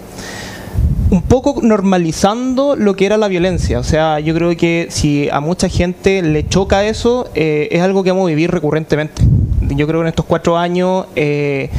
un 1.10 1.22
poco 1.22 1.60
normalizando 1.62 2.74
lo 2.76 2.96
que 2.96 3.06
era 3.06 3.16
la 3.16 3.28
violencia. 3.28 3.78
O 3.78 3.84
sea, 3.84 4.18
yo 4.20 4.34
creo 4.34 4.56
que 4.56 4.88
si 4.90 5.28
a 5.30 5.40
mucha 5.40 5.68
gente 5.68 6.22
le 6.22 6.46
choca 6.48 6.84
eso, 6.84 7.28
eh, 7.34 7.68
es 7.70 7.80
algo 7.82 8.02
que 8.02 8.10
vamos 8.10 8.24
a 8.26 8.28
vivir 8.28 8.50
recurrentemente. 8.50 9.22
Yo 9.70 9.86
creo 9.86 10.00
que 10.00 10.02
en 10.02 10.08
estos 10.08 10.24
cuatro 10.26 10.56
años 10.58 11.06
eh, 11.16 11.70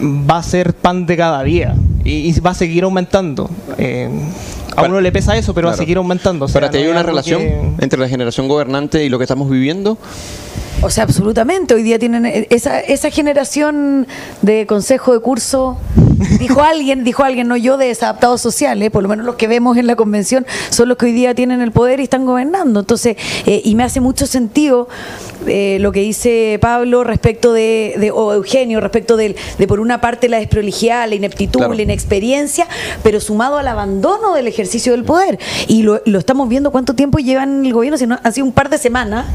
va 0.00 0.38
a 0.38 0.42
ser 0.42 0.74
pan 0.74 1.06
de 1.06 1.16
cada 1.16 1.42
día 1.42 1.74
y, 2.04 2.28
y 2.30 2.40
va 2.40 2.50
a 2.50 2.54
seguir 2.54 2.84
aumentando. 2.84 3.50
Eh, 3.76 4.08
a 4.76 4.82
uno 4.84 5.00
le 5.00 5.10
pesa 5.10 5.36
eso, 5.36 5.52
pero 5.54 5.66
va 5.68 5.74
a 5.74 5.76
seguir 5.76 5.96
aumentando. 5.96 6.44
O 6.44 6.48
sea, 6.48 6.60
¿Para 6.60 6.70
ti 6.70 6.78
no 6.78 6.84
hay 6.84 6.90
una 6.90 7.02
relación 7.02 7.40
que- 7.40 7.72
entre 7.80 7.98
la 7.98 8.08
generación 8.08 8.46
gobernante 8.46 9.04
y 9.04 9.08
lo 9.08 9.18
que 9.18 9.24
estamos 9.24 9.50
viviendo? 9.50 9.98
O 10.80 10.90
sea, 10.90 11.02
absolutamente. 11.04 11.74
Hoy 11.74 11.82
día 11.82 11.98
tienen 11.98 12.24
eh, 12.24 12.46
esa, 12.50 12.78
esa 12.80 13.10
generación 13.10 14.06
de 14.42 14.64
consejo 14.66 15.12
de 15.12 15.20
curso. 15.20 15.76
Dijo 16.38 16.62
alguien, 16.62 17.04
dijo 17.04 17.22
alguien, 17.24 17.46
no 17.48 17.56
yo, 17.56 17.76
de 17.76 17.86
desadaptados 17.86 18.40
sociales, 18.40 18.90
por 18.90 19.02
lo 19.02 19.08
menos 19.08 19.24
los 19.24 19.36
que 19.36 19.46
vemos 19.48 19.76
en 19.76 19.86
la 19.86 19.94
convención, 19.96 20.46
son 20.70 20.88
los 20.88 20.96
que 20.98 21.06
hoy 21.06 21.12
día 21.12 21.34
tienen 21.34 21.60
el 21.60 21.70
poder 21.72 22.00
y 22.00 22.04
están 22.04 22.26
gobernando. 22.26 22.80
Entonces, 22.80 23.16
eh, 23.46 23.60
y 23.64 23.74
me 23.76 23.82
hace 23.84 24.00
mucho 24.00 24.26
sentido 24.26 24.88
eh, 25.46 25.78
lo 25.80 25.92
que 25.92 26.00
dice 26.00 26.58
Pablo 26.60 27.02
respecto 27.04 27.52
de, 27.52 27.94
de- 27.98 28.10
o 28.10 28.32
Eugenio, 28.34 28.80
respecto 28.80 29.16
del- 29.16 29.36
de, 29.58 29.66
por 29.68 29.78
una 29.80 30.00
parte, 30.00 30.28
la 30.28 30.38
desprolijidad, 30.38 31.08
la 31.08 31.14
ineptitud, 31.14 31.58
Claro. 31.60 31.74
la 31.74 31.82
inexperiencia, 31.82 32.66
pero 33.02 33.20
sumado 33.20 33.58
al 33.58 33.66
abandono 33.68 34.34
del 34.34 34.46
ejercicio 34.48 34.92
del 34.92 35.04
poder. 35.04 35.38
Y 35.68 35.82
lo, 35.82 36.02
lo 36.04 36.18
estamos 36.18 36.48
viendo 36.48 36.70
cuánto 36.72 36.94
tiempo 36.94 37.18
llevan 37.18 37.64
el 37.64 37.72
gobierno, 37.72 37.96
si 37.96 38.06
no, 38.06 38.18
han 38.22 38.32
sido 38.32 38.44
un 38.46 38.52
par 38.52 38.68
de 38.70 38.78
semanas, 38.78 39.26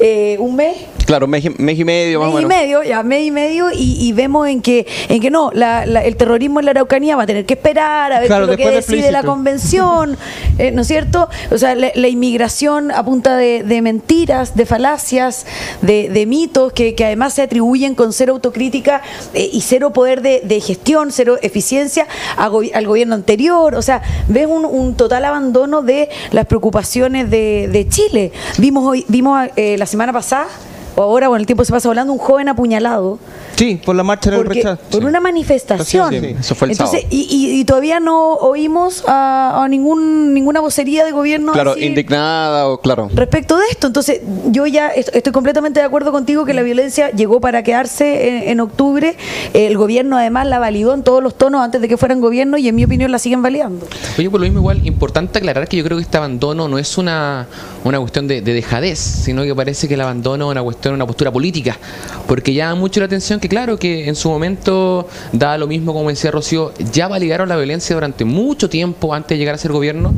eh, 0.00 0.36
un 0.40 0.56
mes 0.56 0.76
Claro, 1.06 1.26
mes, 1.26 1.44
y- 1.44 1.50
mes 1.50 1.78
y 1.78 1.84
medio 1.84 2.20
más 2.20 2.30
o 2.30 2.32
mes 2.34 2.42
y 2.42 2.46
medio, 2.46 2.82
ya 2.82 3.02
mes 3.02 3.26
y 3.26 3.30
medio, 3.30 3.70
y, 3.72 3.96
y 4.00 4.12
vemos 4.12 4.46
en 4.48 4.62
que, 4.62 4.86
en 5.08 5.20
que 5.20 5.30
no, 5.30 5.50
la- 5.52 5.84
la- 5.84 6.04
el 6.04 6.16
terrorismo 6.16 6.60
en 6.60 6.66
la 6.66 6.70
Araucanía 6.70 7.16
va 7.16 7.24
a 7.24 7.26
tener 7.26 7.44
que 7.44 7.54
esperar 7.54 8.12
a 8.12 8.18
ver 8.20 8.28
Claro, 8.28 8.46
qué 8.46 8.52
es 8.54 8.58
lo 8.58 8.64
que 8.70 8.76
decide 8.76 9.10
la 9.12 9.22
convención, 9.24 10.16
eh, 10.58 10.70
¿no 10.70 10.82
es 10.82 10.88
cierto? 10.88 11.28
O 11.50 11.58
sea, 11.58 11.74
la, 11.74 11.90
la 11.94 12.08
inmigración 12.08 12.90
a 12.92 13.04
punta 13.04 13.36
de, 13.36 13.62
de 13.64 13.82
mentiras, 13.82 14.54
de 14.54 14.64
falacias, 14.64 15.44
de, 15.82 16.08
de 16.08 16.26
mitos 16.26 16.72
que, 16.72 16.94
que 16.94 17.04
además 17.04 17.34
se 17.34 17.42
atribuyen 17.42 17.94
con 17.94 18.12
cero 18.12 18.32
autocrítica 18.34 19.02
eh, 19.34 19.50
y 19.52 19.60
cero 19.62 19.92
poder 19.92 20.22
de, 20.22 20.40
de 20.44 20.60
gestión, 20.60 21.10
cero 21.12 21.36
eficiencia 21.42 22.06
a 22.36 22.48
gobi- 22.48 22.70
al 22.74 22.86
gobierno 22.86 23.14
anterior. 23.16 23.74
O 23.74 23.82
sea, 23.82 24.02
ves 24.28 24.46
un, 24.46 24.64
un 24.64 24.94
total 24.94 25.24
abandono 25.24 25.82
de 25.82 26.08
las 26.30 26.46
preocupaciones 26.46 27.28
de, 27.30 27.68
de 27.70 27.88
Chile. 27.88 28.32
Vimos 28.58 28.84
hoy, 28.88 29.04
vimos 29.08 29.48
eh, 29.56 29.76
la 29.78 29.86
semana 29.86 30.12
pasada, 30.12 30.46
o 30.94 31.02
ahora, 31.02 31.28
bueno, 31.28 31.40
el 31.40 31.46
tiempo 31.46 31.64
se 31.64 31.72
pasa 31.72 31.88
volando, 31.88 32.12
un 32.12 32.18
joven 32.18 32.48
apuñalado 32.48 33.18
Sí, 33.62 33.80
por 33.84 33.94
la 33.94 34.02
marcha 34.02 34.28
del 34.30 34.44
rechazo. 34.44 34.82
por 34.90 35.00
Sí. 35.02 35.06
una 35.06 35.20
manifestación. 35.20 36.10
Sí, 36.10 36.18
sí, 36.20 36.36
eso 36.40 36.54
fue 36.56 36.66
el 36.66 36.72
Entonces, 36.72 37.02
sábado. 37.02 37.16
y, 37.16 37.28
y- 37.30 37.60
y 37.60 37.64
todavía 37.64 38.00
no 38.00 38.32
oímos 38.34 39.04
a, 39.06 39.62
a 39.62 39.68
ningún 39.68 40.34
ninguna 40.34 40.58
vocería 40.58 41.04
de 41.04 41.12
gobierno 41.12 41.52
Claro, 41.52 41.72
así 41.72 41.84
indignada 41.84 42.66
o 42.68 42.78
claro. 42.80 43.08
respecto 43.14 43.56
de 43.56 43.64
esto. 43.70 43.86
Entonces, 43.86 44.20
yo 44.50 44.66
ya 44.66 44.88
est- 44.88 45.14
estoy 45.14 45.32
completamente 45.32 45.78
de 45.78 45.86
acuerdo 45.86 46.10
contigo 46.10 46.44
que 46.44 46.54
la 46.54 46.62
violencia 46.62 47.10
llegó 47.12 47.40
para 47.40 47.62
quedarse 47.62 48.28
en, 48.28 48.48
en 48.50 48.60
octubre. 48.60 49.16
El 49.54 49.76
gobierno 49.76 50.16
además 50.16 50.48
la 50.48 50.58
validó 50.58 50.92
en 50.94 51.04
todos 51.04 51.22
los 51.22 51.38
tonos 51.38 51.62
antes 51.62 51.80
de 51.80 51.86
que 51.86 51.96
fueran 51.96 52.20
gobierno 52.20 52.58
y 52.58 52.66
en 52.66 52.74
mi 52.74 52.82
opinión 52.84 53.12
la 53.12 53.20
siguen 53.20 53.42
validando. 53.42 53.86
Oye, 54.18 54.28
por 54.28 54.40
lo 54.40 54.44
mismo 54.46 54.58
igual, 54.58 54.84
importante 54.84 55.38
aclarar 55.38 55.68
que 55.68 55.76
yo 55.76 55.84
creo 55.84 55.98
que 55.98 56.02
este 56.02 56.16
abandono 56.18 56.66
no 56.66 56.78
es 56.78 56.98
una, 56.98 57.46
una 57.84 58.00
cuestión 58.00 58.26
de, 58.26 58.40
de 58.40 58.54
dejadez, 58.54 58.98
sino 58.98 59.44
que 59.44 59.54
parece 59.54 59.86
que 59.86 59.94
el 59.94 60.00
abandono 60.00 60.46
es 60.46 60.50
una 60.50 60.62
cuestión, 60.64 60.94
una 60.94 61.06
postura 61.06 61.30
política, 61.30 61.78
porque 62.26 62.52
llama 62.54 62.74
mucho 62.74 62.98
la 62.98 63.06
atención 63.06 63.38
que 63.38 63.51
claro 63.52 63.78
que 63.78 64.08
en 64.08 64.16
su 64.16 64.30
momento 64.30 65.06
da 65.30 65.58
lo 65.58 65.66
mismo 65.66 65.92
como 65.92 66.08
decía 66.08 66.30
Rocío, 66.30 66.72
ya 66.90 67.06
validaron 67.06 67.50
la 67.50 67.56
violencia 67.58 67.94
durante 67.94 68.24
mucho 68.24 68.70
tiempo 68.70 69.12
antes 69.12 69.28
de 69.28 69.36
llegar 69.36 69.56
a 69.56 69.58
ser 69.58 69.72
gobierno, 69.72 70.14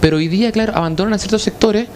pero 0.00 0.18
hoy 0.18 0.28
día, 0.28 0.52
claro, 0.52 0.72
abandonan 0.76 1.12
a 1.12 1.18
ciertos 1.18 1.42
sectores. 1.42 1.88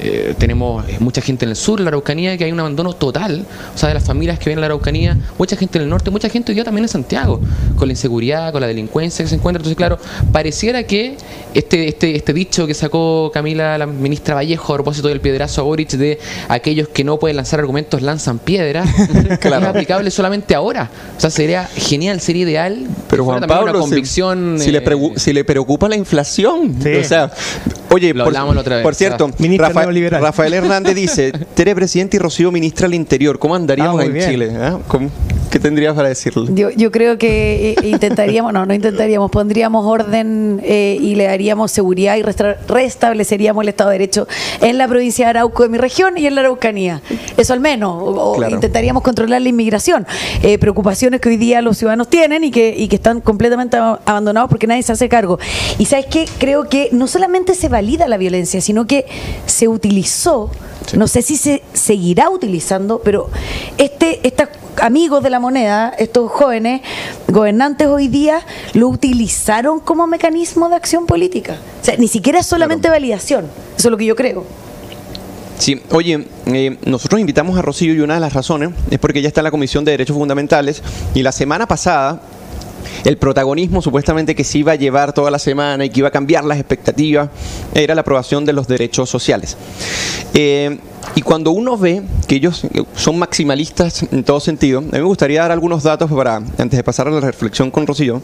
Eh, 0.00 0.34
tenemos 0.38 0.86
eh, 0.88 0.96
mucha 1.00 1.20
gente 1.22 1.44
en 1.46 1.50
el 1.50 1.56
sur, 1.56 1.78
en 1.80 1.84
la 1.84 1.88
Araucanía, 1.88 2.36
que 2.36 2.44
hay 2.44 2.52
un 2.52 2.60
abandono 2.60 2.92
total, 2.92 3.46
o 3.74 3.78
sea, 3.78 3.88
de 3.88 3.94
las 3.94 4.04
familias 4.04 4.38
que 4.38 4.46
vienen 4.46 4.58
a 4.58 4.60
la 4.60 4.66
Araucanía, 4.66 5.16
mucha 5.38 5.56
gente 5.56 5.78
en 5.78 5.84
el 5.84 5.88
norte, 5.90 6.10
mucha 6.10 6.28
gente 6.28 6.52
hoy 6.52 6.54
día 6.54 6.64
también 6.64 6.84
en 6.84 6.88
Santiago, 6.88 7.40
con 7.76 7.88
la 7.88 7.92
inseguridad, 7.92 8.52
con 8.52 8.60
la 8.60 8.66
delincuencia 8.66 9.24
que 9.24 9.28
se 9.28 9.36
encuentra. 9.36 9.58
Entonces, 9.60 9.76
claro, 9.76 9.98
pareciera 10.32 10.82
que 10.82 11.16
este, 11.54 11.88
este, 11.88 12.14
este 12.16 12.32
dicho 12.34 12.66
que 12.66 12.74
sacó 12.74 13.30
Camila, 13.32 13.78
la 13.78 13.86
ministra 13.86 14.34
Vallejo, 14.34 14.72
a 14.72 14.76
propósito 14.76 15.08
del 15.08 15.20
piedrazo 15.20 15.62
a 15.62 15.64
Boric, 15.64 15.90
de 15.92 16.18
aquellos 16.48 16.88
que 16.88 17.02
no 17.04 17.18
pueden 17.18 17.36
lanzar 17.36 17.60
argumentos 17.60 18.02
lanzan 18.02 18.38
piedras, 18.38 18.88
Claro. 19.40 19.62
es 19.64 19.68
aplicable 19.70 20.10
solamente 20.10 20.54
ahora. 20.54 20.90
O 21.16 21.20
sea, 21.20 21.30
sería 21.30 21.64
genial, 21.74 22.20
sería 22.20 22.42
ideal. 22.42 22.86
Pero 23.08 23.24
Juan 23.24 23.40
también 23.40 23.58
Pablo, 23.58 23.70
una 23.72 23.80
si- 23.82 23.88
convicción. 23.90 24.56
si, 24.58 24.70
le 24.70 24.78
eh, 24.78 24.84
pregu- 24.84 25.16
si 25.16 25.32
le 25.32 25.44
preocupa 25.44 25.88
la 25.88 25.96
inflación, 25.96 26.76
Sí. 26.82 26.94
o 26.96 27.04
sea, 27.04 27.32
oye, 27.90 28.12
Lo 28.12 28.24
por, 28.24 28.34
otra 28.58 28.76
vez, 28.76 28.82
por 28.82 28.94
cierto, 28.94 29.24
o 29.26 29.28
sea. 29.28 29.36
Ministra 29.38 29.68
Rafa- 29.68 29.85
neoliberal. 29.86 30.22
Rafael 30.22 30.52
Hernández 30.54 30.94
dice, 30.94 31.32
Tere 31.54 31.74
presidente 31.74 32.16
y 32.16 32.20
Rocío 32.20 32.50
ministra 32.52 32.86
al 32.86 32.94
interior, 32.94 33.38
¿cómo 33.38 33.54
andaríamos 33.54 34.00
Ah, 34.00 34.04
en 34.04 34.12
bien. 34.12 34.30
Chile? 34.30 34.52
ah? 34.60 34.78
¿Cómo- 34.88 35.10
¿Qué 35.50 35.58
tendrías 35.60 35.94
para 35.94 36.08
decirle? 36.08 36.48
Yo, 36.54 36.70
yo 36.70 36.90
creo 36.90 37.18
que 37.18 37.70
eh, 37.80 37.86
intentaríamos, 37.88 38.52
no, 38.52 38.66
no 38.66 38.74
intentaríamos, 38.74 39.30
pondríamos 39.30 39.86
orden 39.86 40.60
eh, 40.64 40.98
y 41.00 41.14
le 41.14 41.24
daríamos 41.24 41.70
seguridad 41.72 42.16
y 42.16 42.22
restableceríamos 42.22 43.62
el 43.62 43.68
Estado 43.68 43.90
de 43.90 43.94
Derecho 43.98 44.26
en 44.60 44.76
la 44.78 44.86
provincia 44.88 45.26
de 45.26 45.30
Arauco 45.30 45.62
de 45.62 45.68
mi 45.68 45.78
región 45.78 46.18
y 46.18 46.26
en 46.26 46.34
la 46.34 46.42
Araucanía. 46.42 47.00
Eso 47.36 47.52
al 47.52 47.60
menos. 47.60 47.94
O, 48.02 48.34
Claro. 48.36 48.54
intentaríamos 48.54 49.02
controlar 49.02 49.40
la 49.40 49.48
inmigración. 49.48 50.06
Eh, 50.42 50.58
preocupaciones 50.58 51.20
que 51.20 51.28
hoy 51.30 51.36
día 51.36 51.62
los 51.62 51.78
ciudadanos 51.78 52.08
tienen 52.08 52.44
y 52.44 52.50
que, 52.50 52.74
y 52.76 52.88
que 52.88 52.96
están 52.96 53.20
completamente 53.20 53.78
ab- 53.78 54.00
abandonados 54.04 54.50
porque 54.50 54.66
nadie 54.66 54.82
se 54.82 54.92
hace 54.92 55.08
cargo. 55.08 55.38
Y 55.78 55.86
sabes 55.86 56.06
qué, 56.06 56.26
creo 56.38 56.64
que 56.68 56.88
no 56.92 57.06
solamente 57.06 57.54
se 57.54 57.68
valida 57.68 58.08
la 58.08 58.16
violencia, 58.18 58.60
sino 58.60 58.86
que 58.86 59.06
se 59.46 59.68
utilizó, 59.68 60.50
no 60.96 61.08
sé 61.08 61.22
si 61.22 61.36
se 61.36 61.62
seguirá 61.72 62.28
utilizando, 62.30 63.00
pero 63.02 63.30
este, 63.78 64.20
estos 64.26 64.48
amigos 64.82 65.22
de 65.22 65.30
la 65.30 65.35
moneda, 65.38 65.92
estos 65.98 66.30
jóvenes 66.30 66.82
gobernantes 67.28 67.86
hoy 67.86 68.08
día, 68.08 68.40
lo 68.74 68.88
utilizaron 68.88 69.80
como 69.80 70.06
mecanismo 70.06 70.68
de 70.68 70.76
acción 70.76 71.06
política. 71.06 71.56
O 71.80 71.84
sea, 71.84 71.96
ni 71.96 72.08
siquiera 72.08 72.40
es 72.40 72.46
solamente 72.46 72.88
validación. 72.88 73.46
Eso 73.76 73.88
es 73.88 73.90
lo 73.90 73.96
que 73.96 74.06
yo 74.06 74.16
creo. 74.16 74.44
Sí, 75.58 75.80
oye, 75.90 76.26
eh, 76.46 76.78
nosotros 76.84 77.20
invitamos 77.20 77.58
a 77.58 77.62
Rocío 77.62 77.94
y 77.94 78.00
una 78.00 78.14
de 78.14 78.20
las 78.20 78.34
razones 78.34 78.70
es 78.90 78.98
porque 78.98 79.20
ella 79.20 79.28
está 79.28 79.40
en 79.40 79.44
la 79.44 79.50
Comisión 79.50 79.84
de 79.84 79.92
Derechos 79.92 80.16
Fundamentales 80.16 80.82
y 81.14 81.22
la 81.22 81.32
semana 81.32 81.66
pasada 81.66 82.20
el 83.04 83.16
protagonismo 83.18 83.80
supuestamente 83.82 84.34
que 84.34 84.44
se 84.44 84.58
iba 84.58 84.72
a 84.72 84.74
llevar 84.74 85.12
toda 85.12 85.30
la 85.30 85.38
semana 85.38 85.84
y 85.84 85.90
que 85.90 86.00
iba 86.00 86.08
a 86.08 86.12
cambiar 86.12 86.44
las 86.44 86.58
expectativas 86.58 87.30
era 87.74 87.94
la 87.94 88.02
aprobación 88.02 88.44
de 88.44 88.52
los 88.52 88.68
derechos 88.68 89.08
sociales. 89.08 89.56
Eh, 90.34 90.78
y 91.16 91.22
cuando 91.22 91.50
uno 91.50 91.78
ve 91.78 92.02
que 92.28 92.36
ellos 92.36 92.66
son 92.94 93.18
maximalistas 93.18 94.02
en 94.12 94.22
todo 94.22 94.38
sentido, 94.38 94.80
a 94.80 94.82
mí 94.82 94.88
me 94.92 95.00
gustaría 95.00 95.40
dar 95.40 95.50
algunos 95.50 95.82
datos 95.82 96.12
para, 96.12 96.36
antes 96.36 96.72
de 96.72 96.84
pasar 96.84 97.08
a 97.08 97.10
la 97.10 97.20
reflexión 97.20 97.70
con 97.70 97.86
Rocío, 97.86 98.20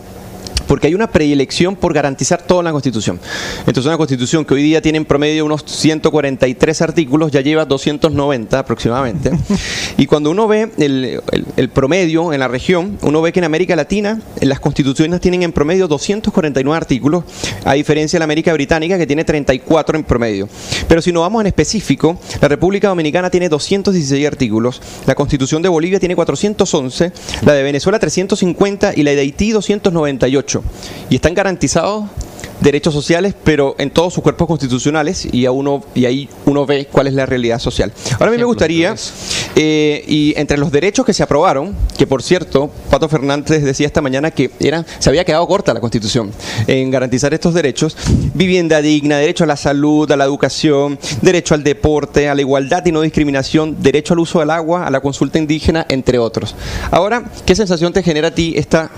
porque 0.67 0.87
hay 0.87 0.95
una 0.95 1.11
preelección 1.11 1.77
por 1.77 1.93
garantizar 1.93 2.43
toda 2.43 2.63
la 2.63 2.73
Constitución. 2.73 3.19
Entonces 3.61 3.87
una 3.87 3.97
Constitución 3.97 4.45
que 4.45 4.55
hoy 4.55 4.63
día 4.63 4.81
tiene 4.81 4.99
en 4.99 5.05
promedio 5.05 5.45
unos 5.45 5.65
143 5.67 6.83
artículos, 6.83 7.31
ya 7.31 7.41
lleva 7.41 7.65
290 7.65 8.59
aproximadamente. 8.59 9.31
y 9.97 10.07
cuando 10.07 10.31
uno 10.31 10.49
ve 10.49 10.71
el, 10.79 11.69
promedio 11.71 12.33
en 12.33 12.41
la 12.41 12.49
región, 12.49 12.99
uno 13.03 13.23
ve 13.23 13.33
que 13.33 13.41
en 13.41 13.45
América 13.45 13.77
Latina 13.77 14.21
las 14.41 14.61
constituciones 14.61 15.21
tienen 15.21 15.43
en 15.43 15.53
promedio 15.53 15.89
249 15.89 16.77
artículos, 16.77 17.25
a 17.65 17.75
diferencia 17.75 18.17
de 18.17 18.21
la 18.21 18.25
América 18.25 18.53
Británica 18.53 18.99
que 18.99 19.07
tiene 19.07 19.25
34 19.25 19.97
en 19.97 20.05
promedio. 20.05 20.49
Pero 20.89 21.03
si 21.03 21.13
nos 21.13 21.23
vamos 21.23 21.41
en 21.41 21.47
específico, 21.47 22.19
la 22.41 22.49
República 22.49 22.89
Dominicana 22.89 23.31
tiene 23.31 23.49
216 23.49 24.27
artículos, 24.27 24.81
la 25.07 25.15
Constitución 25.15 25.63
de 25.63 25.69
Bolivia 25.69 25.99
tiene 25.99 26.15
411, 26.15 27.13
la 27.43 27.53
de 27.53 27.63
Venezuela 27.63 27.99
350 27.99 28.93
y 28.97 29.03
la 29.03 29.13
de 29.13 29.21
Haití 29.21 29.51
298 29.53 30.52
y 31.09 31.17
están 31.17 31.35
garantizados 31.35 32.05
derechos 32.63 32.95
sociales, 32.95 33.35
pero 33.45 33.75
en 33.79 33.91
todos 33.91 34.15
sus 34.15 34.23
cuerpos 34.23 34.47
constitucionales 34.47 35.27
y, 35.31 35.47
a 35.47 35.53
uno, 35.53 35.85
y 35.95 36.05
ahí 36.07 36.29
uno 36.47 36.65
ve 36.65 36.89
cuál 36.91 37.09
es 37.09 37.15
la 37.15 37.27
realidad 37.27 37.59
social. 37.59 37.93
Ahora 38.13 38.29
a 38.29 38.31
mí 38.31 38.39
me 38.39 38.45
gustaría, 38.45 38.95
eh, 39.57 40.05
y 40.07 40.35
entre 40.37 40.57
los 40.57 40.71
derechos 40.71 41.05
que 41.05 41.13
se 41.13 41.23
aprobaron, 41.23 41.75
que 41.99 42.07
por 42.07 42.23
cierto, 42.23 42.71
Pato 42.91 43.09
Fernández 43.09 43.63
decía 43.63 43.87
esta 43.87 44.01
mañana 44.01 44.31
que 44.31 44.51
eran, 44.61 44.87
se 44.99 45.11
había 45.11 45.25
quedado 45.25 45.47
corta 45.47 45.75
la 45.75 45.81
Constitución 45.81 46.31
en 46.67 46.91
garantizar 46.91 47.35
estos 47.35 47.55
derechos, 47.55 47.97
vivienda 48.35 48.81
digna, 48.81 49.19
derecho 49.19 49.45
a 49.45 49.49
la 49.49 49.57
salud, 49.57 50.11
a 50.11 50.17
la 50.17 50.25
educación, 50.25 50.99
derecho 51.21 51.55
al 51.55 51.65
deporte, 51.65 52.29
a 52.29 52.35
la 52.35 52.41
igualdad 52.41 52.87
y 52.87 52.93
no 52.93 53.01
discriminación, 53.01 53.83
derecho 53.83 54.15
al 54.15 54.21
uso 54.21 54.39
del 54.41 54.51
agua, 54.51 54.87
a 54.87 54.91
la 54.91 55.01
consulta 55.01 55.39
indígena, 55.39 55.85
entre 55.89 56.19
otros. 56.19 56.55
Ahora, 56.91 57.25
¿qué 57.45 57.57
sensación 57.57 57.93
te 57.93 58.03
genera 58.03 58.29
a 58.29 58.35
ti 58.35 58.55
esta 58.57 58.91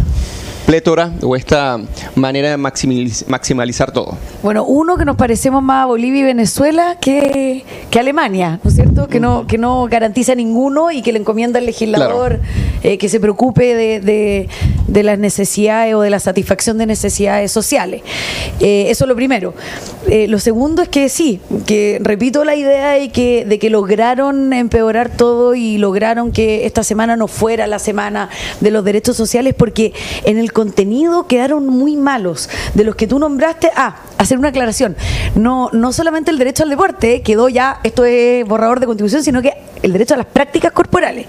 plétora 0.66 1.12
o 1.22 1.36
esta 1.36 1.78
manera 2.14 2.50
de 2.50 2.56
maximalizar 2.56 3.92
todo? 3.92 4.16
Bueno, 4.42 4.64
uno 4.64 4.96
que 4.96 5.04
nos 5.04 5.16
parecemos 5.16 5.62
más 5.62 5.84
a 5.84 5.86
Bolivia 5.86 6.20
y 6.20 6.24
Venezuela 6.24 6.96
que, 7.00 7.64
que 7.90 7.98
Alemania, 7.98 8.60
¿no 8.62 8.70
es 8.70 8.76
cierto? 8.76 9.08
Que 9.08 9.20
no, 9.20 9.46
que 9.46 9.58
no 9.58 9.86
garantiza 9.86 10.34
ninguno 10.34 10.90
y 10.90 11.02
que 11.02 11.12
le 11.12 11.18
encomienda 11.18 11.58
al 11.58 11.66
legislador 11.66 12.40
eh, 12.82 12.98
que 12.98 13.08
se 13.08 13.20
preocupe 13.20 13.74
de, 13.74 14.48
de, 14.86 15.02
las 15.02 15.18
necesidades 15.18 15.94
o 15.94 16.00
de 16.00 16.10
la 16.10 16.18
satisfacción 16.18 16.78
de 16.78 16.86
necesidades 16.86 17.52
sociales. 17.52 18.02
Eh, 18.60 18.86
eso 18.88 19.04
es 19.04 19.08
lo 19.08 19.14
primero. 19.14 19.54
Eh, 20.08 20.28
lo 20.28 20.38
segundo 20.38 20.82
es 20.82 20.88
que 20.88 21.08
sí, 21.08 21.40
que 21.66 21.98
repito 22.02 22.44
la 22.44 22.56
idea 22.56 22.92
de 22.92 23.10
que, 23.10 23.44
de 23.44 23.58
que 23.58 23.70
lograron 23.70 24.52
empeorar 24.52 25.10
todo 25.10 25.54
y 25.54 25.78
lograron 25.78 26.32
que 26.32 26.66
esta 26.66 26.82
semana 26.84 27.16
no 27.16 27.28
fuera 27.28 27.66
la 27.66 27.78
semana 27.78 28.28
de 28.60 28.70
los 28.70 28.84
derechos 28.84 29.16
sociales 29.16 29.54
porque 29.56 29.92
en 30.24 30.38
el 30.38 30.52
contenido 30.54 31.26
quedaron 31.26 31.66
muy 31.66 31.96
malos. 31.96 32.48
De 32.72 32.84
los 32.84 32.96
que 32.96 33.06
tú 33.06 33.18
nombraste, 33.18 33.70
ah, 33.76 33.96
hacer 34.16 34.38
una 34.38 34.48
aclaración. 34.48 34.96
No, 35.34 35.68
no 35.72 35.92
solamente 35.92 36.30
el 36.30 36.38
derecho 36.38 36.62
al 36.62 36.70
deporte 36.70 37.20
quedó 37.20 37.50
ya, 37.50 37.80
esto 37.82 38.06
es 38.06 38.48
borrador 38.48 38.80
de 38.80 38.86
contribución, 38.86 39.22
sino 39.22 39.42
que 39.42 39.52
el 39.84 39.92
derecho 39.92 40.14
a 40.14 40.16
las 40.16 40.26
prácticas 40.26 40.72
corporales. 40.72 41.26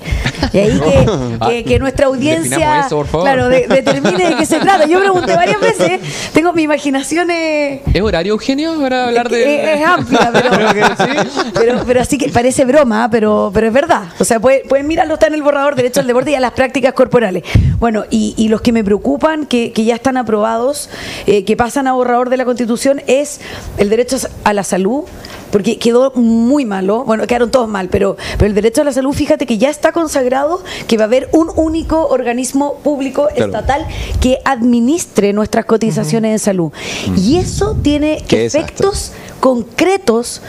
Y 0.54 0.58
ahí 0.58 1.64
que, 1.66 1.78
nuestra 1.80 2.08
audiencia 2.08 2.88
claro, 3.12 3.50
determine 3.50 4.30
de 4.30 4.36
qué 4.38 4.46
se 4.46 4.60
trata. 4.60 4.86
Yo 4.86 5.00
pregunté 5.00 5.36
varias 5.36 5.60
veces, 5.80 6.00
tengo 6.34 6.54
mi 6.54 6.64
imaginación 6.64 7.30
es... 7.32 7.82
¿Es 7.94 8.02
horario, 8.02 8.34
Eugenio, 8.34 8.80
para 8.80 9.08
hablar 9.08 9.30
de...? 9.30 9.74
Es, 9.74 9.86
amplia, 9.86 10.32
pero, 11.54 11.84
pero, 11.86 12.02
así 12.02 12.18
que 12.18 12.30
parece 12.30 12.64
broma, 12.64 13.10
pero, 13.12 13.52
pero 13.54 13.68
es 13.68 13.74
verdad. 13.74 14.04
O 14.20 14.24
sea, 14.24 14.40
pueden, 14.40 14.68
pueden 14.70 14.88
mirarlo, 14.88 15.16
está 15.16 15.28
en 15.28 15.34
el 15.34 15.44
borrador, 15.44 15.76
derecho 15.76 16.00
al 16.00 16.08
deporte 16.08 16.32
y 16.32 16.36
a 16.36 16.40
las 16.40 16.52
prácticas 16.52 16.94
corporales. 16.94 17.44
Bueno, 17.80 18.06
y, 18.10 18.34
y 18.38 18.48
los 18.48 18.62
que 18.62 18.72
me 18.72 18.84
preocupan, 18.86 19.48
que, 19.48 19.74
que 19.74 19.84
ya 19.84 19.96
están 19.96 20.16
aprobados, 20.16 20.90
eh, 21.28 21.44
que 21.44 21.58
pasan 21.58 21.88
a 21.88 21.94
borrador 21.94 22.30
de 22.30 22.38
la 22.38 22.46
Constitución, 22.46 23.02
es 23.08 23.42
el 23.78 23.90
derecho 23.90 24.16
a 24.46 24.54
la 24.54 24.64
salud, 24.64 25.04
porque 25.52 25.78
quedó 25.78 26.12
muy 26.16 26.66
malo, 26.66 27.04
bueno, 27.04 27.28
quedaron 27.28 27.52
todos 27.52 27.68
mal, 27.68 27.90
pero, 27.90 28.18
pero 28.38 28.48
el 28.48 28.56
derecho 28.56 28.82
a 28.82 28.86
la 28.86 28.92
salud, 28.92 29.14
fíjate 29.14 29.46
que 29.46 29.58
ya 29.58 29.70
está 29.70 29.92
consagrado 29.92 30.64
que 30.88 30.98
va 30.98 31.04
a 31.04 31.08
haber 31.08 31.30
un 31.32 31.50
único 31.56 32.08
organismo 32.08 32.76
público 32.84 33.30
estatal 33.30 33.86
que 34.22 34.40
administre 34.46 35.34
nuestras 35.34 35.66
cotizaciones 35.66 36.32
en 36.32 36.40
salud. 36.40 36.72
Y 37.18 37.38
eso 37.38 37.76
tiene 37.82 38.24
efectos 38.30 39.12
concretos 39.40 40.42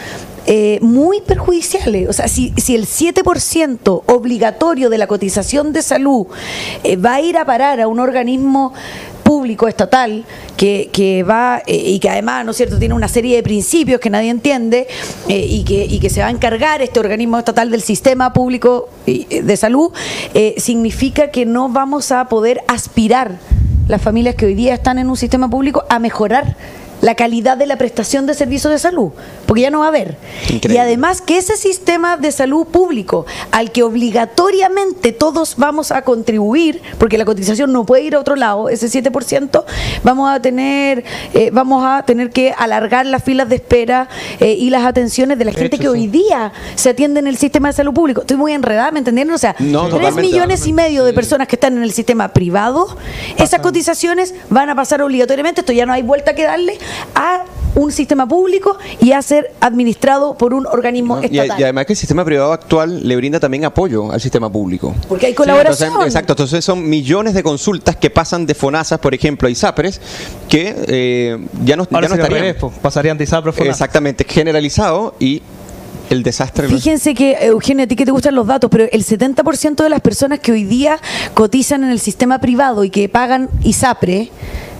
eh, 0.49 0.79
muy 0.81 1.21
perjudiciales. 1.23 2.09
O 2.09 2.13
sea, 2.13 2.29
si, 2.29 2.53
si 2.57 2.77
el 2.77 2.87
7% 2.87 4.03
obligatorio 4.07 4.91
de 4.91 4.99
la 4.99 5.09
cotización 5.09 5.73
de 5.73 5.83
salud 5.83 6.27
eh, 6.85 6.97
va 6.97 7.15
a 7.15 7.21
ir 7.21 7.37
a 7.37 7.45
parar 7.45 7.81
a 7.81 7.89
un 7.89 7.99
organismo 7.99 8.73
público 9.27 9.67
estatal 9.67 10.25
que, 10.57 10.89
que 10.93 11.25
va 11.25 11.61
eh, 11.67 11.75
y 11.75 11.99
que 11.99 12.09
además, 12.09 12.45
¿no 12.45 12.53
es 12.53 12.57
cierto?, 12.57 12.79
tiene 12.79 12.95
una 12.95 13.09
serie 13.09 13.35
de 13.35 13.43
principios 13.43 14.01
que 14.01 14.09
nadie 14.09 14.31
entiende 14.31 14.87
eh, 15.29 15.47
y, 15.51 15.65
que, 15.65 15.85
y 15.85 15.99
que 15.99 16.09
se 16.11 16.21
va 16.21 16.29
a 16.29 16.31
encargar 16.31 16.81
este 16.81 17.01
organismo 17.01 17.37
estatal 17.37 17.69
del 17.73 17.83
sistema 17.83 18.33
público 18.33 18.89
eh, 19.07 19.43
de 19.43 19.57
salud, 19.57 19.93
significa 20.59 21.31
que 21.31 21.45
no 21.45 21.69
vamos 21.69 22.13
a 22.13 22.29
poder 22.29 22.61
aspirar 22.69 23.39
las 23.89 24.01
familias 24.01 24.37
que 24.37 24.47
hoy 24.47 24.55
día 24.55 24.75
están 24.75 24.99
en 24.99 25.11
un 25.11 25.17
sistema 25.17 25.51
público 25.51 25.85
a 25.89 25.99
mejorar 25.99 26.57
la 27.07 27.15
calidad 27.15 27.57
de 27.57 27.67
la 27.67 27.79
prestación 27.79 28.27
de 28.27 28.35
servicios 28.35 28.73
de 28.73 28.81
salud, 28.81 29.13
porque 29.47 29.63
ya 29.63 29.71
no 29.71 29.79
va 29.79 29.85
a 29.85 29.89
haber. 29.91 30.17
Y 30.49 30.77
además 30.77 31.21
que 31.21 31.39
ese 31.39 31.57
sistema 31.57 32.17
de 32.17 32.33
salud 32.33 32.67
público 32.67 33.27
al 33.53 33.71
que 33.71 33.85
obligatoriamente 33.85 35.13
todos 35.13 35.55
vamos 35.57 35.93
a 35.93 36.03
contribuir, 36.03 36.83
porque 36.99 37.17
la 37.17 37.25
cotización 37.25 37.73
no 37.73 37.87
puede 37.87 38.03
ir 38.03 38.17
a 38.17 38.19
otro 38.19 38.35
lado, 38.35 38.69
ese 38.69 38.89
7%, 38.89 39.65
vamos 40.03 40.29
a 40.29 40.43
tener 40.43 41.05
eh, 41.33 41.51
vamos 41.53 41.85
a 41.87 42.03
tener 42.03 42.31
que 42.31 42.53
alargar 42.59 43.07
las 43.07 43.23
filas 43.23 43.49
de 43.49 43.55
espera 43.55 44.09
eh, 44.41 44.57
y 44.59 44.71
las 44.71 44.85
atenciones 44.85 45.39
de 45.39 45.45
la 45.45 45.53
gente 45.53 45.79
que 45.79 45.89
hoy 45.89 46.09
día 46.09 46.53
se 46.75 46.91
atiende 46.91 47.21
en 47.21 47.29
el 47.29 47.37
sistema 47.37 47.69
de 47.69 47.75
salud 47.75 47.95
público. 47.95 48.23
Estoy 48.23 48.37
muy 48.37 48.53
enredada, 48.53 48.91
¿me 48.91 48.99
entendieron? 48.99 49.33
O 49.33 49.39
sea, 49.39 49.55
tres 49.55 50.17
millones 50.17 50.67
y 50.67 50.73
medio 50.73 51.05
de 51.05 51.13
personas 51.13 51.47
que 51.47 51.55
están 51.55 51.77
en 51.77 51.85
el 51.85 51.93
sistema 51.93 52.33
privado, 52.33 52.97
esas 53.39 53.61
cotizaciones 53.61 54.35
van 54.51 54.71
a 54.71 54.75
pasar 54.75 55.03
obligatoriamente, 55.03 55.61
esto 55.61 55.73
ya 55.73 55.87
no 55.87 55.93
hay 55.93 56.03
vuelta 56.03 56.35
que 56.35 56.43
darle 56.43 56.79
a 57.15 57.45
un 57.77 57.93
sistema 57.93 58.27
público 58.27 58.77
y 59.01 59.13
a 59.13 59.23
ser 59.23 59.53
administrado 59.61 60.37
por 60.37 60.55
un 60.55 60.67
organismo 60.67 61.19
estatal. 61.19 61.61
Y, 61.61 61.63
además 61.63 61.87
que 61.87 61.93
el 61.93 61.99
sistema 61.99 62.25
privado 62.25 62.53
actual 62.53 63.07
le 63.07 63.17
brinda 63.17 63.39
también 63.39 63.65
apoyo 63.65 64.11
al 64.11 64.21
sistema 64.21 64.51
público. 64.51 64.95
Porque 65.09 65.27
hay 65.27 65.35
colaboración. 65.35 65.93
exacto, 66.03 66.33
entonces 66.33 66.65
son 66.65 66.89
millones 66.89 67.35
de 67.35 67.43
consultas 67.43 67.97
que 67.97 68.11
pasan 68.11 68.47
de 68.47 68.55
FONASA, 68.55 68.99
por 68.99 69.15
ejemplo, 69.15 69.47
a 69.49 69.51
ISAPRES, 69.51 70.01
que 70.49 70.75
eh, 70.89 71.39
ya 71.65 71.77
no, 71.77 71.87
ya 71.89 72.09
no 72.09 72.15
estarían. 72.15 72.57
pasarían 72.81 73.19
de 73.19 73.25
ISAPRES 73.25 73.61
a 73.61 73.65
Exactamente, 73.65 74.25
generalizado 74.27 75.15
y 75.21 75.43
el 76.09 76.23
desastre. 76.23 76.69
Fíjense 76.69 77.15
que, 77.15 77.37
Eugenia, 77.41 77.85
a 77.85 77.89
ti 77.89 77.97
que 77.97 78.05
te 78.05 78.11
gustan 78.11 78.35
los 78.35 78.47
datos, 78.47 78.71
pero 78.71 78.85
el 78.91 79.05
70% 79.05 79.83
de 79.83 79.89
las 79.89 80.01
personas 80.01 80.39
que 80.39 80.53
hoy 80.53 80.65
día 80.65 80.99
cotizan 81.35 81.85
en 81.85 81.91
el 81.91 82.01
sistema 82.01 82.39
privado 82.39 82.85
y 82.85 82.91
que 82.91 83.09
pagan 83.09 83.51
ISAPRE 83.63 84.31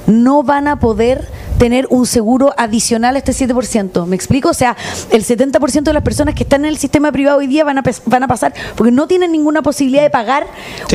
no 0.07 0.43
van 0.43 0.69
a 0.69 0.79
poder 0.79 1.29
tener 1.59 1.87
un 1.91 2.07
seguro 2.07 2.53
adicional 2.57 3.17
a 3.17 3.19
este 3.19 3.33
7%. 3.33 4.07
¿Me 4.07 4.17
explico? 4.17 4.51
O 4.51 4.55
sea, 4.55 4.77
el 5.11 5.25
70% 5.25 5.83
de 5.83 5.93
las 5.93 6.03
personas 6.03 6.35
que 6.35 6.43
están 6.43 6.65
en 6.65 6.71
el 6.71 6.79
sistema 6.79 7.13
privado 7.13 7.39
hoy 7.39 7.47
día 7.47 7.65
van 7.65 7.79
a, 7.79 7.83
van 8.07 8.23
a 8.23 8.29
pasar 8.29 8.55
porque 8.77 8.91
no 8.91 9.07
tienen 9.07 9.33
ninguna 9.33 9.63
posibilidad 9.63 10.03
de 10.03 10.11
pagar 10.11 10.47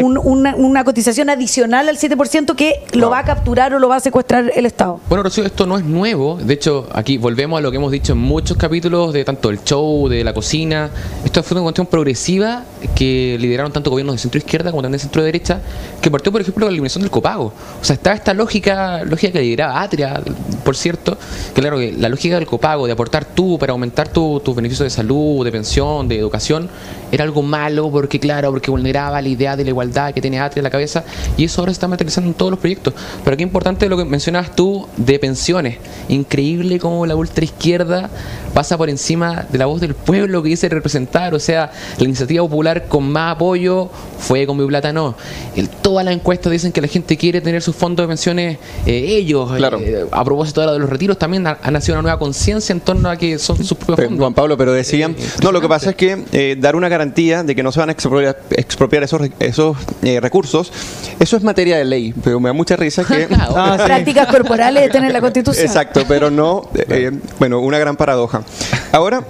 una, 0.02 0.84
cotización 0.84 1.30
adicional 1.30 1.90
al 1.90 1.98
7% 1.98 2.56
que 2.56 2.84
lo 2.94 3.10
va 3.10 3.20
a 3.20 3.24
capturar 3.24 3.74
o 3.74 3.80
lo 3.80 3.88
va 3.90 3.98
a 3.98 4.00
secuestrar 4.00 4.52
el 4.56 4.66
Estado. 4.66 5.00
Bueno, 5.10 5.24
Rocío, 5.24 5.46
esto 5.46 5.66
no 5.66 5.78
es 5.78 5.86
nuevo. 5.86 6.38
De 6.38 6.54
hecho, 6.54 6.88
aquí 6.94 7.18
volvemos 7.18 7.58
a 7.58 7.62
lo 7.62 7.72
que 7.72 7.78
hemos 7.78 7.92
dicho 7.92 8.14
en 8.14 8.20
muchos 8.20 8.58
capítulos 8.58 9.14
de 9.14 9.24
tanto 9.24 9.50
el 9.50 9.64
show, 9.64 10.08
de 10.08 10.24
la 10.24 10.34
cocina. 10.34 10.90
Esto 11.24 11.44
fue 11.44 11.56
una 11.56 11.64
cuestión 11.64 11.88
progresiva 11.88 12.64
que 12.96 13.38
lideraron 13.40 13.72
tanto 13.72 13.90
gobiernos 13.90 14.16
de 14.16 14.20
centro 14.20 14.38
izquierda 14.38 14.72
como 14.72 14.82
también 14.82 14.98
de 14.98 15.00
centro 15.00 15.24
derecha, 15.24 15.62
que 16.02 16.10
partió, 16.10 16.32
por 16.32 16.42
ejemplo, 16.42 16.66
de 16.66 16.72
la 16.72 16.74
eliminación 16.74 17.02
del 17.02 17.12
copago. 17.12 17.54
O 17.82 17.84
sea, 17.84 17.96
está 17.96 18.14
esta 18.14 18.34
lógica, 18.34 19.01
lógica 19.04 19.34
que 19.34 19.42
lideraba 19.42 19.82
Atria 19.82 20.22
por 20.64 20.76
cierto, 20.76 21.18
claro, 21.54 21.78
que 21.78 21.94
la 21.94 22.10
lógica 22.10 22.36
del 22.36 22.46
copago, 22.46 22.86
de 22.86 22.94
aportar 22.94 23.26
tú 23.26 23.58
para 23.58 23.72
aumentar 23.72 24.08
tus 24.08 24.44
tu 24.44 24.54
beneficios 24.54 24.86
de 24.86 24.90
salud, 24.90 25.44
de 25.44 25.52
pensión, 25.52 26.08
de 26.08 26.18
educación, 26.18 26.70
era 27.12 27.24
algo 27.24 27.42
malo 27.42 27.90
porque, 27.92 28.20
claro, 28.20 28.52
porque 28.52 28.72
vulneraba 28.72 29.22
la 29.22 29.28
idea 29.28 29.56
de 29.56 29.64
la 29.64 29.70
igualdad 29.70 30.14
que 30.14 30.22
tiene 30.22 30.40
Atria 30.40 30.62
en 30.62 30.64
la 30.66 30.70
cabeza 30.70 31.04
y 31.38 31.46
eso 31.46 31.62
ahora 31.62 31.72
se 31.72 31.78
está 31.78 31.88
materializando 31.88 32.30
en 32.30 32.34
todos 32.34 32.52
los 32.52 32.60
proyectos. 32.60 32.94
Pero 33.24 33.38
qué 33.38 33.44
importante 33.44 33.88
lo 33.90 33.98
que 33.98 34.06
mencionabas 34.06 34.56
tú 34.56 34.88
de 34.98 35.20
pensiones. 35.20 35.78
Increíble 36.10 36.80
cómo 36.80 37.06
la 37.06 37.16
ultraizquierda 37.16 38.10
pasa 38.54 38.78
por 38.78 38.90
encima 38.90 39.46
de 39.50 39.58
la 39.58 39.66
voz 39.66 39.82
del 39.82 39.94
pueblo 39.94 40.44
que 40.44 40.50
dice 40.50 40.70
representar. 40.70 41.34
O 41.34 41.40
sea, 41.40 41.72
la 41.98 42.04
iniciativa 42.04 42.44
popular 42.44 42.88
con 42.88 43.12
más 43.12 43.36
apoyo 43.36 43.90
fue 44.20 44.46
con 44.46 44.58
mi 44.58 44.66
plata 44.68 44.94
no. 44.94 45.16
El, 45.56 45.70
todas 45.70 46.06
las 46.06 46.14
encuestas 46.14 46.52
dicen 46.52 46.72
que 46.72 46.82
la 46.82 46.88
gente 46.88 47.18
quiere 47.18 47.42
tener 47.42 47.62
sus 47.62 47.76
fondos 47.76 48.04
de 48.04 48.08
pensiones 48.08 48.58
eh, 48.86 49.06
ellos. 49.08 49.52
Claro. 49.56 49.80
Eh, 49.80 50.06
a 50.12 50.24
propósito 50.24 50.62
de, 50.62 50.74
de 50.74 50.80
los 50.80 50.90
retiros, 50.90 51.18
también 51.18 51.48
ha, 51.48 51.58
ha, 51.62 51.72
nacido 51.72 51.96
una 51.96 52.04
nueva 52.04 52.20
conciencia 52.20 52.74
en 52.74 52.80
torno 52.80 53.10
a 53.10 53.18
que 53.18 53.40
son 53.40 53.58
sus 53.64 53.78
propios 53.78 54.08
fondos. 54.08 54.20
Juan 54.20 54.34
Pablo, 54.34 54.58
pero 54.58 54.74
decían, 54.74 55.16
eh, 55.18 55.26
no, 55.42 55.52
lo 55.52 55.62
que 55.62 55.68
pasa 55.68 55.92
es 55.92 55.96
que 55.96 56.24
eh, 56.32 56.56
dar 56.60 56.76
una 56.76 56.90
garantía 57.02 57.44
de 57.44 57.56
que 57.56 57.64
no 57.64 57.72
se 57.72 57.80
van 57.80 57.90
a 57.90 57.92
expropiar, 57.94 58.38
expropiar 58.52 59.04
esos, 59.04 59.22
esos 59.40 59.78
recursos, 60.22 60.72
eso 61.20 61.38
es 61.38 61.44
materia 61.44 61.78
de 61.78 61.86
ley, 61.86 62.14
pero 62.24 62.40
me 62.40 62.50
da 62.50 62.54
mucha 62.54 62.76
risa 62.76 63.04
que... 63.04 63.28
ah, 63.32 63.78
sí. 63.80 63.86
Prácticas 63.86 64.28
corporales 64.28 64.84
están 64.84 65.04
en 65.06 65.14
la 65.14 65.22
Constitución. 65.22 65.66
Exacto, 65.66 66.04
pero 66.08 66.30
no, 66.30 66.70
bueno, 67.40 67.60
una 67.60 67.80
gran 67.80 67.98
paradoja. 67.98 68.44
Ahora, 68.92 69.26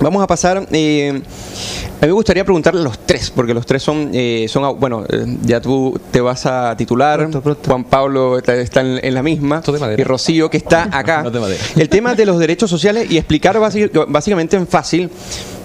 vamos 0.00 0.22
a 0.22 0.26
pasar... 0.26 0.66
Eh, 0.72 1.20
a 2.02 2.06
mí 2.06 2.08
me 2.08 2.14
gustaría 2.14 2.42
preguntarle 2.42 2.80
a 2.80 2.82
los 2.82 2.98
tres, 3.06 3.30
porque 3.30 3.54
los 3.54 3.64
tres 3.64 3.80
son, 3.80 4.10
eh, 4.12 4.46
son 4.48 4.76
bueno, 4.80 5.04
eh, 5.08 5.24
ya 5.44 5.60
tú 5.60 6.00
te 6.10 6.20
vas 6.20 6.46
a 6.46 6.74
titular, 6.76 7.20
pronto, 7.20 7.40
pronto. 7.40 7.70
Juan 7.70 7.84
Pablo 7.84 8.38
está, 8.38 8.56
está 8.56 8.80
en, 8.80 8.98
en, 9.00 9.14
la 9.14 9.22
misma, 9.22 9.62
y 9.96 10.02
Rocío 10.02 10.50
que 10.50 10.56
está 10.56 10.88
acá. 10.90 11.22
No 11.22 11.46
el 11.76 11.88
tema 11.88 12.16
de 12.16 12.26
los 12.26 12.40
derechos 12.40 12.68
sociales 12.68 13.08
y 13.08 13.18
explicar 13.18 13.56
básicamente 14.08 14.56
en 14.56 14.66
fácil 14.66 15.10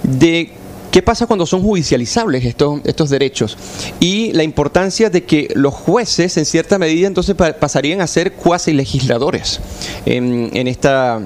de 0.04 0.52
¿Qué 0.98 1.04
pasa 1.04 1.28
cuando 1.28 1.46
son 1.46 1.62
judicializables 1.62 2.44
estos, 2.44 2.82
estos 2.84 3.12
derechos? 3.12 3.56
Y 4.00 4.32
la 4.34 4.42
importancia 4.42 5.12
de 5.12 5.26
que 5.26 5.48
los 5.54 5.72
jueces, 5.72 6.36
en 6.38 6.46
cierta 6.46 6.80
medida, 6.80 7.06
entonces 7.06 7.36
pasarían 7.36 8.02
a 8.02 8.08
ser 8.08 8.34
cuasi 8.34 8.74
legisladores 8.74 9.60
en, 10.08 10.50
en, 10.54 10.68
esta, 10.68 11.22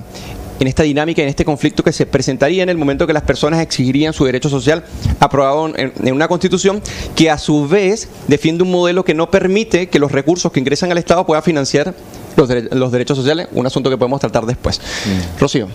en 0.59 0.67
esta 0.67 0.83
dinámica, 0.83 1.21
en 1.21 1.29
este 1.29 1.45
conflicto 1.45 1.85
que 1.85 1.93
se 1.93 2.05
presentaría 2.05 2.63
en 2.63 2.67
el 2.67 2.77
momento 2.77 3.07
que 3.07 3.13
las 3.13 3.23
personas 3.23 3.61
exigirían 3.61 4.11
su 4.11 4.25
derecho 4.25 4.49
social 4.49 4.83
aprobado 5.21 5.73
en, 5.73 5.93
en, 6.03 6.13
una 6.13 6.27
constitución 6.27 6.81
que 7.15 7.29
a 7.29 7.37
su 7.37 7.65
vez 7.65 8.09
defiende 8.27 8.63
un 8.63 8.71
modelo 8.71 9.05
que 9.05 9.13
no 9.13 9.31
permite 9.31 9.87
que 9.87 9.99
los 9.99 10.11
recursos 10.11 10.51
que 10.51 10.59
ingresan 10.59 10.91
al 10.91 10.97
Estado 10.97 11.25
puedan 11.25 11.43
financiar 11.43 11.95
los, 12.35 12.49
de, 12.49 12.63
los 12.63 12.91
derechos 12.91 13.17
sociales, 13.17 13.47
un 13.53 13.65
asunto 13.65 13.89
que 13.89 13.97
podemos 13.97 14.19
tratar 14.19 14.45
después. 14.45 14.81
Mm. 14.81 15.39
Rocío. 15.39 15.69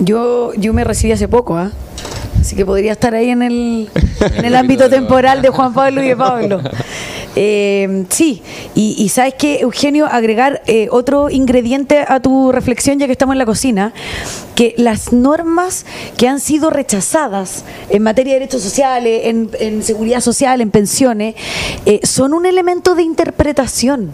Yo, 0.00 0.52
yo 0.54 0.72
me 0.72 0.82
recibí 0.82 1.12
hace 1.12 1.28
poco, 1.28 1.56
¿ah? 1.56 1.70
¿eh? 1.72 2.15
Así 2.46 2.54
que 2.54 2.64
podría 2.64 2.92
estar 2.92 3.12
ahí 3.12 3.30
en 3.30 3.42
el, 3.42 3.90
en 4.20 4.44
el 4.44 4.54
ámbito 4.54 4.88
temporal 4.96 5.42
de 5.42 5.48
Juan 5.48 5.74
Pablo 5.74 6.00
y 6.00 6.06
de 6.10 6.16
Pablo. 6.16 6.60
Eh, 7.34 8.04
sí, 8.08 8.40
y, 8.76 8.94
y, 8.96 9.08
sabes 9.08 9.34
que, 9.34 9.58
Eugenio, 9.62 10.06
agregar 10.06 10.62
eh, 10.68 10.86
otro 10.92 11.28
ingrediente 11.28 12.04
a 12.06 12.20
tu 12.20 12.52
reflexión, 12.52 13.00
ya 13.00 13.06
que 13.06 13.12
estamos 13.12 13.34
en 13.34 13.40
la 13.40 13.46
cocina, 13.46 13.92
que 14.54 14.76
las 14.78 15.12
normas 15.12 15.86
que 16.16 16.28
han 16.28 16.38
sido 16.38 16.70
rechazadas 16.70 17.64
en 17.90 18.04
materia 18.04 18.34
de 18.34 18.38
derechos 18.38 18.62
sociales, 18.62 19.22
en, 19.24 19.50
en 19.58 19.82
seguridad 19.82 20.20
social, 20.20 20.60
en 20.60 20.70
pensiones, 20.70 21.34
eh, 21.84 21.98
son 22.04 22.32
un 22.32 22.46
elemento 22.46 22.94
de 22.94 23.02
interpretación. 23.02 24.12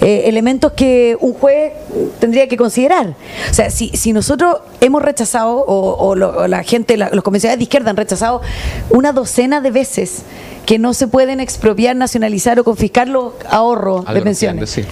Eh, 0.00 0.28
elementos 0.28 0.72
que 0.72 1.16
un 1.20 1.32
juez 1.32 1.72
tendría 2.20 2.46
que 2.46 2.56
considerar. 2.56 3.16
O 3.50 3.54
sea, 3.54 3.68
si, 3.70 3.88
si 3.88 4.12
nosotros 4.12 4.58
hemos 4.80 5.02
rechazado, 5.02 5.56
o, 5.58 6.08
o, 6.08 6.14
lo, 6.14 6.38
o 6.38 6.46
la 6.46 6.62
gente, 6.62 6.96
la, 6.96 7.10
los 7.10 7.24
convencionales 7.24 7.58
de 7.58 7.64
izquierda 7.64 7.90
han 7.90 7.96
rechazado 7.96 8.40
una 8.90 9.12
docena 9.12 9.60
de 9.60 9.72
veces 9.72 10.22
que 10.66 10.78
no 10.78 10.94
se 10.94 11.08
pueden 11.08 11.40
expropiar, 11.40 11.96
nacionalizar 11.96 12.60
o 12.60 12.64
confiscar 12.64 13.08
los 13.08 13.32
ahorros 13.48 14.04
de 14.04 14.22
pensiones. 14.22 14.70
Sí. 14.70 14.84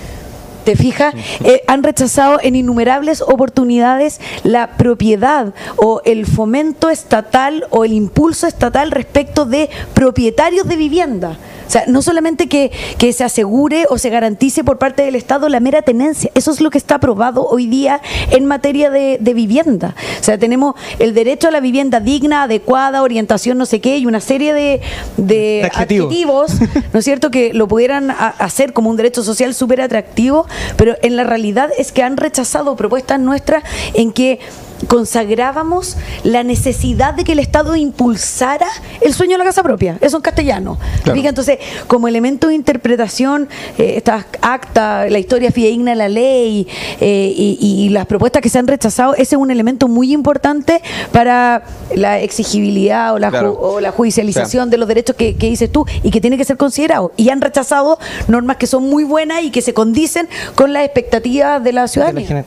¿Te 0.65 0.75
fijas? 0.75 1.15
Eh, 1.45 1.63
han 1.69 1.85
rechazado 1.85 2.41
en 2.43 2.57
innumerables 2.57 3.23
oportunidades 3.23 4.21
la 4.43 4.77
propiedad 4.77 5.55
o 5.77 6.03
el 6.05 6.27
fomento 6.27 6.91
estatal 6.91 7.69
o 7.71 7.85
el 7.85 7.93
impulso 7.93 8.49
estatal 8.49 8.91
respecto 8.91 9.47
de 9.47 9.71
propietarios 9.95 10.67
de 10.67 10.75
vivienda. 10.75 11.37
O 11.67 11.71
sea, 11.71 11.85
no 11.87 12.03
solamente 12.03 12.49
que, 12.49 12.71
que, 12.99 13.12
se 13.12 13.25
asegure 13.25 13.87
o 13.89 13.99
se 13.99 14.11
garantice 14.11 14.64
por 14.64 14.79
parte 14.79 15.03
del 15.03 15.14
Estado 15.14 15.49
la 15.49 15.61
mera 15.61 15.83
tenencia, 15.83 16.31
eso 16.35 16.51
es 16.51 16.61
lo 16.61 16.71
que 16.71 16.79
está 16.79 16.97
aprobado 16.97 17.47
hoy 17.47 17.67
día 17.67 18.01
en 18.31 18.47
materia 18.47 18.91
de, 18.91 19.19
de, 19.21 19.35
vivienda. 19.35 19.95
O 20.21 20.25
sea, 20.25 20.39
tenemos 20.39 20.75
el 20.99 21.14
derecho 21.14 21.49
a 21.49 21.51
la 21.51 21.61
vivienda 21.61 22.01
digna, 22.01 22.45
adecuada, 22.45 23.03
orientación, 23.03 23.59
no 23.59 23.67
sé 23.67 23.81
qué, 23.81 23.99
y 23.99 24.07
una 24.07 24.21
serie 24.21 24.53
de, 24.55 24.81
de 25.17 25.69
adjetivos, 25.73 26.53
¿no 26.93 26.99
es 26.99 27.05
cierto?, 27.05 27.31
que 27.31 27.53
lo 27.53 27.69
pudieran 27.69 28.11
a, 28.11 28.29
hacer 28.29 28.73
como 28.73 28.91
un 28.91 28.97
derecho 28.97 29.23
social 29.23 29.55
súper 29.55 29.81
atractivo, 29.81 30.47
pero 30.77 30.97
en 31.03 31.17
la 31.17 31.25
realidad 31.25 31.71
es 31.79 31.93
que 31.93 32.03
han 32.03 32.17
rechazado 32.17 32.77
propuestas 32.77 33.21
nuestras 33.21 33.64
en 33.95 34.12
que 34.12 34.41
consagrábamos 34.89 35.97
la 36.22 36.43
necesidad 36.43 37.14
de 37.14 37.24
que 37.24 37.33
el 37.33 37.39
Estado 37.39 37.77
impulsara 37.77 38.66
el 39.01 39.14
sueño 39.14 39.33
de 39.33 39.39
la 39.39 39.45
casa 39.45 39.62
propia, 39.62 39.99
eso 40.01 40.16
en 40.16 40.22
castellano. 40.22 40.79
Claro. 41.03 41.20
Entonces, 41.27 41.59
como 41.87 42.09
elemento 42.09 42.49
de 42.49 42.55
interpretación, 42.55 43.49
eh, 43.79 43.95
estas 43.97 44.27
actas, 44.41 45.11
la 45.11 45.18
historia 45.18 45.51
fidedigna 45.51 45.93
de 45.93 45.97
la 45.97 46.09
ley 46.09 46.68
eh, 47.01 47.33
y, 47.37 47.59
y, 47.61 47.89
las 47.91 48.07
propuestas 48.07 48.43
que 48.43 48.49
se 48.49 48.59
han 48.59 48.66
rechazado, 48.66 49.14
ese 49.14 49.35
es 49.35 49.41
un 49.41 49.51
elemento 49.51 49.89
muy 49.89 50.12
importante 50.12 50.83
para 51.12 51.64
la 51.95 52.20
exigibilidad 52.20 53.14
o 53.14 53.18
la, 53.18 53.31
claro. 53.31 53.55
ju 53.55 53.64
o 53.64 53.81
la 53.81 53.91
judicialización 53.91 54.70
de 54.70 54.77
los 54.77 54.89
derechos 54.89 55.16
que, 55.16 55.37
que, 55.37 55.49
dices 55.49 55.70
tú 55.70 55.87
y 56.03 56.11
que 56.11 56.20
tiene 56.20 56.37
que 56.37 56.45
ser 56.45 56.57
considerado. 56.57 57.12
Y 57.16 57.31
han 57.31 57.41
rechazado 57.41 57.99
normas 58.29 58.57
que 58.57 58.66
son 58.66 58.89
muy 58.89 59.05
buenas 59.05 59.43
y 59.43 59.51
que 59.51 59.62
se 59.62 59.74
condicen 59.74 60.29
con 60.55 60.72
las 60.72 60.85
expectativas 60.85 61.62
de 61.62 61.72
la 61.72 61.89
ciudadanía 61.89 62.45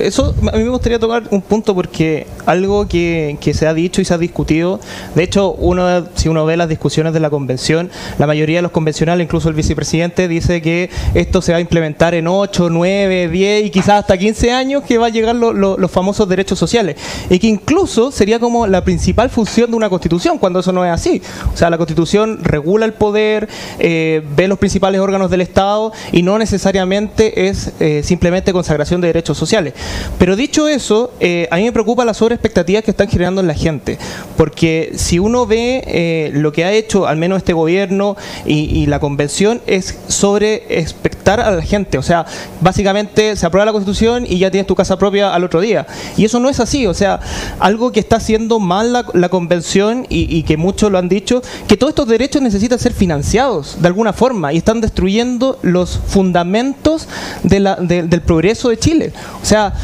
eso 0.00 0.34
a 0.52 0.56
mí 0.56 0.64
me 0.64 0.70
gustaría 0.70 0.98
tocar 0.98 1.24
un 1.30 1.42
punto 1.42 1.74
porque 1.74 2.26
algo 2.46 2.86
que, 2.88 3.36
se 3.52 3.66
ha 3.66 3.74
dicho 3.74 4.00
y 4.00 4.04
se 4.04 4.14
ha 4.14 4.18
discutido, 4.18 4.80
de 5.14 5.22
hecho, 5.22 5.52
uno 5.52 6.06
si 6.14 6.28
uno 6.28 6.44
ve 6.44 6.56
las 6.56 6.68
discusiones 6.68 7.12
de 7.12 7.20
la 7.20 7.30
convención, 7.30 7.90
la 8.18 8.26
mayoría 8.26 8.58
de 8.58 8.62
los 8.62 8.72
convencionales, 8.72 9.24
incluso 9.24 9.48
el 9.48 9.54
vicepresidente, 9.54 10.28
dice 10.28 10.62
que 10.62 10.90
esto 11.14 11.42
se 11.42 11.52
va 11.52 11.58
a 11.58 11.60
implementar 11.60 12.14
en 12.14 12.28
8, 12.28 12.68
9, 12.70 13.28
10 13.28 13.66
y 13.66 13.70
quizás 13.70 14.00
hasta 14.00 14.16
15 14.16 14.52
años 14.52 14.82
que 14.82 14.98
va 14.98 15.06
a 15.06 15.10
llegar 15.10 15.34
lo, 15.34 15.52
los 15.52 15.90
famosos 15.90 16.28
derechos 16.28 16.58
sociales. 16.58 16.96
Y 17.30 17.38
que 17.38 17.46
incluso 17.46 18.10
sería 18.10 18.38
como 18.38 18.66
la 18.66 18.84
principal 18.84 19.30
función 19.30 19.70
de 19.70 19.76
una 19.76 19.88
constitución, 19.88 20.38
cuando 20.38 20.60
eso 20.60 20.72
no 20.72 20.84
es 20.84 20.92
así. 20.92 21.22
O 21.52 21.56
sea, 21.56 21.70
la 21.70 21.78
constitución 21.78 22.40
regula 22.42 22.86
el 22.86 22.92
poder, 22.92 23.48
eh, 23.78 24.22
ve 24.36 24.48
los 24.48 24.58
principales 24.58 25.00
órganos 25.00 25.30
del 25.30 25.40
Estado 25.40 25.92
y 26.12 26.22
no 26.22 26.38
necesariamente 26.38 27.48
es 27.48 27.72
eh, 27.80 28.02
simplemente 28.04 28.52
consagración 28.52 29.00
de 29.00 29.08
derechos 29.08 29.38
sociales. 29.38 29.74
Pero 30.18 30.34
dicho 30.34 30.66
eso, 30.66 31.12
eh, 31.20 31.46
a 31.50 31.56
mí 31.56 31.64
me 31.64 31.72
preocupa 31.72 32.04
la 32.04 32.12
sobreexpectativa 32.12 32.82
que 32.82 32.90
están 32.90 33.08
generando 33.08 33.40
en 33.40 33.46
la 33.46 33.54
gente, 33.54 33.98
porque 34.36 34.92
si 34.96 35.18
uno 35.18 35.46
ve 35.46 35.84
eh, 35.86 36.30
lo 36.34 36.52
que 36.52 36.64
ha 36.64 36.72
hecho 36.72 37.06
al 37.06 37.16
menos 37.16 37.38
este 37.38 37.52
gobierno 37.52 38.16
y, 38.44 38.86
la 38.88 39.00
convención 39.00 39.60
es 39.66 39.98
sobre 40.08 40.78
expectar 40.80 41.40
a 41.40 41.50
la 41.50 41.62
gente, 41.62 41.98
o 41.98 42.02
sea, 42.02 42.24
básicamente 42.60 43.36
se 43.36 43.44
aprueba 43.44 43.66
la 43.66 43.72
constitución 43.72 44.24
y 44.26 44.38
ya 44.38 44.50
tienes 44.50 44.66
tu 44.66 44.74
casa 44.74 44.98
propia 44.98 45.34
al 45.34 45.44
otro 45.44 45.60
día. 45.60 45.86
Y 46.16 46.24
eso 46.24 46.40
no 46.40 46.48
es 46.48 46.58
así, 46.58 46.86
o 46.86 46.94
sea, 46.94 47.20
algo 47.58 47.92
que 47.92 48.00
está 48.00 48.16
haciendo 48.16 48.60
mal 48.60 48.92
la, 48.92 49.28
convención 49.28 50.06
y, 50.08 50.42
que 50.44 50.56
muchos 50.56 50.90
lo 50.90 50.98
han 50.98 51.08
dicho, 51.08 51.42
que 51.66 51.76
todos 51.76 51.90
estos 51.90 52.08
derechos 52.08 52.40
necesitan 52.40 52.78
ser 52.78 52.92
financiados 52.92 53.76
de 53.80 53.86
alguna 53.88 54.12
forma 54.12 54.52
y 54.52 54.58
están 54.58 54.80
destruyendo 54.80 55.58
los 55.62 56.00
fundamentos 56.06 57.08
del 57.42 58.22
progreso 58.22 58.70
de 58.70 58.78
Chile. 58.78 59.12
O 59.42 59.44
sea, 59.44 59.74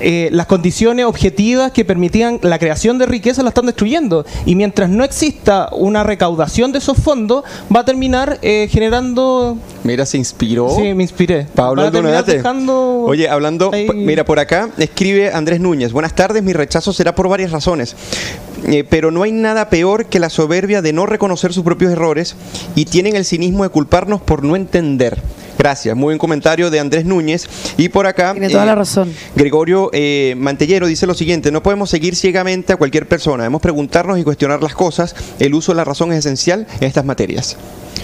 eh, 0.00 0.28
las 0.32 0.46
condiciones 0.46 1.04
objetivas 1.04 1.72
que 1.72 1.84
permitían 1.84 2.38
la 2.42 2.58
creación 2.58 2.98
de 2.98 3.06
riqueza 3.06 3.42
la 3.42 3.50
están 3.50 3.66
destruyendo. 3.66 4.24
Y 4.46 4.54
mientras 4.54 4.88
no 4.88 5.04
exista 5.04 5.68
una 5.72 6.02
recaudación 6.02 6.72
de 6.72 6.78
esos 6.78 6.96
fondos, 6.98 7.44
va 7.74 7.80
a 7.80 7.84
terminar 7.84 8.38
eh, 8.42 8.68
generando. 8.70 9.58
Mira, 9.84 10.06
se 10.06 10.16
inspiró. 10.16 10.70
Sí, 10.70 10.94
me 10.94 11.02
inspiré. 11.02 11.46
Pablo 11.54 11.90
dejando... 11.90 13.02
Oye, 13.02 13.28
hablando, 13.28 13.70
ahí... 13.72 13.88
mira, 13.94 14.24
por 14.24 14.38
acá 14.38 14.70
escribe 14.78 15.32
Andrés 15.32 15.60
Núñez. 15.60 15.92
Buenas 15.92 16.14
tardes, 16.14 16.42
mi 16.42 16.52
rechazo 16.52 16.92
será 16.92 17.14
por 17.14 17.28
varias 17.28 17.50
razones. 17.50 17.96
Eh, 18.66 18.84
pero 18.88 19.10
no 19.10 19.22
hay 19.22 19.32
nada 19.32 19.70
peor 19.70 20.06
que 20.06 20.18
la 20.18 20.30
soberbia 20.30 20.82
de 20.82 20.92
no 20.92 21.06
reconocer 21.06 21.52
sus 21.52 21.64
propios 21.64 21.92
errores 21.92 22.36
y 22.74 22.84
tienen 22.84 23.16
el 23.16 23.24
cinismo 23.24 23.64
de 23.64 23.70
culparnos 23.70 24.20
por 24.20 24.44
no 24.44 24.56
entender. 24.56 25.18
Gracias, 25.60 25.94
muy 25.94 26.06
buen 26.06 26.18
comentario 26.18 26.70
de 26.70 26.80
Andrés 26.80 27.04
Núñez. 27.04 27.46
Y 27.76 27.90
por 27.90 28.06
acá. 28.06 28.32
Tiene 28.32 28.48
toda 28.48 28.62
eh, 28.62 28.66
la 28.66 28.74
razón. 28.74 29.12
Gregorio 29.36 29.90
eh, 29.92 30.34
Mantellero 30.38 30.86
dice 30.86 31.06
lo 31.06 31.12
siguiente: 31.12 31.52
No 31.52 31.62
podemos 31.62 31.90
seguir 31.90 32.16
ciegamente 32.16 32.72
a 32.72 32.76
cualquier 32.76 33.06
persona. 33.06 33.42
Debemos 33.42 33.60
preguntarnos 33.60 34.18
y 34.18 34.24
cuestionar 34.24 34.62
las 34.62 34.72
cosas. 34.72 35.14
El 35.38 35.52
uso 35.52 35.72
de 35.72 35.76
la 35.76 35.84
razón 35.84 36.12
es 36.12 36.20
esencial 36.20 36.66
en 36.80 36.86
estas 36.86 37.04
materias. 37.04 37.58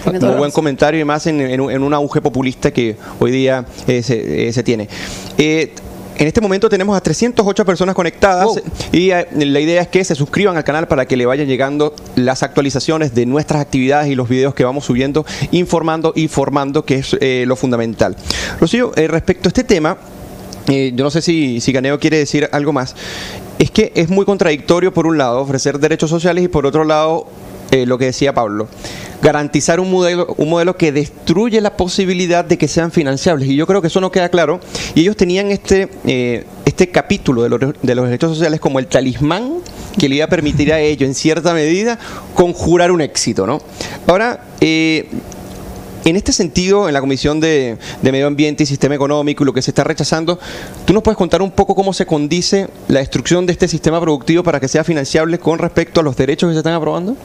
Muy 0.04 0.18
buen 0.36 0.50
comentario 0.50 1.00
y 1.00 1.04
más 1.06 1.26
en, 1.26 1.40
en 1.40 1.60
un, 1.62 1.72
en 1.72 1.82
un 1.82 1.94
auge 1.94 2.20
populista 2.20 2.70
que 2.70 2.96
hoy 3.18 3.30
día 3.30 3.64
eh, 3.88 4.02
se, 4.02 4.48
eh, 4.48 4.52
se 4.52 4.62
tiene. 4.62 4.88
En 6.18 6.26
este 6.26 6.40
momento 6.40 6.68
tenemos 6.70 6.96
a 6.96 7.00
308 7.00 7.64
personas 7.64 7.94
conectadas 7.94 8.46
Wow. 8.46 8.60
y 8.92 9.10
eh, 9.10 9.26
la 9.32 9.60
idea 9.60 9.82
es 9.82 9.88
que 9.88 10.02
se 10.02 10.14
suscriban 10.14 10.56
al 10.56 10.64
canal 10.64 10.88
para 10.88 11.04
que 11.06 11.16
le 11.16 11.26
vayan 11.26 11.46
llegando 11.46 11.94
las 12.14 12.42
actualizaciones 12.42 13.14
de 13.14 13.26
nuestras 13.26 13.60
actividades 13.60 14.08
y 14.08 14.14
los 14.14 14.28
videos 14.28 14.54
que 14.54 14.64
vamos 14.64 14.86
subiendo, 14.86 15.26
informando 15.50 16.12
y 16.16 16.28
formando, 16.28 16.84
que 16.84 16.96
es 16.96 17.16
eh, 17.20 17.44
lo 17.46 17.54
fundamental. 17.56 18.16
Rocío, 18.58 18.92
eh, 18.96 19.08
respecto 19.08 19.48
a 19.48 19.50
este 19.50 19.64
tema, 19.64 19.98
eh, 20.68 20.92
yo 20.94 21.04
no 21.04 21.10
sé 21.10 21.20
si, 21.22 21.60
si 21.60 21.72
Caneo 21.72 21.98
quiere 22.00 22.18
decir 22.18 22.48
algo 22.50 22.72
más. 22.72 22.94
Es 23.58 23.70
que 23.70 23.92
es 23.94 24.08
muy 24.08 24.24
contradictorio, 24.24 24.92
por 24.92 25.06
un 25.06 25.16
lado, 25.18 25.40
ofrecer 25.40 25.78
derechos 25.78 26.10
sociales 26.10 26.44
y 26.44 26.48
por 26.48 26.66
otro 26.66 26.84
lado, 26.84 27.26
eh, 27.82 27.86
lo 27.86 27.98
que 27.98 28.06
decía 28.06 28.32
Pablo, 28.32 28.68
garantizar 29.22 29.80
un 29.80 29.90
modelo, 29.90 30.34
un 30.38 30.48
modelo 30.48 30.76
que 30.76 30.92
destruye 30.92 31.60
la 31.60 31.76
posibilidad 31.76 32.44
de 32.44 32.58
que 32.58 32.68
sean 32.68 32.90
financiables. 32.90 33.48
Y 33.48 33.56
yo 33.56 33.66
creo 33.66 33.80
que 33.80 33.88
eso 33.88 34.00
no 34.00 34.10
queda 34.10 34.28
claro. 34.28 34.60
Y 34.94 35.00
ellos 35.00 35.16
tenían 35.16 35.50
este, 35.50 35.88
eh, 36.06 36.44
este 36.64 36.88
capítulo 36.90 37.42
de 37.42 37.48
los, 37.48 37.60
de 37.82 37.94
los 37.94 38.06
derechos 38.06 38.30
sociales 38.30 38.60
como 38.60 38.78
el 38.78 38.86
talismán 38.86 39.58
que 39.98 40.08
le 40.08 40.16
iba 40.16 40.26
a 40.26 40.28
permitir 40.28 40.72
a 40.72 40.80
ellos, 40.80 41.08
en 41.08 41.14
cierta 41.14 41.54
medida, 41.54 41.98
conjurar 42.34 42.90
un 42.90 43.00
éxito. 43.00 43.46
¿no? 43.46 43.60
Ahora, 44.06 44.44
eh, 44.60 45.08
en 46.04 46.14
este 46.14 46.32
sentido, 46.32 46.86
en 46.86 46.94
la 46.94 47.00
Comisión 47.00 47.40
de, 47.40 47.78
de 48.00 48.12
Medio 48.12 48.28
Ambiente 48.28 48.62
y 48.62 48.66
Sistema 48.66 48.94
Económico 48.94 49.42
y 49.42 49.46
lo 49.46 49.52
que 49.52 49.62
se 49.62 49.72
está 49.72 49.82
rechazando, 49.82 50.38
¿tú 50.84 50.92
nos 50.92 51.02
puedes 51.02 51.16
contar 51.16 51.42
un 51.42 51.50
poco 51.50 51.74
cómo 51.74 51.92
se 51.92 52.06
condice 52.06 52.68
la 52.88 53.00
destrucción 53.00 53.44
de 53.44 53.52
este 53.52 53.66
sistema 53.66 54.00
productivo 54.00 54.44
para 54.44 54.60
que 54.60 54.68
sea 54.68 54.84
financiable 54.84 55.38
con 55.38 55.58
respecto 55.58 56.00
a 56.00 56.04
los 56.04 56.16
derechos 56.16 56.48
que 56.48 56.54
se 56.54 56.58
están 56.58 56.74
aprobando? 56.74 57.16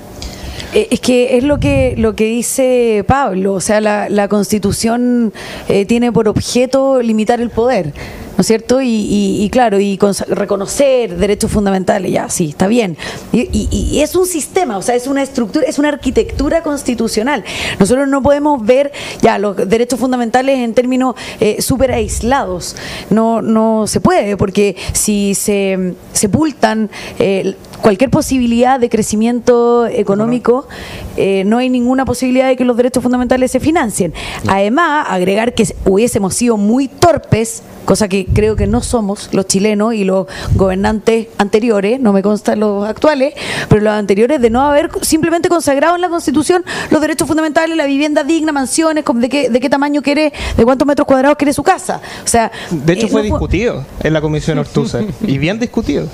Eh, 0.73 0.87
Es 0.91 0.99
que 0.99 1.37
es 1.37 1.43
lo 1.43 1.59
que 1.59 1.95
lo 1.97 2.15
que 2.15 2.25
dice 2.25 3.03
Pablo, 3.07 3.53
o 3.53 3.61
sea, 3.61 3.81
la, 3.81 4.27
Constitución 4.27 5.33
eh, 5.67 5.85
tiene 5.85 6.11
por 6.11 6.27
objeto 6.27 7.01
limitar 7.01 7.41
el 7.41 7.49
poder, 7.49 7.93
¿no 8.37 8.41
es 8.41 8.47
cierto? 8.47 8.81
Y, 8.81 8.87
y- 8.87 9.43
y 9.43 9.49
claro, 9.49 9.79
y 9.79 9.99
reconocer 10.29 11.15
derechos 11.17 11.51
fundamentales, 11.51 12.11
ya, 12.11 12.29
sí, 12.29 12.49
está 12.49 12.67
bien. 12.67 12.97
Y, 13.31 13.41
y- 13.51 13.67
y 13.71 13.99
es 14.01 14.15
un 14.15 14.25
sistema, 14.25 14.77
o 14.77 14.81
sea, 14.81 14.95
es 14.95 15.07
una 15.07 15.21
estructura, 15.21 15.65
es 15.67 15.79
una 15.79 15.89
arquitectura 15.89 16.63
constitucional. 16.63 17.43
Nosotros 17.79 18.07
no 18.07 18.21
podemos 18.21 18.65
ver 18.65 18.91
ya 19.21 19.37
los 19.37 19.55
derechos 19.57 19.99
fundamentales 19.99 20.59
en 20.59 20.73
términos 20.73 21.15
eh, 21.39 21.61
súper 21.61 21.91
aislados. 21.91 22.75
No, 23.09 23.41
no 23.41 23.85
se 23.87 23.99
puede, 24.01 24.37
porque 24.37 24.75
si 24.93 25.35
se 25.35 25.93
sepultan 26.13 26.89
eh, 27.19 27.55
cualquier 27.81 28.09
posibilidad 28.09 28.79
de 28.79 28.89
crecimiento 28.89 29.87
económico, 29.87 30.67
eh, 31.17 31.43
no 31.45 31.57
hay 31.57 31.69
ninguna 31.69 32.05
posibilidad 32.05 32.47
de 32.47 32.55
que 32.55 32.65
los 32.65 32.77
derechos 32.77 33.03
fundamentales 33.03 33.51
se 33.51 33.59
financien. 33.59 34.13
Además, 34.47 35.07
agregar 35.09 35.53
que 35.53 35.65
hubiésemos 35.85 36.35
sido 36.35 36.57
muy 36.57 36.87
torpes, 36.87 37.63
cosa 37.85 38.07
que 38.07 38.25
creo 38.25 38.55
que 38.55 38.67
no 38.67 38.81
somos 38.81 39.29
los 39.33 39.47
chilenos 39.47 39.93
y 39.93 40.03
los 40.03 40.27
gobernantes 40.55 41.27
anteriores, 41.37 41.99
no 41.99 42.13
me 42.13 42.21
constan 42.21 42.59
los 42.59 42.87
actuales, 42.87 43.33
pero 43.69 43.81
los 43.81 43.93
anteriores 43.93 44.41
de 44.41 44.49
no 44.49 44.61
haber 44.61 44.89
simplemente 45.01 45.49
consagrado 45.49 45.95
en 45.95 46.01
la 46.01 46.09
Constitución 46.09 46.63
los 46.89 47.01
derechos 47.01 47.27
fundamentales, 47.27 47.75
la 47.75 47.85
vivienda 47.85 48.23
digna, 48.23 48.51
mansiones, 48.51 49.03
de 49.13 49.29
qué, 49.29 49.49
de 49.49 49.59
qué 49.59 49.69
tamaño 49.69 50.01
quiere, 50.01 50.31
de 50.57 50.63
cuántos 50.63 50.87
metros 50.87 51.07
cuadrados 51.07 51.37
quiere 51.37 51.53
su 51.53 51.63
casa. 51.63 52.01
O 52.23 52.27
sea, 52.27 52.51
De 52.69 52.93
hecho, 52.93 53.07
eh, 53.07 53.09
fue 53.09 53.21
no 53.21 53.25
discutido 53.25 53.85
en 54.03 54.13
la 54.13 54.21
Comisión 54.21 54.57
Ortúzar 54.57 55.05
y 55.21 55.37
bien 55.37 55.59
discutido 55.59 56.07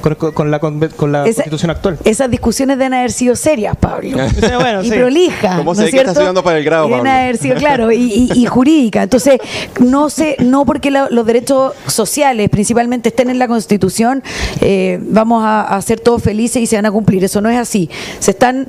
con, 0.00 0.50
la, 0.50 0.58
con 0.60 1.12
la 1.12 1.26
Esa- 1.26 1.42
Constitución 1.42 1.70
actual. 1.70 1.98
Esas 2.04 2.30
discusiones 2.30 2.78
deben 2.78 2.94
haber 2.94 3.12
sido 3.12 3.36
serias, 3.36 3.76
Pablo. 3.76 4.18
Sí, 4.40 4.46
bueno, 4.58 4.82
y 4.82 4.90
sí. 4.90 4.96
prolijas. 4.96 5.56
¿Cómo 5.58 5.74
¿no 5.74 5.80
que 5.82 5.88
está 5.88 6.14
cierto? 6.14 6.42
para 6.42 6.58
el 6.58 6.64
grado, 6.64 6.84
deben 6.86 6.98
Pablo? 7.00 7.10
haber 7.10 7.36
sido, 7.36 7.56
claro, 7.56 7.92
y, 7.92 7.96
y- 8.32 8.32
y 8.42 8.46
jurídica. 8.46 9.02
Entonces, 9.02 9.38
no 9.80 10.10
sé, 10.10 10.36
no 10.40 10.64
porque 10.64 10.90
la- 10.90 11.08
los 11.10 11.26
derechos 11.26 11.72
sociales 11.86 12.48
principalmente 12.50 13.10
estén 13.10 13.30
en 13.30 13.38
la 13.38 13.48
Constitución, 13.48 14.22
eh, 14.60 14.98
vamos 15.02 15.42
a, 15.44 15.62
a 15.62 15.82
ser 15.82 16.00
todos 16.00 16.22
felices 16.22 16.62
y 16.62 16.66
se 16.66 16.76
van 16.76 16.86
a 16.86 16.90
cumplir. 16.92 17.24
Eso 17.24 17.40
no 17.40 17.48
es 17.50 17.58
así. 17.58 17.90
Se 18.18 18.30
están 18.32 18.66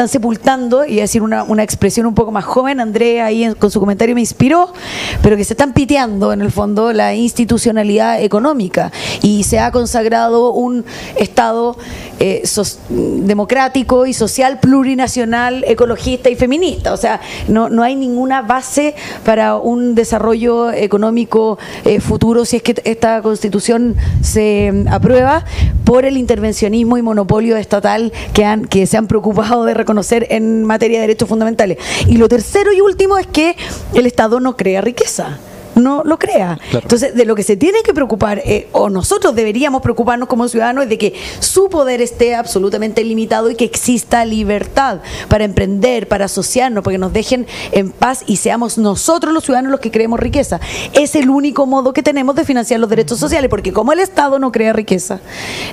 están 0.00 0.08
sepultando, 0.08 0.86
y 0.86 0.96
decir 0.96 1.20
una, 1.20 1.42
una 1.42 1.62
expresión 1.62 2.06
un 2.06 2.14
poco 2.14 2.32
más 2.32 2.46
joven, 2.46 2.80
Andrea 2.80 3.26
ahí 3.26 3.52
con 3.58 3.70
su 3.70 3.80
comentario 3.80 4.14
me 4.14 4.22
inspiró, 4.22 4.72
pero 5.22 5.36
que 5.36 5.44
se 5.44 5.52
están 5.52 5.74
piteando 5.74 6.32
en 6.32 6.40
el 6.40 6.50
fondo 6.50 6.94
la 6.94 7.14
institucionalidad 7.14 8.22
económica 8.22 8.92
y 9.20 9.42
se 9.42 9.58
ha 9.58 9.70
consagrado 9.70 10.52
un 10.52 10.86
Estado 11.16 11.76
eh, 12.18 12.44
democrático 12.88 14.06
y 14.06 14.14
social 14.14 14.58
plurinacional, 14.58 15.64
ecologista 15.66 16.30
y 16.30 16.36
feminista. 16.36 16.94
O 16.94 16.96
sea, 16.96 17.20
no, 17.48 17.68
no 17.68 17.82
hay 17.82 17.94
ninguna 17.94 18.40
base 18.40 18.94
para 19.26 19.56
un 19.56 19.94
desarrollo 19.94 20.70
económico 20.70 21.58
eh, 21.84 22.00
futuro 22.00 22.46
si 22.46 22.56
es 22.56 22.62
que 22.62 22.74
esta 22.84 23.20
constitución 23.20 23.96
se 24.22 24.70
mm, 24.72 24.88
aprueba 24.88 25.44
por 25.84 26.06
el 26.06 26.16
intervencionismo 26.16 26.96
y 26.96 27.02
monopolio 27.02 27.58
estatal 27.58 28.12
que, 28.32 28.44
han, 28.46 28.64
que 28.64 28.86
se 28.86 28.96
han 28.96 29.06
preocupado 29.06 29.64
de 29.64 29.74
reconocer 29.74 29.89
en 30.30 30.64
materia 30.64 30.98
de 30.98 31.06
derechos 31.06 31.28
fundamentales. 31.28 31.78
Y 32.06 32.16
lo 32.16 32.28
tercero 32.28 32.72
y 32.72 32.80
último 32.80 33.18
es 33.18 33.26
que 33.26 33.56
el 33.94 34.06
Estado 34.06 34.40
no 34.40 34.56
crea 34.56 34.80
riqueza 34.80 35.38
no 35.80 36.02
lo 36.04 36.18
crea. 36.18 36.58
Entonces, 36.72 37.14
de 37.14 37.24
lo 37.24 37.34
que 37.34 37.42
se 37.42 37.56
tiene 37.56 37.82
que 37.82 37.94
preocupar, 37.94 38.42
eh, 38.44 38.68
o 38.72 38.90
nosotros 38.90 39.34
deberíamos 39.34 39.82
preocuparnos 39.82 40.28
como 40.28 40.48
ciudadanos, 40.48 40.84
es 40.84 40.90
de 40.90 40.98
que 40.98 41.14
su 41.40 41.68
poder 41.68 42.00
esté 42.00 42.34
absolutamente 42.34 43.04
limitado 43.04 43.50
y 43.50 43.54
que 43.54 43.64
exista 43.64 44.24
libertad 44.24 45.00
para 45.28 45.44
emprender, 45.44 46.08
para 46.08 46.26
asociarnos, 46.26 46.84
para 46.84 46.94
que 46.94 46.98
nos 46.98 47.12
dejen 47.12 47.46
en 47.72 47.90
paz 47.90 48.24
y 48.26 48.36
seamos 48.36 48.78
nosotros 48.78 49.32
los 49.32 49.44
ciudadanos 49.44 49.70
los 49.70 49.80
que 49.80 49.90
creemos 49.90 50.20
riqueza. 50.20 50.60
Es 50.92 51.14
el 51.14 51.30
único 51.30 51.66
modo 51.66 51.92
que 51.92 52.02
tenemos 52.02 52.34
de 52.34 52.44
financiar 52.44 52.80
los 52.80 52.90
derechos 52.90 53.18
sociales, 53.18 53.50
porque 53.50 53.72
como 53.72 53.92
el 53.92 54.00
Estado 54.00 54.38
no 54.38 54.52
crea 54.52 54.72
riqueza, 54.72 55.20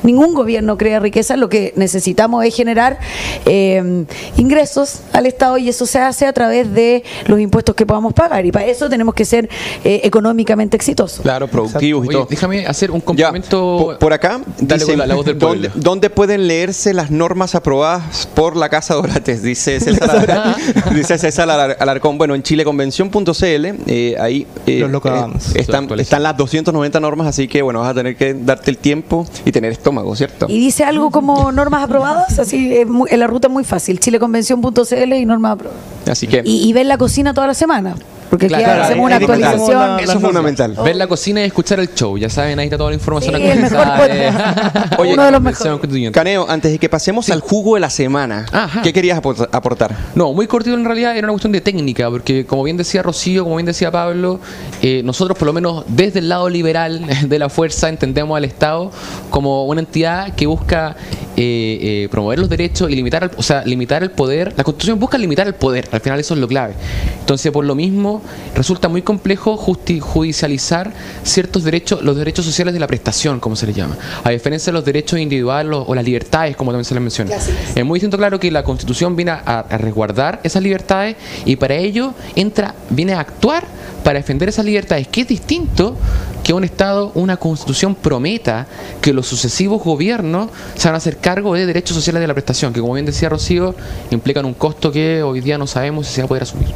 ningún 0.03 0.34
gobierno 0.34 0.78
crea 0.78 0.99
riqueza, 0.99 1.38
lo 1.38 1.49
que 1.49 1.74
necesitamos 1.76 2.45
es 2.45 2.55
generar 2.55 2.99
eh, 3.45 4.05
ingresos 4.38 5.01
al 5.14 5.26
Estado 5.26 5.58
y 5.58 5.70
eso 5.70 5.86
se 5.86 5.99
hace 5.99 6.26
a 6.26 6.34
través 6.34 6.74
de 6.74 7.03
los 7.26 7.39
impuestos 7.39 7.76
que 7.76 7.86
podamos 7.86 8.14
pagar. 8.14 8.45
Y 8.45 8.51
para 8.51 8.66
eso 8.66 8.89
tenemos 8.89 9.14
que 9.14 9.26
ser 9.26 9.49
eh, 9.84 9.97
económicamente 10.04 10.76
exitosos. 10.78 11.22
Claro, 11.22 11.48
productivos 11.48 12.06
y 12.06 12.10
Oye, 12.10 12.18
todo. 12.18 12.28
déjame 12.30 12.66
hacer 12.68 12.91
un 12.91 13.00
Ya, 13.00 13.06
complemento. 13.06 13.78
por, 13.80 13.98
por 14.00 14.14
acá 14.14 14.41
Dale 14.60 14.84
dicen, 14.84 15.00
la, 15.00 15.08
la 15.08 15.16
voz 15.16 15.26
del 15.26 15.38
¿dónde, 15.39 15.70
pueblo. 15.70 15.82
dónde 15.84 16.10
pueden 16.10 16.48
leerse 16.48 16.93
las 16.93 17.12
normas 17.12 17.56
aprobadas 17.56 18.28
por 18.34 18.56
la 18.56 18.70
Casa 18.70 18.93
Dorates? 18.95 19.41
Dice 19.43 19.80
César, 19.80 20.56
dice 20.95 21.18
César 21.18 21.50
Alar- 21.50 21.78
Alarcón. 21.80 22.18
Bueno, 22.18 22.36
en 22.36 22.43
chileconvención.cl, 22.43 23.66
eh, 23.88 24.16
ahí 24.20 24.45
eh, 24.66 24.84
eh, 24.86 25.30
están, 25.56 25.88
están 26.00 26.24
las 26.24 26.38
290 26.38 27.00
normas, 27.00 27.28
así 27.28 27.48
que 27.48 27.62
bueno, 27.62 27.80
vas 27.82 27.91
a 27.91 27.93
tener 27.93 28.16
que 28.16 28.34
darte 28.34 28.72
el 28.72 28.78
tiempo 28.78 29.26
y 29.45 29.52
tener 29.52 29.72
estómago, 29.72 30.16
¿cierto? 30.16 30.48
Y 30.50 30.60
dice 30.60 30.84
algo 30.84 31.12
como 31.12 31.52
normas 31.52 31.84
aprobadas, 31.84 32.39
así 32.39 32.76
es 32.76 32.88
muy- 32.88 33.10
en 33.12 33.20
la 33.20 33.28
ruta 33.28 33.48
es 33.48 33.54
muy 33.54 33.64
fácil, 33.64 34.00
chileconvención.cl 34.00 35.14
y 35.14 35.26
normas 35.26 35.54
aprobadas. 35.54 35.82
Así 36.10 36.28
que 36.28 36.41
Y, 36.45 36.68
y 36.68 36.74
ver 36.74 36.86
la 36.86 36.98
cocina 36.98 37.34
toda 37.34 37.48
la 37.48 37.54
semana, 37.54 37.95
porque 38.30 38.45
aquí 38.47 38.55
Claro, 38.55 38.84
hacemos 38.84 39.05
una 39.05 39.15
actualización. 39.17 39.99
eso 39.99 40.11
es 40.13 40.19
fundamental. 40.21 40.75
Ver 40.84 40.95
la 40.95 41.07
cocina 41.07 41.41
y 41.41 41.45
escuchar 41.45 41.80
el 41.80 41.93
show. 41.93 42.17
Ya 42.17 42.30
saben, 42.30 42.59
ahí 42.59 42.65
está 42.65 42.78
toda 42.78 42.89
la 42.91 42.95
información 42.95 43.36
Sí, 43.36 43.41
el 43.43 43.59
mejor 43.61 43.78
actualizada 43.80 43.97
podcast. 43.97 44.93
Oye, 44.99 45.13
Uno 45.13 45.23
de 45.25 45.32
los 45.32 45.41
mejores. 45.41 46.11
Caneo, 46.11 46.45
antes 46.49 46.71
de 46.71 46.80
que 46.80 46.89
pasemos 46.89 47.30
al 47.30 47.39
jugo 47.41 47.75
de 47.75 47.82
la 47.82 47.89
semana, 47.89 48.45
Ajá. 48.51 48.82
¿qué 48.82 48.91
querías 48.93 49.21
aport- 49.21 49.47
aportar? 49.51 49.95
No, 50.15 50.34
muy 50.34 50.47
cortito 50.47 50.75
en 50.75 50.86
realidad 50.86 51.15
era 51.17 51.25
una 51.28 51.34
cuestión 51.34 51.51
de 51.53 51.61
técnica, 51.61 52.09
porque 52.09 52.45
como 52.45 52.63
bien 52.63 52.78
decía 52.78 53.01
Rocío, 53.03 53.43
como 53.43 53.55
bien 53.57 53.65
decía 53.65 53.91
Pablo, 53.91 54.39
eh, 54.82 55.01
nosotros 55.03 55.38
por 55.38 55.45
lo 55.45 55.53
menos 55.53 55.84
desde 55.88 56.19
el 56.19 56.30
lado 56.30 56.49
liberal 56.49 57.05
de 57.28 57.39
la 57.39 57.49
fuerza 57.49 57.89
entendemos 57.89 58.36
al 58.38 58.45
Estado 58.45 58.91
como 59.30 59.65
una 59.65 59.80
entidad 59.82 60.34
que 60.36 60.47
busca 60.47 60.95
eh, 61.36 62.03
eh, 62.05 62.07
promover 62.09 62.39
los 62.39 62.49
derechos 62.49 62.89
y 62.89 62.95
limitar, 62.95 63.23
el- 63.23 63.32
o 63.38 63.43
sea, 63.43 63.63
limitar 63.65 64.03
el 64.03 64.11
poder. 64.11 64.53
La 64.57 64.63
Constitución 64.63 64.99
busca 64.99 65.17
limitar 65.17 65.47
el 65.47 65.53
poder, 65.55 65.88
al 65.91 66.01
final 66.01 66.19
eso 66.19 66.34
es 66.34 66.39
lo 66.39 66.47
clave. 66.47 66.73
Entonces, 67.19 67.51
por 67.51 67.65
lo 67.65 67.75
mismo, 67.75 68.16
resulta 68.55 68.88
muy 68.88 69.01
complejo 69.01 69.57
judicializar 69.57 70.91
ciertos 71.24 71.63
derechos, 71.63 72.01
los 72.01 72.15
derechos 72.15 72.45
sociales 72.45 72.74
de 72.74 72.80
la 72.80 72.88
prestación, 72.88 73.39
como 73.39 73.55
se 73.55 73.68
les 73.68 73.76
llama, 73.76 73.97
a 74.24 74.30
diferencia 74.30 74.72
de 74.72 74.76
los 74.76 74.86
derechos 74.86 75.20
individuales 75.20 75.74
o, 75.74 75.84
o 75.84 75.95
las 75.95 76.05
libertades, 76.05 76.55
como 76.55 76.72
también 76.72 76.86
se 76.86 76.93
les 76.93 77.03
menciona. 77.03 77.36
Es 77.76 77.86
muy 77.86 77.97
distinto, 77.97 78.18
claro, 78.18 78.39
que 78.39 78.51
la 78.51 78.63
Constitución 78.63 79.15
viene 79.15 79.32
a, 79.32 79.65
a 79.70 79.78
resguardar 79.78 80.39
esas 80.43 80.61
libertades 80.63 81.15
y 81.45 81.55
para 81.55 81.76
ello 81.76 82.13
entra, 82.36 82.76
viene 82.89 83.13
a 83.13 83.20
actuar 83.22 83.65
para 84.08 84.20
defender 84.20 84.47
esas 84.47 84.64
libertades, 84.64 85.05
que 85.10 85.20
es 85.20 85.28
distinto 85.28 85.97
que 86.41 86.53
un 86.53 86.64
Estado, 86.64 87.12
una 87.16 87.36
constitución 87.36 87.93
prometa 87.93 88.66
que 89.01 89.12
los 89.12 89.28
sucesivos 89.28 89.84
gobiernos 89.84 90.49
se 90.76 90.88
van 90.88 90.95
a 90.95 90.97
hacer 90.97 91.18
cargo 91.18 91.53
de 91.55 91.66
derechos 91.66 91.93
sociales 91.93 92.22
de 92.22 92.28
la 92.28 92.34
prestación, 92.34 92.72
que 92.72 92.80
como 92.80 92.93
bien 92.93 93.05
decía 93.05 93.28
Rocío, 93.28 93.76
implican 94.12 94.45
un 94.45 94.53
costo 94.53 94.93
que 94.93 95.22
hoy 95.24 95.41
día 95.41 95.58
no 95.58 95.68
sabemos 95.68 96.08
si 96.08 96.14
se 96.14 96.22
va 96.22 96.26
a 96.26 96.28
poder 96.30 96.43
asumir. 96.43 96.70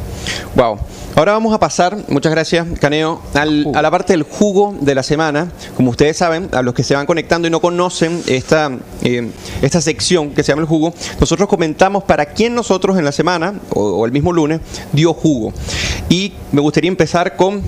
Wow. 0.58 0.78
Ahora 1.16 1.32
vamos 1.32 1.54
a 1.54 1.60
pasar, 1.60 1.98
muchas 2.10 2.34
gracias, 2.34 2.68
Caneo, 2.82 3.22
al- 3.34 3.68
a 3.76 3.82
la 3.82 3.90
parte 3.92 4.12
del 4.12 4.24
jugo 4.24 4.76
de 4.82 4.94
la 4.94 5.04
semana. 5.04 5.52
Como 5.78 5.92
ustedes 5.92 6.18
saben, 6.18 6.50
a 6.52 6.62
los 6.62 6.74
que 6.74 6.84
se 6.84 6.96
van 6.96 7.06
conectando 7.06 7.48
y 7.48 7.52
no 7.52 7.62
conocen 7.62 8.22
esta, 8.28 8.70
eh, 9.04 9.30
esta 9.62 9.80
sección 9.80 10.32
que 10.32 10.44
se 10.44 10.52
llama 10.52 10.64
el 10.64 10.68
jugo, 10.68 10.94
nosotros 11.20 11.48
comentamos 11.48 12.04
para 12.04 12.26
quién 12.26 12.56
nosotros 12.56 12.98
en 12.98 13.06
la 13.06 13.14
semana 13.14 13.54
o, 13.70 13.82
o 13.84 14.06
el 14.06 14.12
mismo 14.12 14.34
lunes 14.34 14.60
dio 14.92 15.14
jugo. 15.14 15.54
Y 16.10 16.34
me 16.52 16.60
gustaría 16.60 16.90
empezar 16.90 17.21
con 17.36 17.62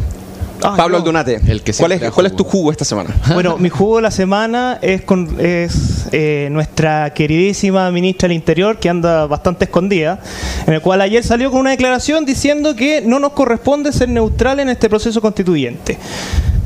Ah, 0.63 0.75
Pablo. 0.77 0.97
Aldunate. 0.97 1.41
El 1.47 1.61
que 1.61 1.73
¿Cuál, 1.73 1.91
es, 1.93 2.01
da 2.01 2.11
¿Cuál 2.11 2.25
es 2.27 2.35
tu 2.35 2.43
jugo. 2.43 2.51
jugo 2.51 2.71
esta 2.71 2.85
semana? 2.85 3.09
Bueno, 3.33 3.57
mi 3.57 3.69
jugo 3.69 3.97
de 3.97 4.03
la 4.03 4.11
semana 4.11 4.79
es 4.81 5.01
con 5.01 5.35
es 5.39 6.07
eh, 6.11 6.47
nuestra 6.51 7.13
queridísima 7.13 7.91
ministra 7.91 8.27
del 8.27 8.35
Interior, 8.37 8.77
que 8.77 8.87
anda 8.89 9.25
bastante 9.27 9.65
escondida, 9.65 10.19
en 10.65 10.73
el 10.73 10.81
cual 10.81 11.01
ayer 11.01 11.23
salió 11.23 11.51
con 11.51 11.59
una 11.61 11.71
declaración 11.71 12.23
diciendo 12.25 12.75
que 12.75 13.01
no 13.01 13.19
nos 13.19 13.33
corresponde 13.33 13.91
ser 13.91 14.09
neutral 14.09 14.59
en 14.59 14.69
este 14.69 14.89
proceso 14.89 15.19
constituyente. 15.19 15.97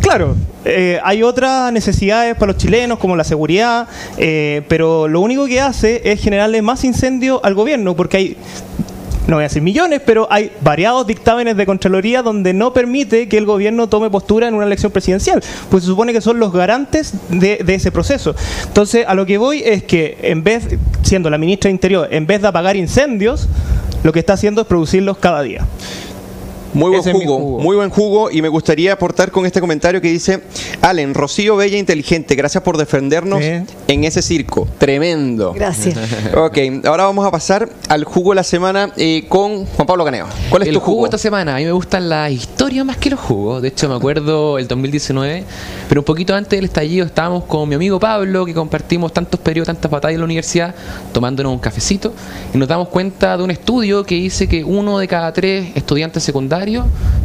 Claro, 0.02 0.36
eh, 0.64 1.00
hay 1.04 1.24
otras 1.24 1.72
necesidades 1.74 2.36
para 2.36 2.54
los 2.54 2.62
chilenos, 2.62 3.00
como 3.00 3.16
la 3.16 3.24
seguridad, 3.24 3.88
eh, 4.18 4.62
pero 4.70 5.08
lo 5.08 5.22
único 5.22 5.48
que 5.48 5.60
hace 5.60 6.02
es 6.06 6.22
generarle 6.22 6.62
más 6.62 6.84
incendio 6.84 7.44
al 7.44 7.56
gobierno, 7.56 7.96
porque 7.96 8.18
hay 8.18 8.38
no 9.28 9.36
voy 9.36 9.44
a 9.44 9.48
decir 9.48 9.62
millones, 9.62 10.02
pero 10.06 10.28
hay 10.32 10.52
variados 10.62 11.06
dictámenes 11.06 11.58
de 11.58 11.66
Contraloría 11.66 12.22
donde 12.22 12.54
no 12.54 12.74
permite 12.74 13.28
que 13.28 13.38
el 13.38 13.46
gobierno 13.46 13.88
tome 13.88 14.10
postura 14.10 14.48
en 14.48 14.54
una 14.54 14.66
elección 14.66 14.92
presidencial, 14.92 15.44
pues 15.70 15.84
se 15.84 15.90
supone 15.90 16.14
que 16.14 16.22
son 16.22 16.40
los 16.40 16.54
garantes 16.54 17.14
de, 17.30 17.58
de 17.58 17.76
ese 17.76 17.92
proceso. 17.92 18.36
Entonces, 18.66 19.06
a 19.08 19.14
lo 19.14 19.26
que 19.26 19.38
voy 19.38 19.62
es 19.66 19.84
que 19.84 20.18
en 20.22 20.44
vez, 20.44 20.68
siendo 21.04 21.30
la 21.30 21.38
ministra 21.38 21.68
de 21.68 21.74
Interior, 21.74 22.08
en 22.12 22.26
vez 22.26 22.42
de 22.42 22.48
apagar 22.48 22.76
incendios, 22.76 23.48
lo 24.04 24.14
que 24.14 24.20
está 24.20 24.34
haciendo 24.34 24.62
es 24.62 24.68
producirlos 24.68 25.18
cada 25.18 25.42
día. 25.42 25.66
Muy 26.78 26.92
buen 26.92 27.02
jugo, 27.14 27.38
jugo. 27.38 27.60
muy 27.60 27.76
buen 27.76 27.90
jugo 27.90 28.32
y 28.32 28.42
me 28.42 28.50
gustaría 28.50 28.94
aportar 28.94 29.32
con 29.32 29.46
este 29.46 29.60
comentario 29.60 30.00
que 30.00 30.10
dice, 30.10 30.42
Allen, 30.82 31.14
Rocío 31.14 31.56
Bella 31.56 31.78
Inteligente, 31.78 32.36
gracias 32.36 32.64
por 32.64 32.78
defendernos 32.78 33.44
Sí. 33.44 33.52
en 33.88 34.04
ese 34.04 34.22
circo. 34.22 34.68
Tremendo. 34.78 35.54
Gracias. 35.54 35.98
Ok, 36.36 36.58
ahora 36.86 37.06
vamos 37.06 37.26
a 37.26 37.32
pasar 37.32 37.68
al 37.90 38.04
jugo 38.04 38.32
de 38.32 38.36
la 38.36 38.44
semana 38.44 38.92
eh, 38.98 39.26
con 39.28 39.66
Juan 39.66 39.88
Pablo 39.88 40.06
Caneo. 40.06 40.28
¿Cuál 40.50 40.62
es 40.64 40.68
el 40.70 40.76
tu 40.76 40.80
jugo? 40.82 41.06
esta 41.06 41.18
semana, 41.18 41.56
a 41.56 41.58
mí 41.60 41.66
me 41.66 41.72
gustan 41.72 42.08
las 42.10 42.32
historias 42.32 42.86
más 42.86 42.98
que 42.98 43.10
los 43.10 43.20
jugos. 43.20 43.62
De 43.62 43.70
hecho, 43.70 43.90
me 43.90 43.96
acuerdo 43.96 44.58
el 44.60 44.68
2019, 44.68 45.44
pero 45.90 46.02
un 46.02 46.06
poquito 46.06 46.36
antes 46.36 46.58
del 46.58 46.66
estallido 46.66 47.06
estábamos 47.06 47.46
con 47.46 47.68
mi 47.68 47.76
amigo 47.76 48.00
Pablo, 48.00 48.46
que 48.46 48.54
compartimos 48.54 49.12
tantos 49.14 49.40
periodos, 49.40 49.68
tantas 49.68 49.90
batallas 49.90 50.16
en 50.16 50.20
la 50.22 50.26
universidad, 50.26 50.76
tomándonos 51.12 51.52
un 51.54 51.60
cafecito, 51.60 52.14
y 52.54 52.58
nos 52.58 52.68
damos 52.68 52.90
cuenta 52.90 53.36
de 53.38 53.44
un 53.44 53.52
estudio 53.52 54.04
que 54.04 54.16
dice 54.16 54.48
que 54.48 54.64
uno 54.64 55.00
de 55.00 55.08
cada 55.08 55.34
tres 55.34 55.70
estudiantes 55.76 56.24
secundarios 56.24 56.66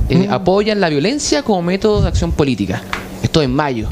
eh, 0.08 0.28
apoyan 0.30 0.80
la 0.80 0.88
violencia 0.88 1.42
como 1.42 1.62
método 1.62 2.02
de 2.02 2.08
acción 2.08 2.32
política. 2.32 2.82
Esto 3.22 3.42
en 3.42 3.54
mayo. 3.54 3.88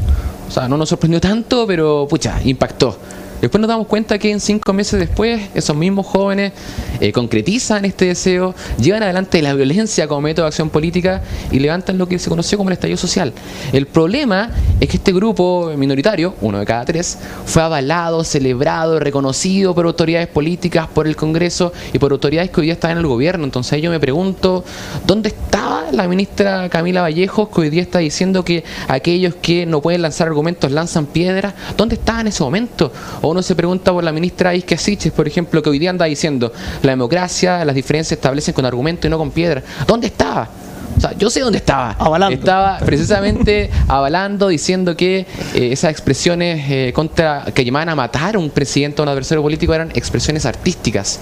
O 0.48 0.52
sea, 0.52 0.68
no 0.68 0.76
nos 0.76 0.88
sorprendió 0.88 1.20
tanto, 1.20 1.66
pero 1.66 2.06
pucha, 2.08 2.40
impactó. 2.44 2.96
Después 3.40 3.60
nos 3.60 3.68
damos 3.68 3.86
cuenta 3.86 4.18
que 4.18 4.30
en 4.30 4.40
cinco 4.40 4.72
meses 4.72 5.00
después, 5.00 5.40
esos 5.54 5.74
mismos 5.74 6.06
jóvenes 6.06 6.52
eh, 7.00 7.10
concretizan 7.12 7.84
este 7.84 8.06
deseo, 8.06 8.54
llevan 8.78 9.02
adelante 9.02 9.40
la 9.40 9.54
violencia 9.54 10.06
como 10.06 10.20
método 10.20 10.44
de 10.44 10.48
acción 10.48 10.68
política 10.68 11.22
y 11.50 11.58
levantan 11.58 11.96
lo 11.96 12.06
que 12.06 12.18
se 12.18 12.28
conoció 12.28 12.58
como 12.58 12.70
el 12.70 12.74
estallido 12.74 12.98
social. 12.98 13.32
El 13.72 13.86
problema 13.86 14.50
es 14.78 14.88
que 14.88 14.98
este 14.98 15.12
grupo 15.12 15.72
minoritario, 15.76 16.34
uno 16.42 16.58
de 16.58 16.66
cada 16.66 16.84
tres, 16.84 17.18
fue 17.46 17.62
avalado, 17.62 18.24
celebrado, 18.24 19.00
reconocido 19.00 19.74
por 19.74 19.86
autoridades 19.86 20.28
políticas, 20.28 20.88
por 20.88 21.06
el 21.06 21.16
Congreso 21.16 21.72
y 21.92 21.98
por 21.98 22.12
autoridades 22.12 22.50
que 22.50 22.60
hoy 22.60 22.66
día 22.66 22.74
están 22.74 22.92
en 22.92 22.98
el 22.98 23.06
gobierno. 23.06 23.44
Entonces 23.44 23.80
yo 23.80 23.90
me 23.90 24.00
pregunto, 24.00 24.64
¿dónde 25.06 25.30
estaba 25.30 25.90
la 25.92 26.06
ministra 26.08 26.68
Camila 26.68 27.02
Vallejos 27.02 27.48
que 27.48 27.60
hoy 27.62 27.70
día 27.70 27.82
está 27.82 28.00
diciendo 28.00 28.44
que 28.44 28.64
aquellos 28.88 29.34
que 29.36 29.64
no 29.64 29.80
pueden 29.80 30.02
lanzar 30.02 30.28
argumentos 30.28 30.70
lanzan 30.70 31.06
piedras? 31.06 31.54
¿Dónde 31.76 31.94
estaba 31.94 32.20
en 32.20 32.26
ese 32.26 32.42
momento? 32.42 32.92
Uno 33.30 33.42
se 33.42 33.54
pregunta 33.54 33.92
por 33.92 34.04
la 34.04 34.12
ministra 34.12 34.54
Isque 34.54 34.76
Siches, 34.76 35.12
por 35.12 35.26
ejemplo, 35.26 35.62
que 35.62 35.70
hoy 35.70 35.78
día 35.78 35.90
anda 35.90 36.06
diciendo 36.06 36.52
la 36.82 36.92
democracia, 36.92 37.64
las 37.64 37.74
diferencias 37.74 38.08
se 38.08 38.14
establecen 38.14 38.54
con 38.54 38.64
argumentos 38.64 39.06
y 39.06 39.08
no 39.08 39.18
con 39.18 39.30
piedras. 39.30 39.64
¿Dónde 39.86 40.08
estaba? 40.08 40.48
O 40.96 41.00
sea, 41.00 41.12
yo 41.16 41.30
sé 41.30 41.40
dónde 41.40 41.58
estaba. 41.58 41.92
Avalando. 41.92 42.34
Estaba 42.34 42.78
precisamente 42.84 43.70
avalando, 43.88 44.48
diciendo 44.48 44.96
que 44.96 45.26
eh, 45.54 45.72
esas 45.72 45.90
expresiones 45.92 46.64
eh, 46.68 46.92
contra 46.92 47.46
que 47.54 47.64
llamaban 47.64 47.88
a 47.88 47.94
matar 47.94 48.36
a 48.36 48.38
un 48.38 48.50
presidente 48.50 49.00
o 49.00 49.04
un 49.04 49.08
adversario 49.08 49.42
político 49.42 49.72
eran 49.72 49.90
expresiones 49.94 50.44
artísticas. 50.44 51.20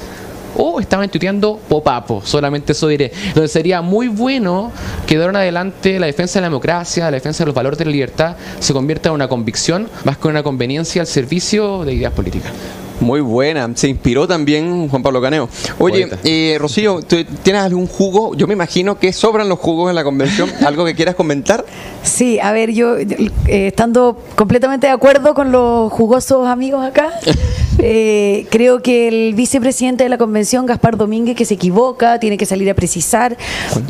O 0.56 0.80
estaban 0.80 1.08
tuiteando 1.08 1.58
popapo, 1.68 2.22
solamente 2.24 2.72
eso 2.72 2.88
diré. 2.88 3.12
Entonces 3.26 3.52
sería 3.52 3.82
muy 3.82 4.08
bueno 4.08 4.72
que 5.06 5.18
de 5.18 5.24
adelante 5.24 5.98
la 5.98 6.06
defensa 6.06 6.38
de 6.38 6.42
la 6.42 6.48
democracia, 6.48 7.04
la 7.04 7.12
defensa 7.12 7.44
de 7.44 7.46
los 7.46 7.54
valores 7.54 7.78
de 7.78 7.84
la 7.84 7.90
libertad 7.90 8.36
se 8.58 8.72
convierta 8.72 9.08
en 9.10 9.14
una 9.14 9.28
convicción 9.28 9.88
más 10.04 10.18
que 10.18 10.28
una 10.28 10.42
conveniencia 10.42 11.02
al 11.02 11.06
servicio 11.06 11.84
de 11.84 11.94
ideas 11.94 12.12
políticas. 12.12 12.52
Muy 13.00 13.20
buena, 13.20 13.70
se 13.74 13.88
inspiró 13.88 14.26
también 14.26 14.88
Juan 14.88 15.02
Pablo 15.02 15.20
Caneo. 15.22 15.48
Oye, 15.78 16.08
eh, 16.24 16.56
Rocío, 16.58 17.00
¿tú 17.02 17.16
¿tienes 17.44 17.62
algún 17.62 17.86
jugo? 17.86 18.34
Yo 18.34 18.46
me 18.48 18.54
imagino 18.54 18.98
que 18.98 19.12
sobran 19.12 19.48
los 19.48 19.58
jugos 19.60 19.88
en 19.88 19.94
la 19.94 20.02
convención. 20.02 20.50
¿Algo 20.66 20.84
que 20.84 20.94
quieras 20.96 21.14
comentar? 21.14 21.64
Sí, 22.02 22.40
a 22.40 22.50
ver, 22.52 22.72
yo 22.72 22.96
eh, 22.98 23.30
estando 23.46 24.18
completamente 24.34 24.88
de 24.88 24.92
acuerdo 24.92 25.34
con 25.34 25.52
los 25.52 25.92
jugosos 25.92 26.48
amigos 26.48 26.84
acá, 26.84 27.10
eh, 27.78 28.46
creo 28.50 28.82
que 28.82 29.06
el 29.06 29.34
vicepresidente 29.34 30.02
de 30.02 30.10
la 30.10 30.18
convención, 30.18 30.66
Gaspar 30.66 30.96
Domínguez, 30.96 31.36
que 31.36 31.44
se 31.44 31.54
equivoca, 31.54 32.18
tiene 32.18 32.36
que 32.36 32.46
salir 32.46 32.68
a 32.68 32.74
precisar, 32.74 33.36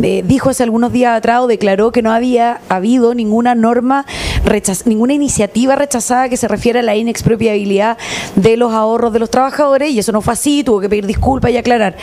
eh, 0.02 0.22
dijo 0.26 0.50
hace 0.50 0.64
algunos 0.64 0.92
días 0.92 1.16
atrás 1.16 1.40
o 1.40 1.46
declaró 1.46 1.92
que 1.92 2.02
no 2.02 2.12
había 2.12 2.60
habido 2.68 3.14
ninguna 3.14 3.54
norma, 3.54 4.04
rechaz- 4.44 4.84
ninguna 4.84 5.14
iniciativa 5.14 5.76
rechazada 5.76 6.28
que 6.28 6.36
se 6.36 6.46
refiera 6.48 6.80
a 6.80 6.82
la 6.82 6.94
inexpropiabilidad 6.96 7.96
de 8.36 8.56
los 8.58 8.72
ahorros 8.74 8.97
de 8.98 9.18
los 9.18 9.30
trabajadores 9.30 9.90
y 9.90 9.98
eso 9.98 10.12
no 10.12 10.20
fue 10.20 10.32
así, 10.34 10.64
tuvo 10.64 10.80
que 10.80 10.88
pedir 10.88 11.06
disculpas 11.06 11.50
y 11.52 11.56
aclarar. 11.56 11.96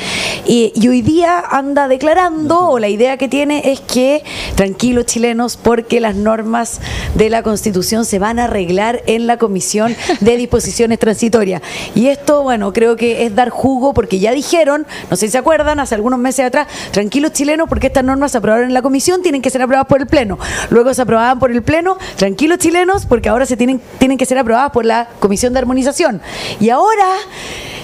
Y, 0.45 0.71
y 0.75 0.87
hoy 0.87 1.01
día 1.01 1.43
anda 1.51 1.87
declarando, 1.87 2.69
o 2.69 2.79
la 2.79 2.87
idea 2.87 3.17
que 3.17 3.27
tiene 3.27 3.71
es 3.71 3.81
que, 3.81 4.23
tranquilos 4.55 5.05
chilenos, 5.05 5.57
porque 5.57 5.99
las 5.99 6.15
normas 6.15 6.79
de 7.15 7.29
la 7.29 7.43
Constitución 7.43 8.05
se 8.05 8.19
van 8.19 8.39
a 8.39 8.45
arreglar 8.45 9.03
en 9.05 9.27
la 9.27 9.37
Comisión 9.37 9.95
de 10.21 10.37
Disposiciones 10.37 10.99
Transitorias. 10.99 11.61
Y 11.93 12.07
esto, 12.07 12.43
bueno, 12.43 12.73
creo 12.73 12.95
que 12.95 13.25
es 13.25 13.35
dar 13.35 13.49
jugo, 13.49 13.93
porque 13.93 14.19
ya 14.19 14.31
dijeron, 14.31 14.87
no 15.09 15.17
sé 15.17 15.27
si 15.27 15.33
se 15.33 15.37
acuerdan, 15.37 15.79
hace 15.79 15.95
algunos 15.95 16.19
meses 16.19 16.45
atrás, 16.45 16.67
tranquilos 16.91 17.33
chilenos, 17.33 17.67
porque 17.67 17.87
estas 17.87 18.03
normas 18.03 18.31
se 18.31 18.37
aprobaron 18.37 18.67
en 18.67 18.73
la 18.73 18.81
Comisión, 18.81 19.21
tienen 19.21 19.41
que 19.41 19.49
ser 19.49 19.61
aprobadas 19.61 19.87
por 19.87 20.01
el 20.01 20.07
Pleno. 20.07 20.39
Luego 20.69 20.93
se 20.93 21.01
aprobaban 21.01 21.39
por 21.39 21.51
el 21.51 21.61
Pleno, 21.63 21.97
tranquilos 22.15 22.59
chilenos, 22.59 23.05
porque 23.05 23.29
ahora 23.29 23.45
se 23.45 23.57
tienen, 23.57 23.81
tienen 23.97 24.17
que 24.17 24.25
ser 24.25 24.37
aprobadas 24.37 24.71
por 24.71 24.85
la 24.85 25.09
Comisión 25.19 25.53
de 25.53 25.59
Armonización. 25.59 26.21
Y 26.59 26.69
ahora 26.69 26.84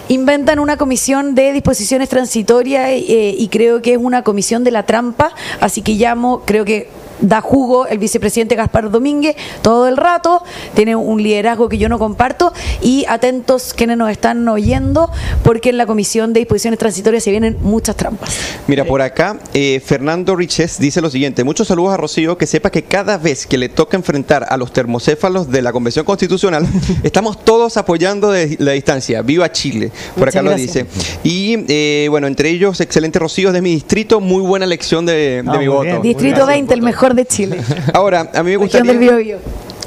inventan 0.09 0.59
una 0.59 0.77
comisión 0.77 1.35
de 1.35 1.53
disposiciones 1.53 2.09
transitorias 2.09 2.89
eh, 2.89 3.35
y 3.37 3.47
creo 3.47 3.81
que 3.81 3.93
es 3.93 3.97
una 3.97 4.23
comisión 4.23 4.63
de 4.63 4.71
la 4.71 4.85
trampa, 4.85 5.33
así 5.59 5.81
que 5.81 5.93
llamo, 5.93 6.43
creo 6.45 6.65
que 6.65 6.89
da 7.21 7.41
jugo 7.41 7.87
el 7.87 7.97
vicepresidente 7.99 8.55
Gaspar 8.55 8.89
Domínguez 8.91 9.35
todo 9.61 9.87
el 9.87 9.97
rato, 9.97 10.43
tiene 10.73 10.95
un 10.95 11.21
liderazgo 11.21 11.69
que 11.69 11.77
yo 11.77 11.87
no 11.89 11.99
comparto 11.99 12.51
y 12.81 13.05
atentos 13.07 13.73
quienes 13.73 13.97
nos 13.97 14.09
están 14.11 14.47
oyendo 14.47 15.09
porque 15.43 15.69
en 15.69 15.77
la 15.77 15.85
comisión 15.85 16.33
de 16.33 16.39
disposiciones 16.41 16.79
transitorias 16.79 17.23
se 17.23 17.31
vienen 17.31 17.57
muchas 17.61 17.95
trampas. 17.95 18.35
Mira, 18.67 18.85
por 18.85 19.01
acá, 19.01 19.39
eh, 19.53 19.81
Fernando 19.85 20.35
Riches 20.35 20.79
dice 20.79 21.01
lo 21.01 21.09
siguiente: 21.09 21.43
Muchos 21.43 21.67
saludos 21.67 21.93
a 21.93 21.97
Rocío, 21.97 22.37
que 22.37 22.47
sepa 22.47 22.69
que 22.69 22.83
cada 22.83 23.17
vez 23.17 23.45
que 23.45 23.57
le 23.57 23.69
toca 23.69 23.97
enfrentar 23.97 24.45
a 24.49 24.57
los 24.57 24.73
termocéfalos 24.73 25.49
de 25.51 25.61
la 25.61 25.71
Convención 25.71 26.05
Constitucional, 26.05 26.67
estamos 27.03 27.43
todos 27.43 27.77
apoyando 27.77 28.31
de 28.31 28.55
la 28.59 28.71
distancia. 28.71 29.21
¡Viva 29.21 29.51
Chile! 29.51 29.91
Por 30.15 30.19
Muchas 30.27 30.35
acá 30.35 30.41
lo 30.43 30.49
gracias. 30.51 30.73
dice. 30.73 31.19
Y 31.23 31.65
eh, 31.67 32.07
bueno, 32.09 32.27
entre 32.27 32.49
ellos, 32.49 32.79
excelente 32.81 33.19
Rocío 33.19 33.49
es 33.49 33.53
de 33.53 33.61
mi 33.61 33.71
distrito, 33.71 34.19
muy 34.19 34.41
buena 34.41 34.65
elección 34.65 35.05
de, 35.05 35.41
de 35.43 35.43
Ah, 35.47 35.57
mi 35.57 35.67
voto. 35.67 35.83
bien. 35.83 36.01
Distrito 36.01 36.45
20, 36.45 36.73
el 36.73 36.81
mejor 36.81 37.10
de 37.13 37.25
Chile. 37.25 37.61
Ahora, 37.93 38.29
a 38.33 38.43
mí 38.43 38.51
me 38.51 38.57
gustaría. 38.57 38.91
del 38.91 38.99
Biobío. 38.99 39.37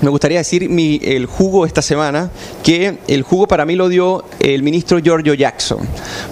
Me 0.05 0.11
gustaría 0.11 0.37
decir 0.37 0.69
mi, 0.69 1.01
el 1.03 1.25
jugo 1.25 1.65
esta 1.65 1.81
semana, 1.81 2.31
que 2.63 2.99
el 3.09 3.23
jugo 3.23 3.49
para 3.49 3.65
mí 3.65 3.75
lo 3.75 3.89
dio 3.89 4.23
el 4.39 4.63
ministro 4.63 4.99
Giorgio 4.99 5.33
Jackson. 5.33 5.79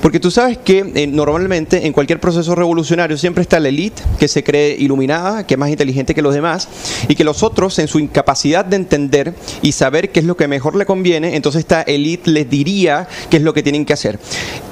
Porque 0.02 0.20
tú 0.20 0.30
sabes 0.30 0.58
que 0.58 0.92
eh, 0.94 1.06
normalmente 1.06 1.86
en 1.86 1.94
cualquier 1.94 2.20
proceso 2.20 2.54
revolucionario 2.54 3.16
siempre 3.16 3.40
está 3.40 3.58
la 3.60 3.68
élite 3.70 4.02
que 4.18 4.28
se 4.28 4.44
cree 4.44 4.76
iluminada, 4.78 5.46
que 5.46 5.54
es 5.54 5.58
más 5.58 5.70
inteligente 5.70 6.14
que 6.14 6.20
los 6.20 6.34
demás, 6.34 6.68
y 7.08 7.14
que 7.14 7.24
los 7.24 7.42
otros 7.42 7.78
en 7.78 7.88
su 7.88 7.98
incapacidad 7.98 8.62
de 8.66 8.76
entender 8.76 9.32
y 9.62 9.72
saber 9.72 10.10
qué 10.12 10.20
es 10.20 10.26
lo 10.26 10.36
que 10.36 10.48
mejor 10.48 10.76
le 10.76 10.84
conviene, 10.84 11.34
entonces 11.34 11.60
esta 11.60 11.80
élite 11.80 12.30
les 12.30 12.50
diría 12.50 13.08
qué 13.30 13.38
es 13.38 13.42
lo 13.42 13.54
que 13.54 13.62
tienen 13.62 13.86
que 13.86 13.94
hacer. 13.94 14.18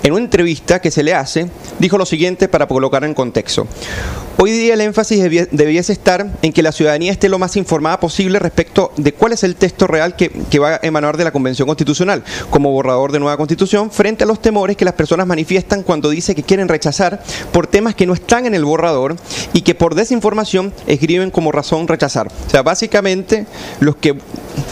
En 0.02 0.12
una 0.12 0.24
entrevista 0.24 0.82
que 0.82 0.90
se 0.90 1.02
le 1.02 1.14
hace, 1.14 1.48
dijo 1.78 1.96
lo 1.96 2.04
siguiente 2.04 2.48
para 2.48 2.68
colocar 2.68 3.02
en 3.04 3.14
contexto. 3.14 3.66
Hoy 4.36 4.50
día 4.52 4.74
el 4.74 4.80
énfasis 4.80 5.22
debie- 5.22 5.48
debiese 5.50 5.92
estar 5.92 6.38
en 6.42 6.52
que 6.52 6.62
la 6.62 6.72
ciudadanía 6.72 7.12
esté 7.12 7.28
lo 7.30 7.38
más 7.38 7.56
informada 7.56 8.00
posible 8.00 8.38
respecto 8.38 8.89
de 8.96 9.12
cuál 9.12 9.32
es 9.32 9.44
el 9.44 9.56
texto 9.56 9.86
real 9.86 10.16
que, 10.16 10.30
que 10.30 10.58
va 10.58 10.74
a 10.74 10.80
emanar 10.82 11.16
de 11.16 11.24
la 11.24 11.32
Convención 11.32 11.66
Constitucional 11.66 12.22
como 12.50 12.70
borrador 12.70 13.12
de 13.12 13.20
nueva 13.20 13.36
Constitución 13.36 13.90
frente 13.90 14.24
a 14.24 14.26
los 14.26 14.40
temores 14.40 14.76
que 14.76 14.84
las 14.84 14.94
personas 14.94 15.26
manifiestan 15.26 15.82
cuando 15.82 16.10
dice 16.10 16.34
que 16.34 16.42
quieren 16.42 16.68
rechazar 16.68 17.22
por 17.52 17.66
temas 17.66 17.94
que 17.94 18.06
no 18.06 18.14
están 18.14 18.46
en 18.46 18.54
el 18.54 18.64
borrador 18.64 19.16
y 19.52 19.62
que 19.62 19.74
por 19.74 19.94
desinformación 19.94 20.72
escriben 20.86 21.30
como 21.30 21.52
razón 21.52 21.88
rechazar. 21.88 22.28
O 22.28 22.50
sea, 22.50 22.62
básicamente 22.62 23.46
los 23.80 23.96
que 23.96 24.16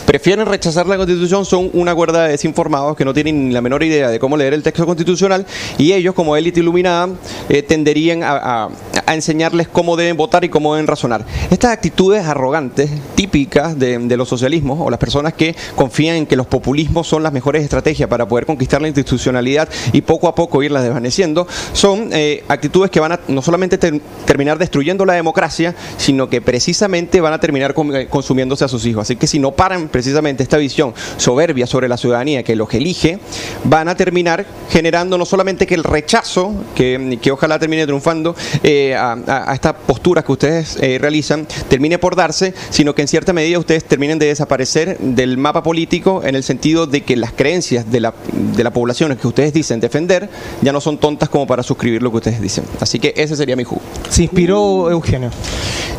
prefieren 0.06 0.46
rechazar 0.46 0.86
la 0.86 0.96
Constitución 0.96 1.44
son 1.44 1.70
una 1.72 1.94
cuerda 1.94 2.24
de 2.24 2.30
desinformados 2.30 2.96
que 2.96 3.04
no 3.04 3.14
tienen 3.14 3.48
ni 3.48 3.54
la 3.54 3.60
menor 3.60 3.82
idea 3.82 4.08
de 4.10 4.18
cómo 4.18 4.36
leer 4.36 4.54
el 4.54 4.62
texto 4.62 4.86
constitucional 4.86 5.46
y 5.78 5.92
ellos 5.92 6.14
como 6.14 6.36
élite 6.36 6.60
iluminada 6.60 7.08
eh, 7.48 7.62
tenderían 7.62 8.22
a, 8.22 8.68
enseñarles 9.06 9.68
cómo 9.68 9.96
deben 9.96 10.16
votar 10.16 10.44
y 10.44 10.50
cómo 10.50 10.74
deben 10.74 10.86
razonar. 10.86 11.24
Estas 11.50 11.72
actitudes 11.72 12.26
arrogantes, 12.26 12.90
típicas 13.14 13.78
de, 13.78 14.16
los 14.16 14.28
socialismos 14.28 14.78
o 14.80 14.90
las 14.90 14.98
personas 14.98 15.32
que 15.32 15.54
confían 15.74 16.16
en 16.16 16.26
que 16.26 16.36
los 16.36 16.46
populismos 16.46 17.06
son 17.06 17.22
las 17.22 17.32
mejores 17.32 17.62
estrategias 17.62 18.08
para 18.08 18.28
poder 18.28 18.44
conquistar 18.44 18.82
la 18.82 18.88
institucionalidad 18.88 19.68
y 19.92 20.02
poco 20.02 20.28
a 20.28 20.34
poco 20.34 20.62
irlas 20.62 20.82
desvaneciendo, 20.82 21.46
son 21.72 22.10
eh, 22.12 22.44
actitudes 22.48 22.90
que 22.90 23.00
van 23.00 23.12
a 23.12 23.20
no 23.28 23.40
solamente 23.40 23.78
ter- 23.78 24.00
terminar 24.26 24.58
destruyendo 24.58 25.04
la 25.04 25.14
democracia, 25.14 25.74
sino 25.96 26.28
que 26.28 26.40
precisamente 26.40 27.20
van 27.20 27.32
a 27.32 27.40
terminar 27.40 27.74
eh, 27.94 28.06
consumiéndose 28.10 28.64
a 28.64 28.68
sus 28.68 28.84
hijos. 28.84 29.02
Así 29.02 29.16
que 29.16 29.26
si 29.26 29.38
no 29.38 29.52
paran 29.52 29.77
precisamente 29.86 30.42
esta 30.42 30.56
visión 30.56 30.92
soberbia 31.16 31.68
sobre 31.68 31.86
la 31.88 31.96
ciudadanía 31.96 32.42
que 32.42 32.56
los 32.56 32.74
elige, 32.74 33.20
van 33.62 33.86
a 33.88 33.94
terminar 33.94 34.44
generando 34.68 35.16
no 35.16 35.24
solamente 35.24 35.66
que 35.66 35.74
el 35.76 35.84
rechazo, 35.84 36.52
que, 36.74 37.18
que 37.22 37.30
ojalá 37.30 37.60
termine 37.60 37.84
triunfando, 37.86 38.34
eh, 38.64 38.96
a, 38.96 39.12
a- 39.12 39.52
a 39.52 39.54
estas 39.54 39.74
posturas 39.86 40.24
que 40.24 40.32
ustedes 40.32 40.76
eh, 40.80 40.98
realizan, 41.00 41.46
termine 41.68 41.98
por 41.98 42.16
darse, 42.16 42.52
sino 42.70 42.94
que 42.94 43.02
en 43.02 43.08
cierta 43.08 43.32
medida 43.32 43.58
ustedes 43.58 43.84
terminen 43.84 44.18
de 44.18 44.26
desaparecer 44.26 44.98
del 44.98 45.36
mapa 45.38 45.62
político 45.62 46.22
en 46.24 46.34
el 46.34 46.42
sentido 46.42 46.86
de 46.86 47.02
que 47.02 47.14
las 47.16 47.32
creencias 47.32 47.90
de 47.92 48.00
la, 48.00 48.14
de 48.56 48.64
la 48.64 48.72
población 48.72 49.14
que 49.16 49.26
ustedes 49.28 49.52
dicen 49.52 49.78
defender 49.80 50.28
ya 50.62 50.72
no 50.72 50.80
son 50.80 50.98
tontas 50.98 51.28
como 51.28 51.46
para 51.46 51.62
suscribir 51.62 52.02
lo 52.02 52.10
que 52.10 52.16
ustedes 52.16 52.40
dicen. 52.40 52.64
Así 52.80 52.98
que 52.98 53.12
ese 53.16 53.36
sería 53.36 53.54
mi 53.54 53.64
jugo. 53.64 53.82
Se 54.08 54.22
inspiró 54.22 54.90
Eugenio. 54.90 55.30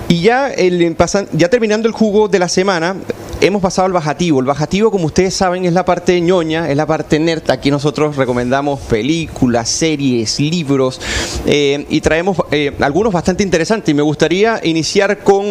Y 0.07 0.21
ya, 0.21 0.49
el, 0.49 0.95
ya 1.33 1.49
terminando 1.49 1.87
el 1.87 1.93
jugo 1.93 2.27
de 2.27 2.39
la 2.39 2.49
semana, 2.49 2.95
hemos 3.41 3.61
pasado 3.61 3.85
al 3.85 3.91
bajativo. 3.93 4.39
El 4.39 4.45
bajativo, 4.45 4.91
como 4.91 5.05
ustedes 5.05 5.33
saben, 5.33 5.65
es 5.65 5.73
la 5.73 5.85
parte 5.85 6.19
ñoña, 6.21 6.69
es 6.69 6.75
la 6.77 6.85
parte 6.85 7.19
nerd. 7.19 7.49
Aquí 7.49 7.71
nosotros 7.71 8.15
recomendamos 8.15 8.79
películas, 8.81 9.69
series, 9.69 10.39
libros 10.39 10.99
eh, 11.45 11.85
y 11.89 12.01
traemos 12.01 12.37
eh, 12.51 12.73
algunos 12.81 13.13
bastante 13.13 13.43
interesantes. 13.43 13.89
Y 13.89 13.93
me 13.93 14.01
gustaría 14.01 14.59
iniciar 14.63 15.19
con 15.19 15.45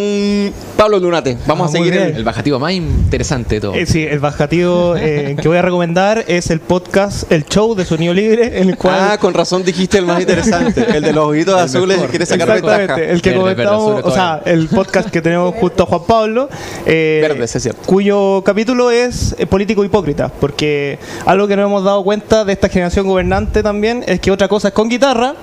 Pablo 0.77 0.99
Lunate. 0.99 1.37
Vamos 1.47 1.67
Ah, 1.69 1.71
a 1.71 1.73
seguir 1.73 1.95
el, 1.95 2.17
El 2.17 2.25
bajativo 2.25 2.59
más 2.59 2.73
interesante 2.73 3.57
de 3.57 3.61
todo. 3.61 3.75
Eh, 3.75 3.85
sí, 3.87 4.03
el 4.05 4.19
bajativo 4.21 4.95
eh, 4.97 5.37
que 5.41 5.49
voy 5.49 5.57
a 5.59 5.63
recomendar 5.63 6.25
es 6.29 6.51
el 6.51 6.61
podcast, 6.61 7.31
el 7.33 7.45
show 7.47 7.75
de 7.75 7.85
Sonido 7.85 8.15
Libre, 8.15 8.61
en 8.61 8.71
el 8.71 8.77
cual... 8.77 8.97
Ah, 8.99 9.19
con 9.19 9.35
razón 9.35 9.65
dijiste 9.65 9.99
el 9.99 10.07
más 10.07 10.21
interesante, 10.21 10.85
el 10.97 11.03
de 11.03 11.13
los 11.13 11.27
ojitos 11.29 11.61
azules 11.61 11.97
que 11.97 12.03
mejor. 12.03 12.11
quiere 12.11 12.27
sacar 12.27 12.49
ventaja. 12.53 12.75
Exactamente, 12.83 13.13
el 13.13 13.23
que 13.23 13.31
Verde, 13.31 13.41
comentamos, 13.43 14.05
o 14.05 14.11
sea, 14.13 14.41
el 14.45 14.69
podcast 14.69 15.11
que 15.11 15.21
tenemos 15.21 15.55
junto 15.57 15.83
a 15.83 15.87
Juan 15.87 16.03
Pablo, 16.07 16.49
eh, 16.87 17.19
Verde, 17.23 17.47
sí 17.49 17.57
es 17.59 17.63
cierto. 17.65 17.78
Cuyo 17.87 18.43
capítulo 18.45 18.91
es 18.91 19.35
eh, 19.39 19.47
político 19.47 19.85
hipócrita, 19.85 20.29
porque 20.29 20.99
algo 21.27 21.47
que 21.49 21.57
nos 21.57 21.67
hemos 21.67 21.85
dado 21.85 22.03
cuenta 22.05 22.45
de 22.45 22.53
esta 22.53 22.69
generación 22.69 23.07
gobernante 23.07 23.63
también 23.63 24.05
es 24.07 24.21
que 24.21 24.31
otra 24.31 24.49
cosa 24.49 24.69
es 24.69 24.75
con 24.75 24.89
guitarra, 24.89 25.35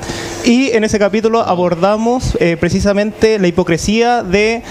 y 0.43 0.69
en 0.71 0.83
ese 0.83 0.99
capítulo 0.99 1.41
abordamos 1.41 2.37
eh, 2.39 2.57
precisamente 2.59 3.39
la 3.39 3.47
hipocresía 3.47 4.23
de 4.23 4.61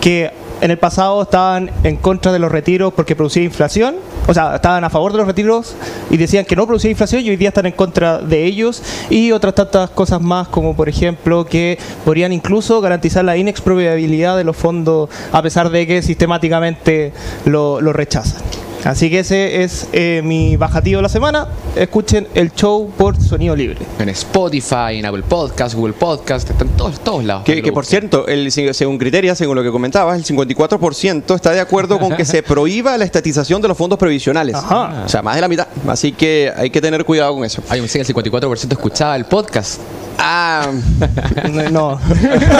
que 0.00 0.30
en 0.60 0.70
el 0.70 0.78
pasado 0.78 1.22
estaban 1.22 1.70
en 1.82 1.96
contra 1.96 2.32
de 2.32 2.38
los 2.38 2.50
retiros 2.50 2.92
porque 2.94 3.16
producía 3.16 3.42
inflación, 3.42 3.96
o 4.26 4.34
sea, 4.34 4.56
estaban 4.56 4.84
a 4.84 4.90
favor 4.90 5.12
de 5.12 5.18
los 5.18 5.26
retiros 5.26 5.74
y 6.10 6.16
decían 6.16 6.44
que 6.44 6.56
no 6.56 6.66
producía 6.66 6.90
inflación 6.90 7.22
y 7.24 7.30
hoy 7.30 7.36
día 7.36 7.48
están 7.48 7.66
en 7.66 7.72
contra 7.72 8.18
de 8.18 8.44
ellos 8.44 8.82
y 9.10 9.32
otras 9.32 9.54
tantas 9.54 9.90
cosas 9.90 10.20
más 10.20 10.48
como 10.48 10.74
por 10.74 10.88
ejemplo 10.88 11.44
que 11.44 11.78
podrían 12.04 12.32
incluso 12.32 12.80
garantizar 12.80 13.24
la 13.24 13.36
inexpropiabilidad 13.36 14.36
de 14.36 14.44
los 14.44 14.56
fondos 14.56 15.10
a 15.32 15.42
pesar 15.42 15.70
de 15.70 15.86
que 15.86 16.02
sistemáticamente 16.02 17.12
lo, 17.44 17.80
lo 17.80 17.92
rechazan. 17.92 18.63
Así 18.84 19.08
que 19.08 19.20
ese 19.20 19.62
es 19.62 19.88
eh, 19.92 20.20
mi 20.22 20.56
bajativo 20.56 20.98
de 20.98 21.02
la 21.02 21.08
semana. 21.08 21.48
Escuchen 21.74 22.28
el 22.34 22.52
show 22.52 22.90
por 22.96 23.20
Sonido 23.20 23.56
Libre. 23.56 23.78
En 23.98 24.10
Spotify, 24.10 24.98
en 24.98 25.06
Apple 25.06 25.22
Podcast, 25.26 25.74
Google 25.74 25.94
Podcast, 25.94 26.50
están 26.50 26.68
todos, 26.76 27.00
todos 27.00 27.24
lados. 27.24 27.44
Que, 27.44 27.62
que, 27.62 27.72
por 27.72 27.86
cierto, 27.86 28.26
el, 28.26 28.52
según 28.52 28.98
Criteria, 28.98 29.34
según 29.34 29.56
lo 29.56 29.62
que 29.62 29.70
comentabas, 29.70 30.18
el 30.18 30.24
54% 30.24 31.34
está 31.34 31.52
de 31.52 31.60
acuerdo 31.60 31.98
con 31.98 32.14
que 32.14 32.26
se 32.26 32.42
prohíba 32.44 32.98
la 32.98 33.06
estatización 33.06 33.62
de 33.62 33.68
los 33.68 33.78
fondos 33.78 33.98
previsionales. 33.98 34.54
Ajá. 34.54 35.04
O 35.06 35.08
sea, 35.08 35.22
más 35.22 35.36
de 35.36 35.40
la 35.40 35.48
mitad. 35.48 35.66
Así 35.88 36.12
que 36.12 36.52
hay 36.54 36.68
que 36.68 36.82
tener 36.82 37.04
cuidado 37.04 37.34
con 37.34 37.44
eso. 37.44 37.62
Hay 37.70 37.80
un 37.80 37.88
el 37.94 38.06
54% 38.06 38.72
escuchaba 38.72 39.16
el 39.16 39.24
podcast. 39.24 39.80
Ah, 40.18 40.70
No. 41.70 41.98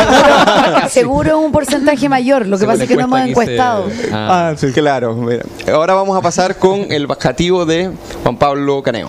Seguro 0.88 1.38
un 1.40 1.52
porcentaje 1.52 2.09
mayor, 2.09 2.46
lo 2.46 2.59
que 2.59 2.66
pasa 2.66 2.82
es 2.84 2.88
que 2.88 2.96
no 2.96 3.02
hemos 3.05 3.20
encuestado. 3.20 3.88
Ah. 4.12 4.50
Ah, 4.50 4.55
sí. 4.57 4.72
claro. 4.72 5.14
mira. 5.14 5.44
Ahora 5.72 5.94
vamos 5.94 6.16
a 6.16 6.20
pasar 6.20 6.57
con 6.57 6.92
el 6.92 7.07
bajativo 7.07 7.64
de 7.66 7.90
Juan 8.22 8.36
Pablo 8.36 8.82
Caneo. 8.82 9.09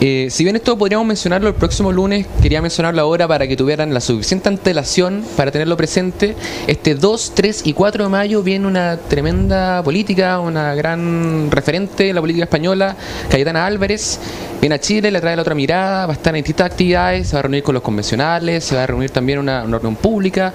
Eh, 0.00 0.28
si 0.30 0.44
bien 0.44 0.56
esto 0.56 0.76
podríamos 0.76 1.06
mencionarlo 1.06 1.48
el 1.48 1.54
próximo 1.54 1.92
lunes, 1.92 2.26
quería 2.42 2.60
mencionarlo 2.60 3.00
ahora 3.00 3.28
para 3.28 3.46
que 3.46 3.56
tuvieran 3.56 3.94
la 3.94 4.00
suficiente 4.00 4.48
antelación 4.48 5.24
para 5.36 5.50
tenerlo 5.50 5.76
presente. 5.76 6.34
Este 6.66 6.94
2, 6.94 7.32
3 7.34 7.66
y 7.66 7.72
4 7.72 8.04
de 8.04 8.10
mayo 8.10 8.42
viene 8.42 8.66
una 8.66 8.96
tremenda 8.96 9.82
política, 9.82 10.40
una 10.40 10.74
gran 10.74 11.50
referente 11.50 12.04
de 12.04 12.12
la 12.12 12.20
política 12.20 12.44
española, 12.44 12.96
Cayetana 13.30 13.66
Álvarez. 13.66 14.18
Viene 14.60 14.76
a 14.76 14.80
Chile, 14.80 15.10
le 15.10 15.20
trae 15.20 15.36
la 15.36 15.42
otra 15.42 15.54
mirada, 15.54 16.06
va 16.06 16.12
a 16.12 16.16
estar 16.16 16.34
en 16.34 16.42
distintas 16.42 16.70
actividades, 16.70 17.28
se 17.28 17.34
va 17.34 17.40
a 17.40 17.42
reunir 17.42 17.62
con 17.62 17.74
los 17.74 17.82
convencionales, 17.82 18.64
se 18.64 18.74
va 18.74 18.84
a 18.84 18.86
reunir 18.86 19.10
también 19.10 19.38
una, 19.38 19.62
una 19.62 19.78
reunión 19.78 19.96
pública. 19.96 20.54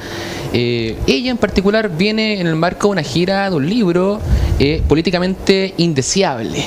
Eh, 0.51 0.97
ella 1.05 1.31
en 1.31 1.37
particular 1.37 1.89
viene 1.89 2.39
en 2.39 2.47
el 2.47 2.55
marco 2.55 2.87
de 2.87 2.93
una 2.93 3.03
gira 3.03 3.49
de 3.49 3.55
un 3.55 3.69
libro 3.69 4.19
eh, 4.59 4.81
políticamente 4.87 5.73
indeseable 5.77 6.65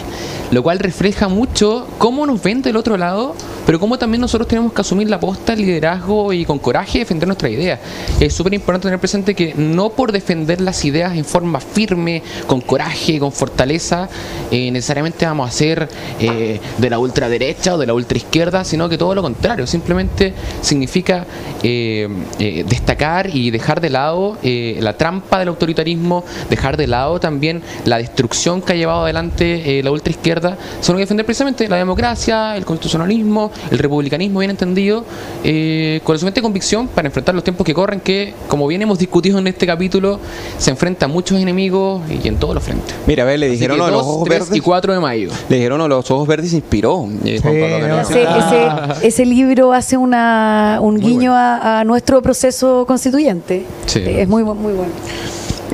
lo 0.53 0.63
cual 0.63 0.79
refleja 0.79 1.29
mucho 1.29 1.89
cómo 1.97 2.27
nos 2.27 2.43
ven 2.43 2.62
del 2.69 2.77
otro 2.77 2.97
lado, 2.97 3.35
pero 3.67 3.79
cómo 3.79 3.99
también 3.99 4.21
nosotros 4.21 4.49
tenemos 4.49 4.73
que 4.73 4.81
asumir 4.81 5.09
la 5.09 5.21
posta, 5.21 5.53
el 5.53 5.61
liderazgo 5.61 6.33
y 6.33 6.45
con 6.45 6.59
coraje 6.59 7.01
defender 7.01 7.27
nuestra 7.27 7.49
idea. 7.49 7.81
Es 8.21 8.35
súper 8.35 8.55
importante 8.55 8.87
tener 8.87 8.99
presente 8.99 9.35
que 9.35 9.55
no 9.55 9.91
por 9.91 10.13
defender 10.13 10.61
las 10.61 10.85
ideas 10.85 11.17
en 11.17 11.25
forma 11.25 11.61
firme, 11.61 12.23
con 12.47 12.61
coraje, 12.61 13.19
con 13.19 13.33
fortaleza, 13.33 14.09
eh, 14.51 14.71
necesariamente 14.71 15.27
vamos 15.27 15.49
a 15.49 15.53
ser 15.53 15.89
eh, 16.21 16.61
de 16.79 16.91
la 16.91 16.99
ultraderecha 16.99 17.75
o 17.75 17.79
de 17.79 17.87
la 17.87 17.95
ultraizquierda, 17.95 18.65
sino 18.65 18.89
que 18.89 18.99
todo 18.99 19.15
lo 19.15 19.23
contrario, 19.23 19.67
simplemente 19.67 20.35
significa 20.61 21.27
eh, 21.63 22.09
eh, 22.39 22.65
destacar 22.69 23.35
y 23.35 23.51
dejar 23.51 23.81
de 23.81 23.91
lado 23.91 24.39
la 24.43 24.97
trampa 24.97 25.39
del 25.39 25.49
autoritarismo, 25.49 26.25
dejar 26.51 26.77
de 26.77 26.87
lado 26.87 27.21
también 27.21 27.63
la 27.85 27.99
destrucción 27.99 28.63
que 28.63 28.73
ha 28.73 28.77
llevado 28.77 29.05
adelante 29.05 29.83
la 29.83 29.91
ultraizquierda, 29.91 30.57
sino 30.81 30.97
que 30.97 31.05
defender 31.05 31.27
precisamente 31.27 31.69
la 31.69 31.77
democracia, 31.77 32.52
el 32.57 32.65
constitucionalismo, 32.65 33.51
el 33.71 33.79
republicanismo 33.79 34.41
bien 34.41 34.51
entendido, 34.51 35.05
eh, 35.45 36.01
con 36.05 36.15
la 36.15 36.19
suficiente 36.19 36.43
convicción 36.43 36.89
para 36.89 37.09
enfrentar 37.09 37.35
los 37.35 37.45
tiempos 37.45 37.65
que 37.65 37.75
corren, 37.75 38.01
que 38.01 38.35
como 38.49 38.67
bien 38.67 38.83
hemos 38.83 38.99
discutido 38.99 39.39
en 39.39 39.47
este 39.47 39.67
capítulo, 39.67 40.19
se 40.59 40.71
enfrenta 40.71 41.07
a 41.07 41.09
muchos 41.09 41.39
enemigos 41.41 42.03
y 42.11 42.27
en 42.29 42.37
todos 42.37 42.55
los 42.55 42.63
frentes. 42.63 42.95
Mira, 43.07 43.23
a 43.23 43.27
ver, 43.27 43.39
le 43.39 43.49
dijeron 43.49 43.79
de 43.79 43.83
los 43.91 43.93
2, 43.93 44.01
ojos 44.03 44.25
3 44.25 44.39
verdes. 44.41 44.57
y 44.57 44.61
4 44.61 44.93
de 44.95 45.01
mayo. 45.01 45.31
Le 45.49 45.57
dijeron 45.57 45.81
de 45.81 45.89
los 45.89 46.11
ojos 46.11 46.27
verdes 46.29 46.47
y 46.47 46.51
se 46.51 46.57
inspiró. 46.57 47.07
eh, 47.25 47.39
Sí, 47.43 47.49
no, 47.49 48.01
Ese, 48.01 48.23
ese- 48.23 49.07
ese 49.07 49.27
libro 49.27 49.73
hace 49.73 49.97
una, 49.97 50.79
un 50.81 50.99
guiño 50.99 51.35
a, 51.35 51.81
a 51.81 51.85
nuestro 51.85 52.23
proceso 52.23 52.85
constituyente. 52.87 53.65
Sí. 53.87 54.01
Es 54.05 54.29
muy, 54.29 54.43
muy 54.45 54.73
bueno. 54.73 54.93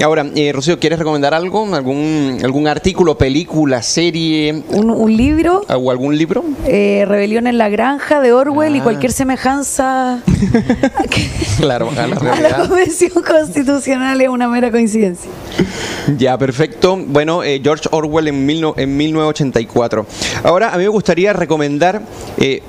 Ahora, 0.02 0.24
eh, 0.36 0.52
Rocío, 0.52 0.78
¿quieres 0.78 0.98
recomendar 1.00 1.34
algo? 1.34 1.74
¿Algún, 1.74 2.38
algún 2.44 2.68
artículo, 2.68 3.18
película, 3.18 3.82
serie 3.82 4.62
Un, 4.70 4.90
un 4.90 5.16
libro, 5.16 5.62
o 5.68 5.90
algún 5.90 6.16
libro? 6.16 6.44
eh, 6.66 7.04
Rebelión 7.08 7.48
en 7.48 7.58
la 7.58 7.68
Granja 7.68 8.20
de 8.20 8.32
Orwell 8.32 8.76
y 8.76 8.78
Ah. 8.78 8.84
cualquier 8.84 9.10
semejanza 9.12 10.22
Claro, 11.58 11.90
a 11.90 12.06
la 12.06 12.16
a 12.16 12.40
la. 12.40 12.56
Convención 12.68 13.10
Constitucional 13.26 14.20
es 14.20 14.28
una 14.28 14.46
mera 14.46 14.70
coincidencia. 14.70 15.28
Ya, 16.16 16.38
perfecto. 16.38 16.96
Bueno, 16.96 17.42
eh, 17.42 17.60
George 17.62 17.88
Orwell 17.90 18.28
en, 18.28 18.46
mil 18.46 18.60
no- 18.60 18.74
en 18.76 18.96
1984. 18.96 20.06
Ahora, 20.44 20.72
a 20.72 20.76
mí 20.76 20.84
me 20.84 20.88
gustaría 20.88 21.32
recomendar 21.32 22.02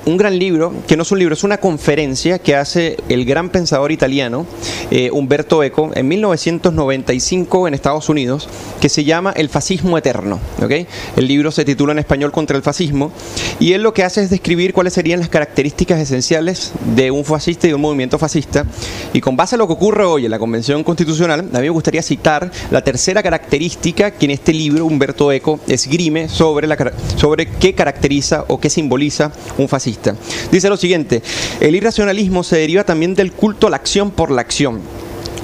un 0.06 0.18
gran 0.18 0.38
libro, 0.40 0.74
que 0.88 0.98
no 0.98 1.04
es 1.04 1.12
un 1.12 1.20
libro, 1.20 1.36
es 1.36 1.44
una 1.44 1.58
conferencia 1.58 2.40
que 2.40 2.56
hace 2.56 2.98
el 3.08 3.24
gran 3.26 3.50
pensador 3.50 3.92
italiano, 3.92 4.48
eh, 4.90 5.12
Umberto 5.12 5.62
Eco, 5.62 5.92
en 5.94 6.08
1996 6.08 7.19
1985 7.20 7.68
en 7.68 7.74
Estados 7.74 8.10
Unidos 8.10 8.48
que 8.82 8.90
se 8.90 9.04
llama 9.04 9.34
El 9.36 9.50
fascismo 9.50 9.98
eterno. 9.98 10.40
¿ok? 10.62 10.72
El 11.18 11.28
libro 11.28 11.52
se 11.52 11.66
titula 11.66 11.92
en 11.92 12.00
español 12.00 12.32
Contra 12.32 12.58
el 12.58 12.64
fascismo 12.64 13.12
y 13.60 13.74
él 13.74 13.84
lo 13.84 13.94
que 13.94 14.04
hace 14.04 14.24
es 14.24 14.30
describir 14.30 14.74
cuáles 14.74 14.94
serían 14.94 15.20
las 15.20 15.30
características 15.30 16.00
esenciales 16.00 16.72
de 16.96 17.12
un 17.12 17.26
fascista 17.26 17.68
y 17.68 17.72
de 17.72 17.76
un 17.76 17.82
movimiento 17.82 18.18
fascista. 18.18 18.66
Y 19.14 19.22
con 19.22 19.36
base 19.36 19.56
a 19.56 19.58
lo 19.58 19.68
que 19.68 19.74
ocurre 19.74 20.06
hoy 20.06 20.26
en 20.26 20.32
la 20.32 20.40
Convención 20.40 20.84
Constitucional, 20.84 21.42
a 21.42 21.58
mí 21.58 21.64
me 21.64 21.70
gustaría 21.70 22.02
citar 22.02 22.52
la 22.72 22.84
tercera 22.84 23.22
característica 23.22 24.12
que 24.12 24.26
en 24.26 24.32
este 24.32 24.54
libro 24.54 24.86
Humberto 24.86 25.32
Eco 25.32 25.60
esgrime 25.68 26.30
sobre, 26.30 26.68
la, 26.68 26.78
sobre 27.16 27.48
qué 27.48 27.74
caracteriza 27.74 28.46
o 28.48 28.60
qué 28.60 28.70
simboliza 28.70 29.32
un 29.58 29.68
fascista. 29.68 30.16
Dice 30.52 30.70
lo 30.70 30.78
siguiente, 30.78 31.22
el 31.60 31.76
irracionalismo 31.76 32.44
se 32.44 32.58
deriva 32.58 32.84
también 32.84 33.16
del 33.16 33.32
culto 33.34 33.68
a 33.68 33.70
la 33.70 33.78
acción 33.78 34.12
por 34.12 34.32
la 34.32 34.42
acción. 34.42 34.82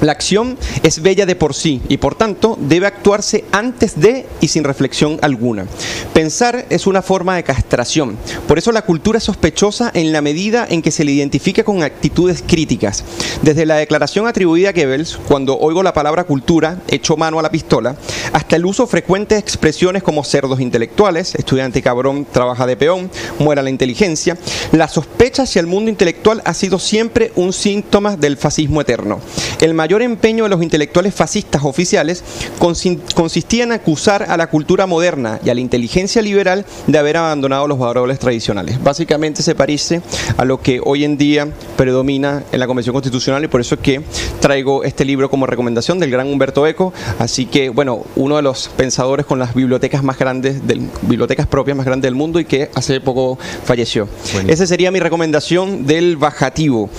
La 0.05 0.11
acción 0.11 0.55
es 0.83 1.01
bella 1.01 1.25
de 1.25 1.35
por 1.35 1.55
sí 1.55 1.81
y 1.89 1.97
por 1.97 2.13
tanto 2.13 2.59
debe 2.61 2.85
actuarse 2.85 3.43
antes 3.51 3.99
de 3.99 4.27
y 4.39 4.49
sin 4.49 4.63
reflexión 4.63 5.17
alguna. 5.23 5.65
Pensar 6.13 6.67
es 6.69 6.85
una 6.85 7.01
forma 7.01 7.35
de 7.35 7.43
castración. 7.43 8.15
Por 8.47 8.59
eso 8.59 8.71
la 8.71 8.83
cultura 8.83 9.17
es 9.17 9.23
sospechosa 9.23 9.89
en 9.95 10.13
la 10.13 10.21
medida 10.21 10.67
en 10.69 10.83
que 10.83 10.91
se 10.91 11.03
le 11.03 11.11
identifica 11.11 11.63
con 11.63 11.81
actitudes 11.81 12.43
críticas. 12.45 13.03
Desde 13.41 13.65
la 13.65 13.77
declaración 13.77 14.27
atribuida 14.27 14.69
a 14.69 14.73
Goebbels, 14.73 15.17
cuando 15.27 15.57
oigo 15.57 15.81
la 15.81 15.95
palabra 15.95 16.25
cultura, 16.25 16.77
echo 16.87 17.17
mano 17.17 17.39
a 17.39 17.41
la 17.41 17.49
pistola, 17.49 17.95
hasta 18.31 18.57
el 18.57 18.65
uso 18.67 18.85
frecuente 18.85 19.33
de 19.33 19.41
expresiones 19.41 20.03
como 20.03 20.23
cerdos 20.23 20.59
intelectuales, 20.59 21.33
estudiante 21.33 21.81
cabrón 21.81 22.27
trabaja 22.31 22.67
de 22.67 22.77
peón, 22.77 23.09
muera 23.39 23.63
la 23.63 23.71
inteligencia, 23.71 24.37
la 24.71 24.87
sospecha 24.87 25.43
hacia 25.43 25.61
el 25.61 25.67
mundo 25.67 25.89
intelectual 25.89 26.43
ha 26.45 26.53
sido 26.53 26.77
siempre 26.77 27.31
un 27.35 27.53
síntoma 27.53 28.15
del 28.17 28.37
fascismo 28.37 28.81
eterno. 28.81 29.19
El 29.61 29.73
mayor 29.73 29.94
empeño 30.01 30.43
de 30.43 30.49
los 30.49 30.61
intelectuales 30.61 31.13
fascistas 31.13 31.63
oficiales 31.63 32.23
consistía 32.59 33.63
en 33.63 33.71
acusar 33.71 34.23
a 34.23 34.37
la 34.37 34.47
cultura 34.47 34.85
moderna 34.85 35.39
y 35.43 35.49
a 35.49 35.53
la 35.53 35.61
inteligencia 35.61 36.21
liberal 36.21 36.65
de 36.87 36.97
haber 36.97 37.17
abandonado 37.17 37.67
los 37.67 37.79
valores 37.79 38.19
tradicionales. 38.19 38.81
Básicamente 38.83 39.43
se 39.43 39.55
parece 39.55 40.01
a 40.37 40.45
lo 40.45 40.61
que 40.61 40.81
hoy 40.83 41.03
en 41.03 41.17
día 41.17 41.47
predomina 41.77 42.43
en 42.51 42.59
la 42.59 42.67
Convención 42.67 42.93
Constitucional 42.93 43.43
y 43.43 43.47
por 43.47 43.61
eso 43.61 43.75
es 43.75 43.81
que 43.81 44.01
traigo 44.39 44.83
este 44.83 45.05
libro 45.05 45.29
como 45.29 45.45
recomendación 45.45 45.99
del 45.99 46.11
gran 46.11 46.27
Humberto 46.27 46.65
Eco. 46.67 46.93
Así 47.19 47.45
que, 47.45 47.69
bueno, 47.69 48.03
uno 48.15 48.35
de 48.37 48.41
los 48.41 48.69
pensadores 48.69 49.25
con 49.25 49.39
las 49.39 49.53
bibliotecas 49.53 50.03
más 50.03 50.17
grandes, 50.17 50.65
del, 50.67 50.89
bibliotecas 51.03 51.47
propias 51.47 51.77
más 51.77 51.85
grandes 51.85 52.07
del 52.07 52.15
mundo 52.15 52.39
y 52.39 52.45
que 52.45 52.69
hace 52.75 52.99
poco 53.01 53.37
falleció. 53.63 54.07
Esa 54.47 54.65
sería 54.65 54.91
mi 54.91 54.99
recomendación 54.99 55.85
del 55.85 56.17
bajativo. 56.17 56.89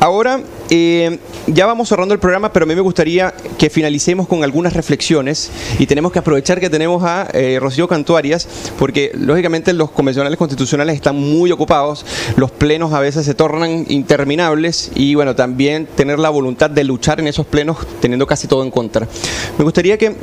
Ahora, 0.00 0.40
eh, 0.70 1.18
ya 1.46 1.66
vamos 1.66 1.88
cerrando 1.88 2.14
el 2.14 2.20
programa 2.20 2.33
pero 2.34 2.64
a 2.64 2.66
mí 2.66 2.74
me 2.74 2.80
gustaría 2.80 3.32
que 3.58 3.70
finalicemos 3.70 4.26
con 4.26 4.42
algunas 4.42 4.72
reflexiones 4.72 5.50
y 5.78 5.86
tenemos 5.86 6.10
que 6.10 6.18
aprovechar 6.18 6.58
que 6.58 6.68
tenemos 6.68 7.04
a 7.04 7.28
eh, 7.32 7.58
Rocío 7.60 7.86
Cantuarias, 7.86 8.48
porque 8.76 9.12
lógicamente 9.14 9.72
los 9.72 9.92
convencionales 9.92 10.36
constitucionales 10.36 10.96
están 10.96 11.14
muy 11.14 11.52
ocupados, 11.52 12.04
los 12.36 12.50
plenos 12.50 12.92
a 12.92 12.98
veces 12.98 13.24
se 13.24 13.34
tornan 13.34 13.86
interminables 13.88 14.90
y 14.96 15.14
bueno, 15.14 15.36
también 15.36 15.86
tener 15.86 16.18
la 16.18 16.30
voluntad 16.30 16.70
de 16.70 16.82
luchar 16.82 17.20
en 17.20 17.28
esos 17.28 17.46
plenos 17.46 17.78
teniendo 18.00 18.26
casi 18.26 18.48
todo 18.48 18.64
en 18.64 18.70
contra. 18.72 19.06
Me 19.56 19.64
gustaría 19.64 19.96
que, 19.96 20.16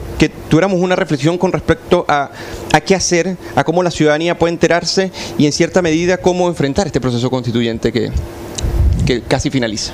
tuviéramos 0.49 0.81
una 0.81 0.97
reflexión 0.97 1.37
con 1.37 1.53
respecto 1.53 2.05
a, 2.09 2.29
qué 2.85 2.93
hacer, 2.93 3.37
a 3.55 3.63
cómo 3.63 3.83
la 3.83 3.91
ciudadanía 3.91 4.37
puede 4.37 4.51
enterarse 4.51 5.11
y 5.37 5.45
en 5.45 5.53
cierta 5.53 5.81
medida 5.81 6.17
cómo 6.17 6.49
enfrentar 6.49 6.87
este 6.87 6.99
proceso 6.99 7.29
constituyente 7.29 7.93
que 7.93 8.11
casi 9.27 9.49
finaliza. 9.49 9.93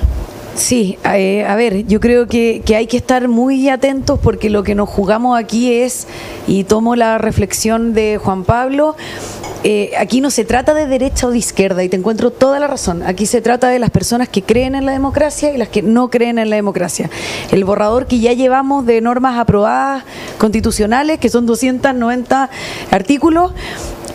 Sí, 0.54 0.98
eh, 1.04 1.44
a 1.44 1.54
ver, 1.54 1.86
yo 1.86 2.00
creo 2.00 2.26
que, 2.26 2.62
hay 2.76 2.86
que 2.86 2.96
estar 2.96 3.28
muy 3.28 3.68
atentos 3.68 4.18
porque 4.20 4.50
lo 4.50 4.64
que 4.64 4.74
nos 4.74 4.88
jugamos 4.88 5.38
aquí 5.38 5.72
es, 5.72 6.06
y 6.46 6.64
tomo 6.64 6.96
la 6.96 7.18
reflexión 7.18 7.94
de 7.94 8.18
Juan 8.18 8.44
Pablo, 8.44 8.96
eh, 9.64 9.92
aquí 9.98 10.20
no 10.20 10.30
se 10.30 10.44
trata 10.44 10.74
de 10.74 10.86
derecha 10.86 11.26
o 11.26 11.30
de 11.30 11.38
izquierda, 11.38 11.82
y 11.84 11.88
te 11.88 11.96
encuentro 11.96 12.30
toda 12.30 12.58
la 12.58 12.66
razón. 12.66 13.02
Aquí 13.04 13.26
se 13.26 13.40
trata 13.40 13.68
de 13.68 13.78
las 13.78 13.90
personas 13.90 14.28
que 14.28 14.42
creen 14.42 14.74
en 14.74 14.84
la 14.86 14.92
democracia 14.92 15.52
y 15.52 15.58
las 15.58 15.68
que 15.68 15.82
no 15.82 16.10
creen 16.10 16.38
en 16.38 16.50
la 16.50 16.56
democracia. 16.56 17.10
El 17.50 17.64
borrador 17.64 18.06
que 18.06 18.18
ya 18.18 18.32
llevamos 18.32 18.84
de 18.86 19.00
normas 19.00 19.38
aprobadas 19.38 20.04
constitucionales, 20.38 21.18
que 21.18 21.28
son 21.28 21.46
290 21.46 22.50
artículos, 22.90 23.52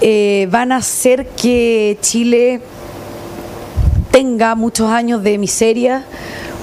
eh, 0.01 0.47
van 0.51 0.73
a 0.73 0.77
hacer 0.77 1.27
que 1.27 1.97
Chile 2.01 2.61
tenga 4.13 4.53
muchos 4.53 4.91
años 4.91 5.23
de 5.23 5.39
miseria, 5.39 6.05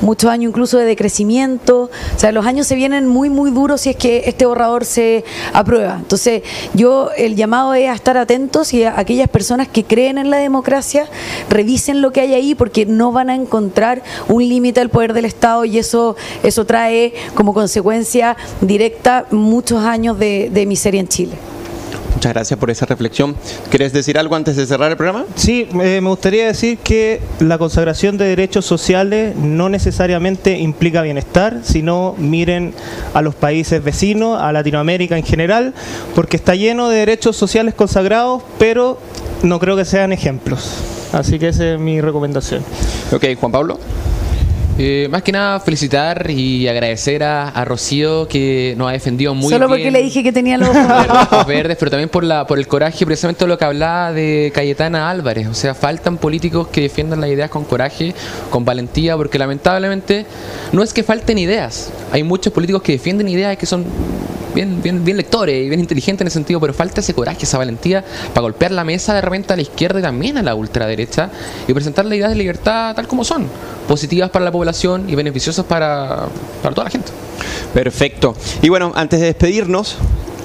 muchos 0.03 0.31
años 0.31 0.51
incluso 0.51 0.79
de 0.79 0.85
decrecimiento. 0.85 1.91
O 2.15 2.19
sea, 2.19 2.31
los 2.31 2.47
años 2.47 2.69
se 2.69 2.77
vienen 2.77 3.09
muy, 3.09 3.29
muy 3.29 3.51
duros 3.51 3.81
si 3.81 3.91
es 3.91 3.97
que 3.97 4.23
este 4.27 4.47
borrador 4.47 4.85
se 4.85 5.25
aprueba. 5.53 5.97
Entonces, 5.99 6.45
yo 6.75 7.11
el 7.17 7.35
llamado 7.35 7.75
es 7.75 7.91
a 7.91 7.95
estar 7.95 8.17
atentos 8.17 8.73
y 8.73 8.85
a 8.85 8.97
aquellas 8.97 9.29
personas 9.29 9.67
que 9.67 9.83
creen 9.83 10.17
en 10.17 10.31
la 10.31 10.37
democracia 10.37 11.09
revisen 11.49 12.03
lo 12.03 12.13
que 12.13 12.21
hay 12.21 12.35
ahí 12.35 12.55
porque 12.55 12.87
no 12.87 13.11
van 13.11 13.31
a 13.31 13.35
encontrar 13.35 14.05
un 14.29 14.49
límite 14.49 14.81
al 14.81 14.89
poder 14.89 15.13
del 15.13 15.25
Estado 15.25 15.65
y 15.65 15.77
eso, 15.77 16.15
eso 16.45 16.65
trae 16.65 17.15
como 17.35 17.53
consecuencia 17.53 18.37
directa 18.61 19.27
muchos 19.33 19.85
años 19.85 20.21
de, 20.21 20.51
de 20.51 20.67
miseria 20.67 21.01
en 21.01 21.09
Chile. 21.09 21.60
Muchas 22.15 22.35
gracias 22.35 22.59
por 22.59 22.71
esa 22.71 22.87
reflexión. 22.87 23.37
¿Quieres 23.71 23.93
decir 23.93 24.19
algo 24.19 24.35
antes 24.35 24.57
de 24.57 24.67
cerrar 24.67 24.91
el 24.91 24.97
programa? 24.97 25.25
Sí, 25.37 25.69
me 25.73 26.01
gustaría 26.01 26.47
decir 26.47 26.79
que 26.79 27.21
la 27.39 27.57
consagración 27.57 28.19
de 28.19 28.27
derechos 28.27 28.67
sociales 28.67 29.37
no 29.37 29.69
necesariamente 29.69 30.59
implica 30.59 31.03
bienestar, 31.03 31.61
sino 31.63 32.15
miren 32.19 32.75
a 33.15 33.23
los 33.23 33.35
países 33.35 33.83
vecinos, 33.83 34.41
a 34.41 34.53
Latinoamérica 34.53 35.17
en 35.17 35.25
general, 35.25 35.75
porque 36.15 36.37
está 36.37 36.55
lleno 36.55 36.89
de 36.89 36.99
derechos 36.99 37.37
sociales 37.37 37.75
consagrados, 37.75 38.43
pero 38.59 38.99
no 39.43 39.59
creo 39.59 39.77
que 39.77 39.85
sean 39.85 40.13
ejemplos. 40.13 40.75
Así 41.13 41.39
que 41.39 41.49
esa 41.49 41.75
es 41.75 41.81
mi 41.81 42.01
recomendación. 42.01 42.63
Ok, 43.13 43.25
Juan 43.39 43.53
Pablo. 43.53 43.79
Eh, 44.83 45.09
más 45.11 45.23
que 45.23 45.31
nada 45.31 45.61
felicitar 45.61 46.31
y 46.31 46.67
agradecer 46.67 47.23
a, 47.23 47.63
Rocío 47.67 48.27
que 48.27 48.73
nos 48.79 48.89
ha 48.89 48.93
defendido 48.93 49.35
muy 49.35 49.53
Solo 49.53 49.59
bien. 49.59 49.61
Solo 49.61 49.69
porque 49.69 49.91
le 49.91 50.03
dije 50.03 50.23
que 50.23 50.33
tenía 50.33 50.57
los 50.57 50.71
ojos 50.75 51.47
verdes, 51.47 51.77
pero 51.79 51.91
también 51.91 52.09
por 52.09 52.25
la 52.25 52.47
por 52.47 52.59
el 52.59 52.67
coraje, 52.67 53.05
precisamente 53.05 53.47
lo 53.47 53.59
que 53.59 53.67
hablaba 53.67 54.11
de 54.15 54.51
Cayetana 54.55 55.11
Álvarez. 55.11 55.49
O 55.49 55.55
sea, 55.55 55.75
faltan 55.75 56.17
políticos 56.17 56.69
que 56.69 56.81
defiendan 56.81 57.21
las 57.21 57.29
ideas 57.29 57.51
con 57.51 57.65
coraje, 57.65 58.15
con 58.49 58.65
valentía, 58.65 59.19
porque 59.19 59.39
lamentablemente 59.39 60.25
no 60.73 60.83
es 60.83 60.95
que 60.95 61.03
falten 61.03 61.37
ideas. 61.37 61.93
Hay 62.11 62.23
muchos 62.23 62.51
políticos 62.51 62.81
que 62.81 62.93
defienden 62.93 63.29
ideas 63.29 63.59
que 63.59 63.67
son 63.67 63.85
bien, 64.55 64.83
bien, 64.83 65.05
bien 65.05 65.17
lectores 65.17 65.63
y 65.63 65.69
bien 65.69 65.81
inteligentes 65.81 66.23
en 66.23 66.27
ese 66.29 66.35
sentido, 66.35 66.59
pero 66.59 66.73
falta 66.73 67.01
ese 67.01 67.15
coraje, 67.15 67.45
esa 67.45 67.59
valentía 67.59 68.05
para 68.33 68.43
golpear 68.43 68.73
la 68.73 68.85
mesa 68.85 69.15
de 69.15 69.21
repente 69.21 69.53
a 69.53 69.57
la 69.57 69.63
izquierda 69.63 69.99
y 69.99 70.03
también 70.03 70.39
a 70.39 70.43
la 70.43 70.55
ultraderecha 70.55 71.31
y 71.69 71.73
presentar 71.75 72.05
las 72.05 72.15
ideas 72.15 72.31
de 72.31 72.37
libertad 72.37 72.95
tal 72.95 73.07
como 73.07 73.25
son, 73.25 73.47
positivas 73.89 74.31
para 74.31 74.45
la 74.45 74.53
población 74.53 75.09
y 75.09 75.15
beneficiosas 75.15 75.65
para, 75.65 76.27
para 76.63 76.75
toda 76.75 76.85
la 76.85 76.91
gente. 76.91 77.11
Perfecto. 77.75 78.35
Y 78.63 78.69
bueno, 78.69 78.93
antes 78.95 79.21
de 79.21 79.27
despedirnos, 79.27 79.97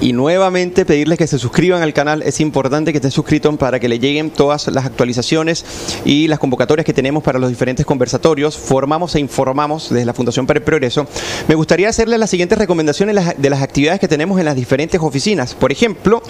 y 0.01 0.13
nuevamente 0.13 0.85
pedirles 0.85 1.17
que 1.17 1.27
se 1.27 1.39
suscriban 1.39 1.81
al 1.81 1.93
canal. 1.93 2.21
Es 2.21 2.39
importante 2.39 2.91
que 2.91 2.97
estén 2.97 3.11
suscritos 3.11 3.55
para 3.57 3.79
que 3.79 3.89
le 3.89 3.99
lleguen 3.99 4.29
todas 4.29 4.67
las 4.67 4.85
actualizaciones 4.85 5.65
y 6.03 6.27
las 6.27 6.39
convocatorias 6.39 6.85
que 6.85 6.93
tenemos 6.93 7.23
para 7.23 7.39
los 7.39 7.49
diferentes 7.49 7.85
conversatorios. 7.85 8.57
Formamos 8.57 9.15
e 9.15 9.19
informamos 9.19 9.89
desde 9.89 10.05
la 10.05 10.13
Fundación 10.13 10.45
para 10.45 10.59
el 10.59 10.63
Progreso. 10.63 11.07
Me 11.47 11.55
gustaría 11.55 11.89
hacerles 11.89 12.19
las 12.19 12.29
siguientes 12.29 12.57
recomendaciones 12.57 13.15
de 13.37 13.49
las 13.49 13.61
actividades 13.61 13.99
que 13.99 14.07
tenemos 14.07 14.39
en 14.39 14.45
las 14.45 14.55
diferentes 14.55 14.99
oficinas. 15.01 15.53
Por 15.53 15.71
ejemplo, 15.71 16.21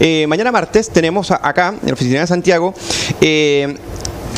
eh, 0.00 0.26
mañana 0.26 0.52
martes 0.52 0.90
tenemos 0.90 1.30
acá, 1.30 1.74
en 1.80 1.88
la 1.88 1.94
oficina 1.94 2.20
de 2.20 2.26
Santiago, 2.26 2.74
eh, 3.20 3.76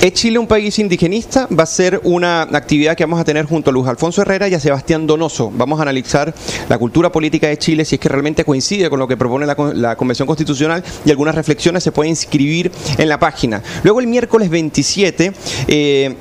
¿Es 0.01 0.13
Chile 0.13 0.39
un 0.39 0.47
país 0.47 0.79
indigenista? 0.79 1.49
Va 1.49 1.63
a 1.63 1.67
ser 1.67 2.01
una 2.05 2.43
actividad 2.43 2.95
que 2.95 3.05
vamos 3.05 3.19
a 3.19 3.25
tener 3.25 3.47
junto 3.47 3.71
a 3.71 3.73
Luis 3.73 3.87
Alfonso 3.89 4.21
Herrera 4.21 4.47
y 4.47 4.55
a 4.55 4.61
Sebastián 4.61 5.07
Donoso. 5.07 5.51
Vamos 5.55 5.79
a 5.79 5.83
analizar 5.83 6.35
la 6.69 6.79
cultura 6.79 7.11
política 7.11 7.49
de 7.49 7.57
Chile, 7.57 7.85
si 7.85 7.95
es 7.95 8.01
que 8.01 8.09
realmente 8.09 8.45
coincide 8.45 8.91
con 8.91 8.99
lo 8.99 9.09
que 9.09 9.17
propone 9.17 9.47
la, 9.47 9.97
Convención 9.97 10.27
Constitucional 10.27 10.85
y 11.05 11.11
algunas 11.11 11.35
reflexiones 11.35 11.83
se 11.83 11.93
pueden 11.93 12.11
inscribir 12.11 12.71
en 12.99 13.09
la 13.09 13.19
página. 13.19 13.63
Luego 13.83 14.01
el 14.01 14.07
miércoles 14.07 14.51
27... 14.51 15.33
Eh, 15.69 16.15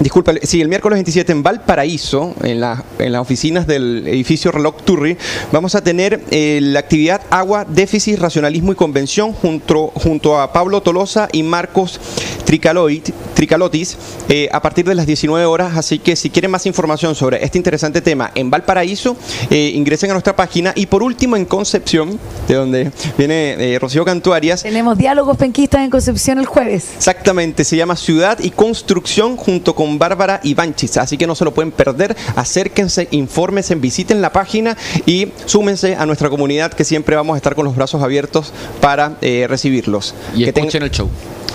Disculpa, 0.00 0.32
sí, 0.44 0.60
el 0.60 0.68
miércoles 0.68 0.96
27 0.98 1.32
en 1.32 1.42
Valparaíso, 1.42 2.32
en, 2.44 2.60
la, 2.60 2.84
en 3.00 3.10
las 3.10 3.20
oficinas 3.20 3.66
del 3.66 4.06
edificio 4.06 4.52
Reloj 4.52 4.76
Turri, 4.84 5.16
vamos 5.50 5.74
a 5.74 5.82
tener 5.82 6.22
eh, 6.30 6.60
la 6.62 6.78
actividad 6.78 7.20
Agua, 7.30 7.64
Déficit, 7.64 8.16
Racionalismo 8.16 8.70
y 8.70 8.74
Convención 8.76 9.32
junto, 9.32 9.88
junto 9.88 10.40
a 10.40 10.52
Pablo 10.52 10.82
Tolosa 10.82 11.28
y 11.32 11.42
Marcos 11.42 12.00
Tricalotis 12.44 13.96
eh, 14.28 14.48
a 14.52 14.62
partir 14.62 14.84
de 14.84 14.94
las 14.94 15.04
19 15.04 15.44
horas. 15.46 15.76
Así 15.76 15.98
que 15.98 16.14
si 16.14 16.30
quieren 16.30 16.52
más 16.52 16.64
información 16.66 17.16
sobre 17.16 17.44
este 17.44 17.58
interesante 17.58 18.00
tema 18.00 18.30
en 18.36 18.50
Valparaíso, 18.50 19.16
eh, 19.50 19.72
ingresen 19.74 20.10
a 20.10 20.12
nuestra 20.12 20.36
página. 20.36 20.72
Y 20.76 20.86
por 20.86 21.02
último, 21.02 21.36
en 21.36 21.44
Concepción, 21.44 22.20
de 22.46 22.54
donde 22.54 22.92
viene 23.18 23.76
Rocío 23.80 24.04
Cantuarias. 24.04 24.62
Tenemos 24.62 24.96
diálogos 24.96 25.36
penquistas 25.36 25.82
en 25.82 25.90
Concepción 25.90 26.38
el 26.38 26.46
jueves. 26.46 26.90
Exactamente, 26.96 27.64
se 27.64 27.76
llama 27.76 27.96
Ciudad 27.96 28.38
y 28.40 28.50
Construcción 28.50 29.36
junto 29.36 29.74
con 29.74 29.87
con 29.88 29.98
Bárbara 29.98 30.40
Ivanchis. 30.42 30.98
Así 30.98 31.16
que 31.16 31.26
no 31.26 31.34
se 31.34 31.44
lo 31.44 31.54
pueden 31.54 31.72
perder. 31.72 32.14
Acérquense, 32.36 33.08
infórmense, 33.10 33.74
visiten 33.74 34.20
la 34.20 34.32
página 34.32 34.76
y 35.06 35.28
súmense 35.46 35.96
a 35.96 36.04
nuestra 36.06 36.28
comunidad 36.28 36.72
que 36.72 36.84
siempre 36.84 37.16
vamos 37.16 37.34
a 37.34 37.36
estar 37.38 37.54
con 37.54 37.64
los 37.64 37.74
brazos 37.74 38.02
abiertos 38.02 38.52
para 38.80 39.14
eh, 39.22 39.46
recibirlos. 39.48 40.14
Y 40.34 40.44
que 40.44 40.52
ten- 40.52 40.64
escuchen 40.64 40.82
el 40.82 40.90
show. 40.90 41.08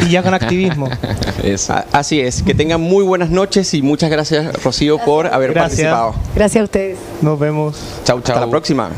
Y 0.10 0.16
hagan 0.16 0.34
activismo. 0.34 0.90
Eso. 1.44 1.76
Así 1.92 2.20
es, 2.20 2.42
que 2.42 2.56
tengan 2.56 2.82
muy 2.82 3.04
buenas 3.04 3.30
noches 3.30 3.74
y 3.76 3.84
muchas 3.84 4.10
gracias 4.10 4.64
Rocío 4.64 4.98
por 4.98 5.28
haber 5.28 5.54
Gracias. 5.54 5.88
participado. 5.88 6.16
Gracias 6.36 6.62
a 6.62 6.66
ustedes. 6.66 6.98
Nos 7.22 7.38
vemos. 7.40 7.76
Chau, 8.04 8.20
chau. 8.22 8.34
Hasta 8.36 8.46
la 8.46 8.50
próxima. 8.50 8.90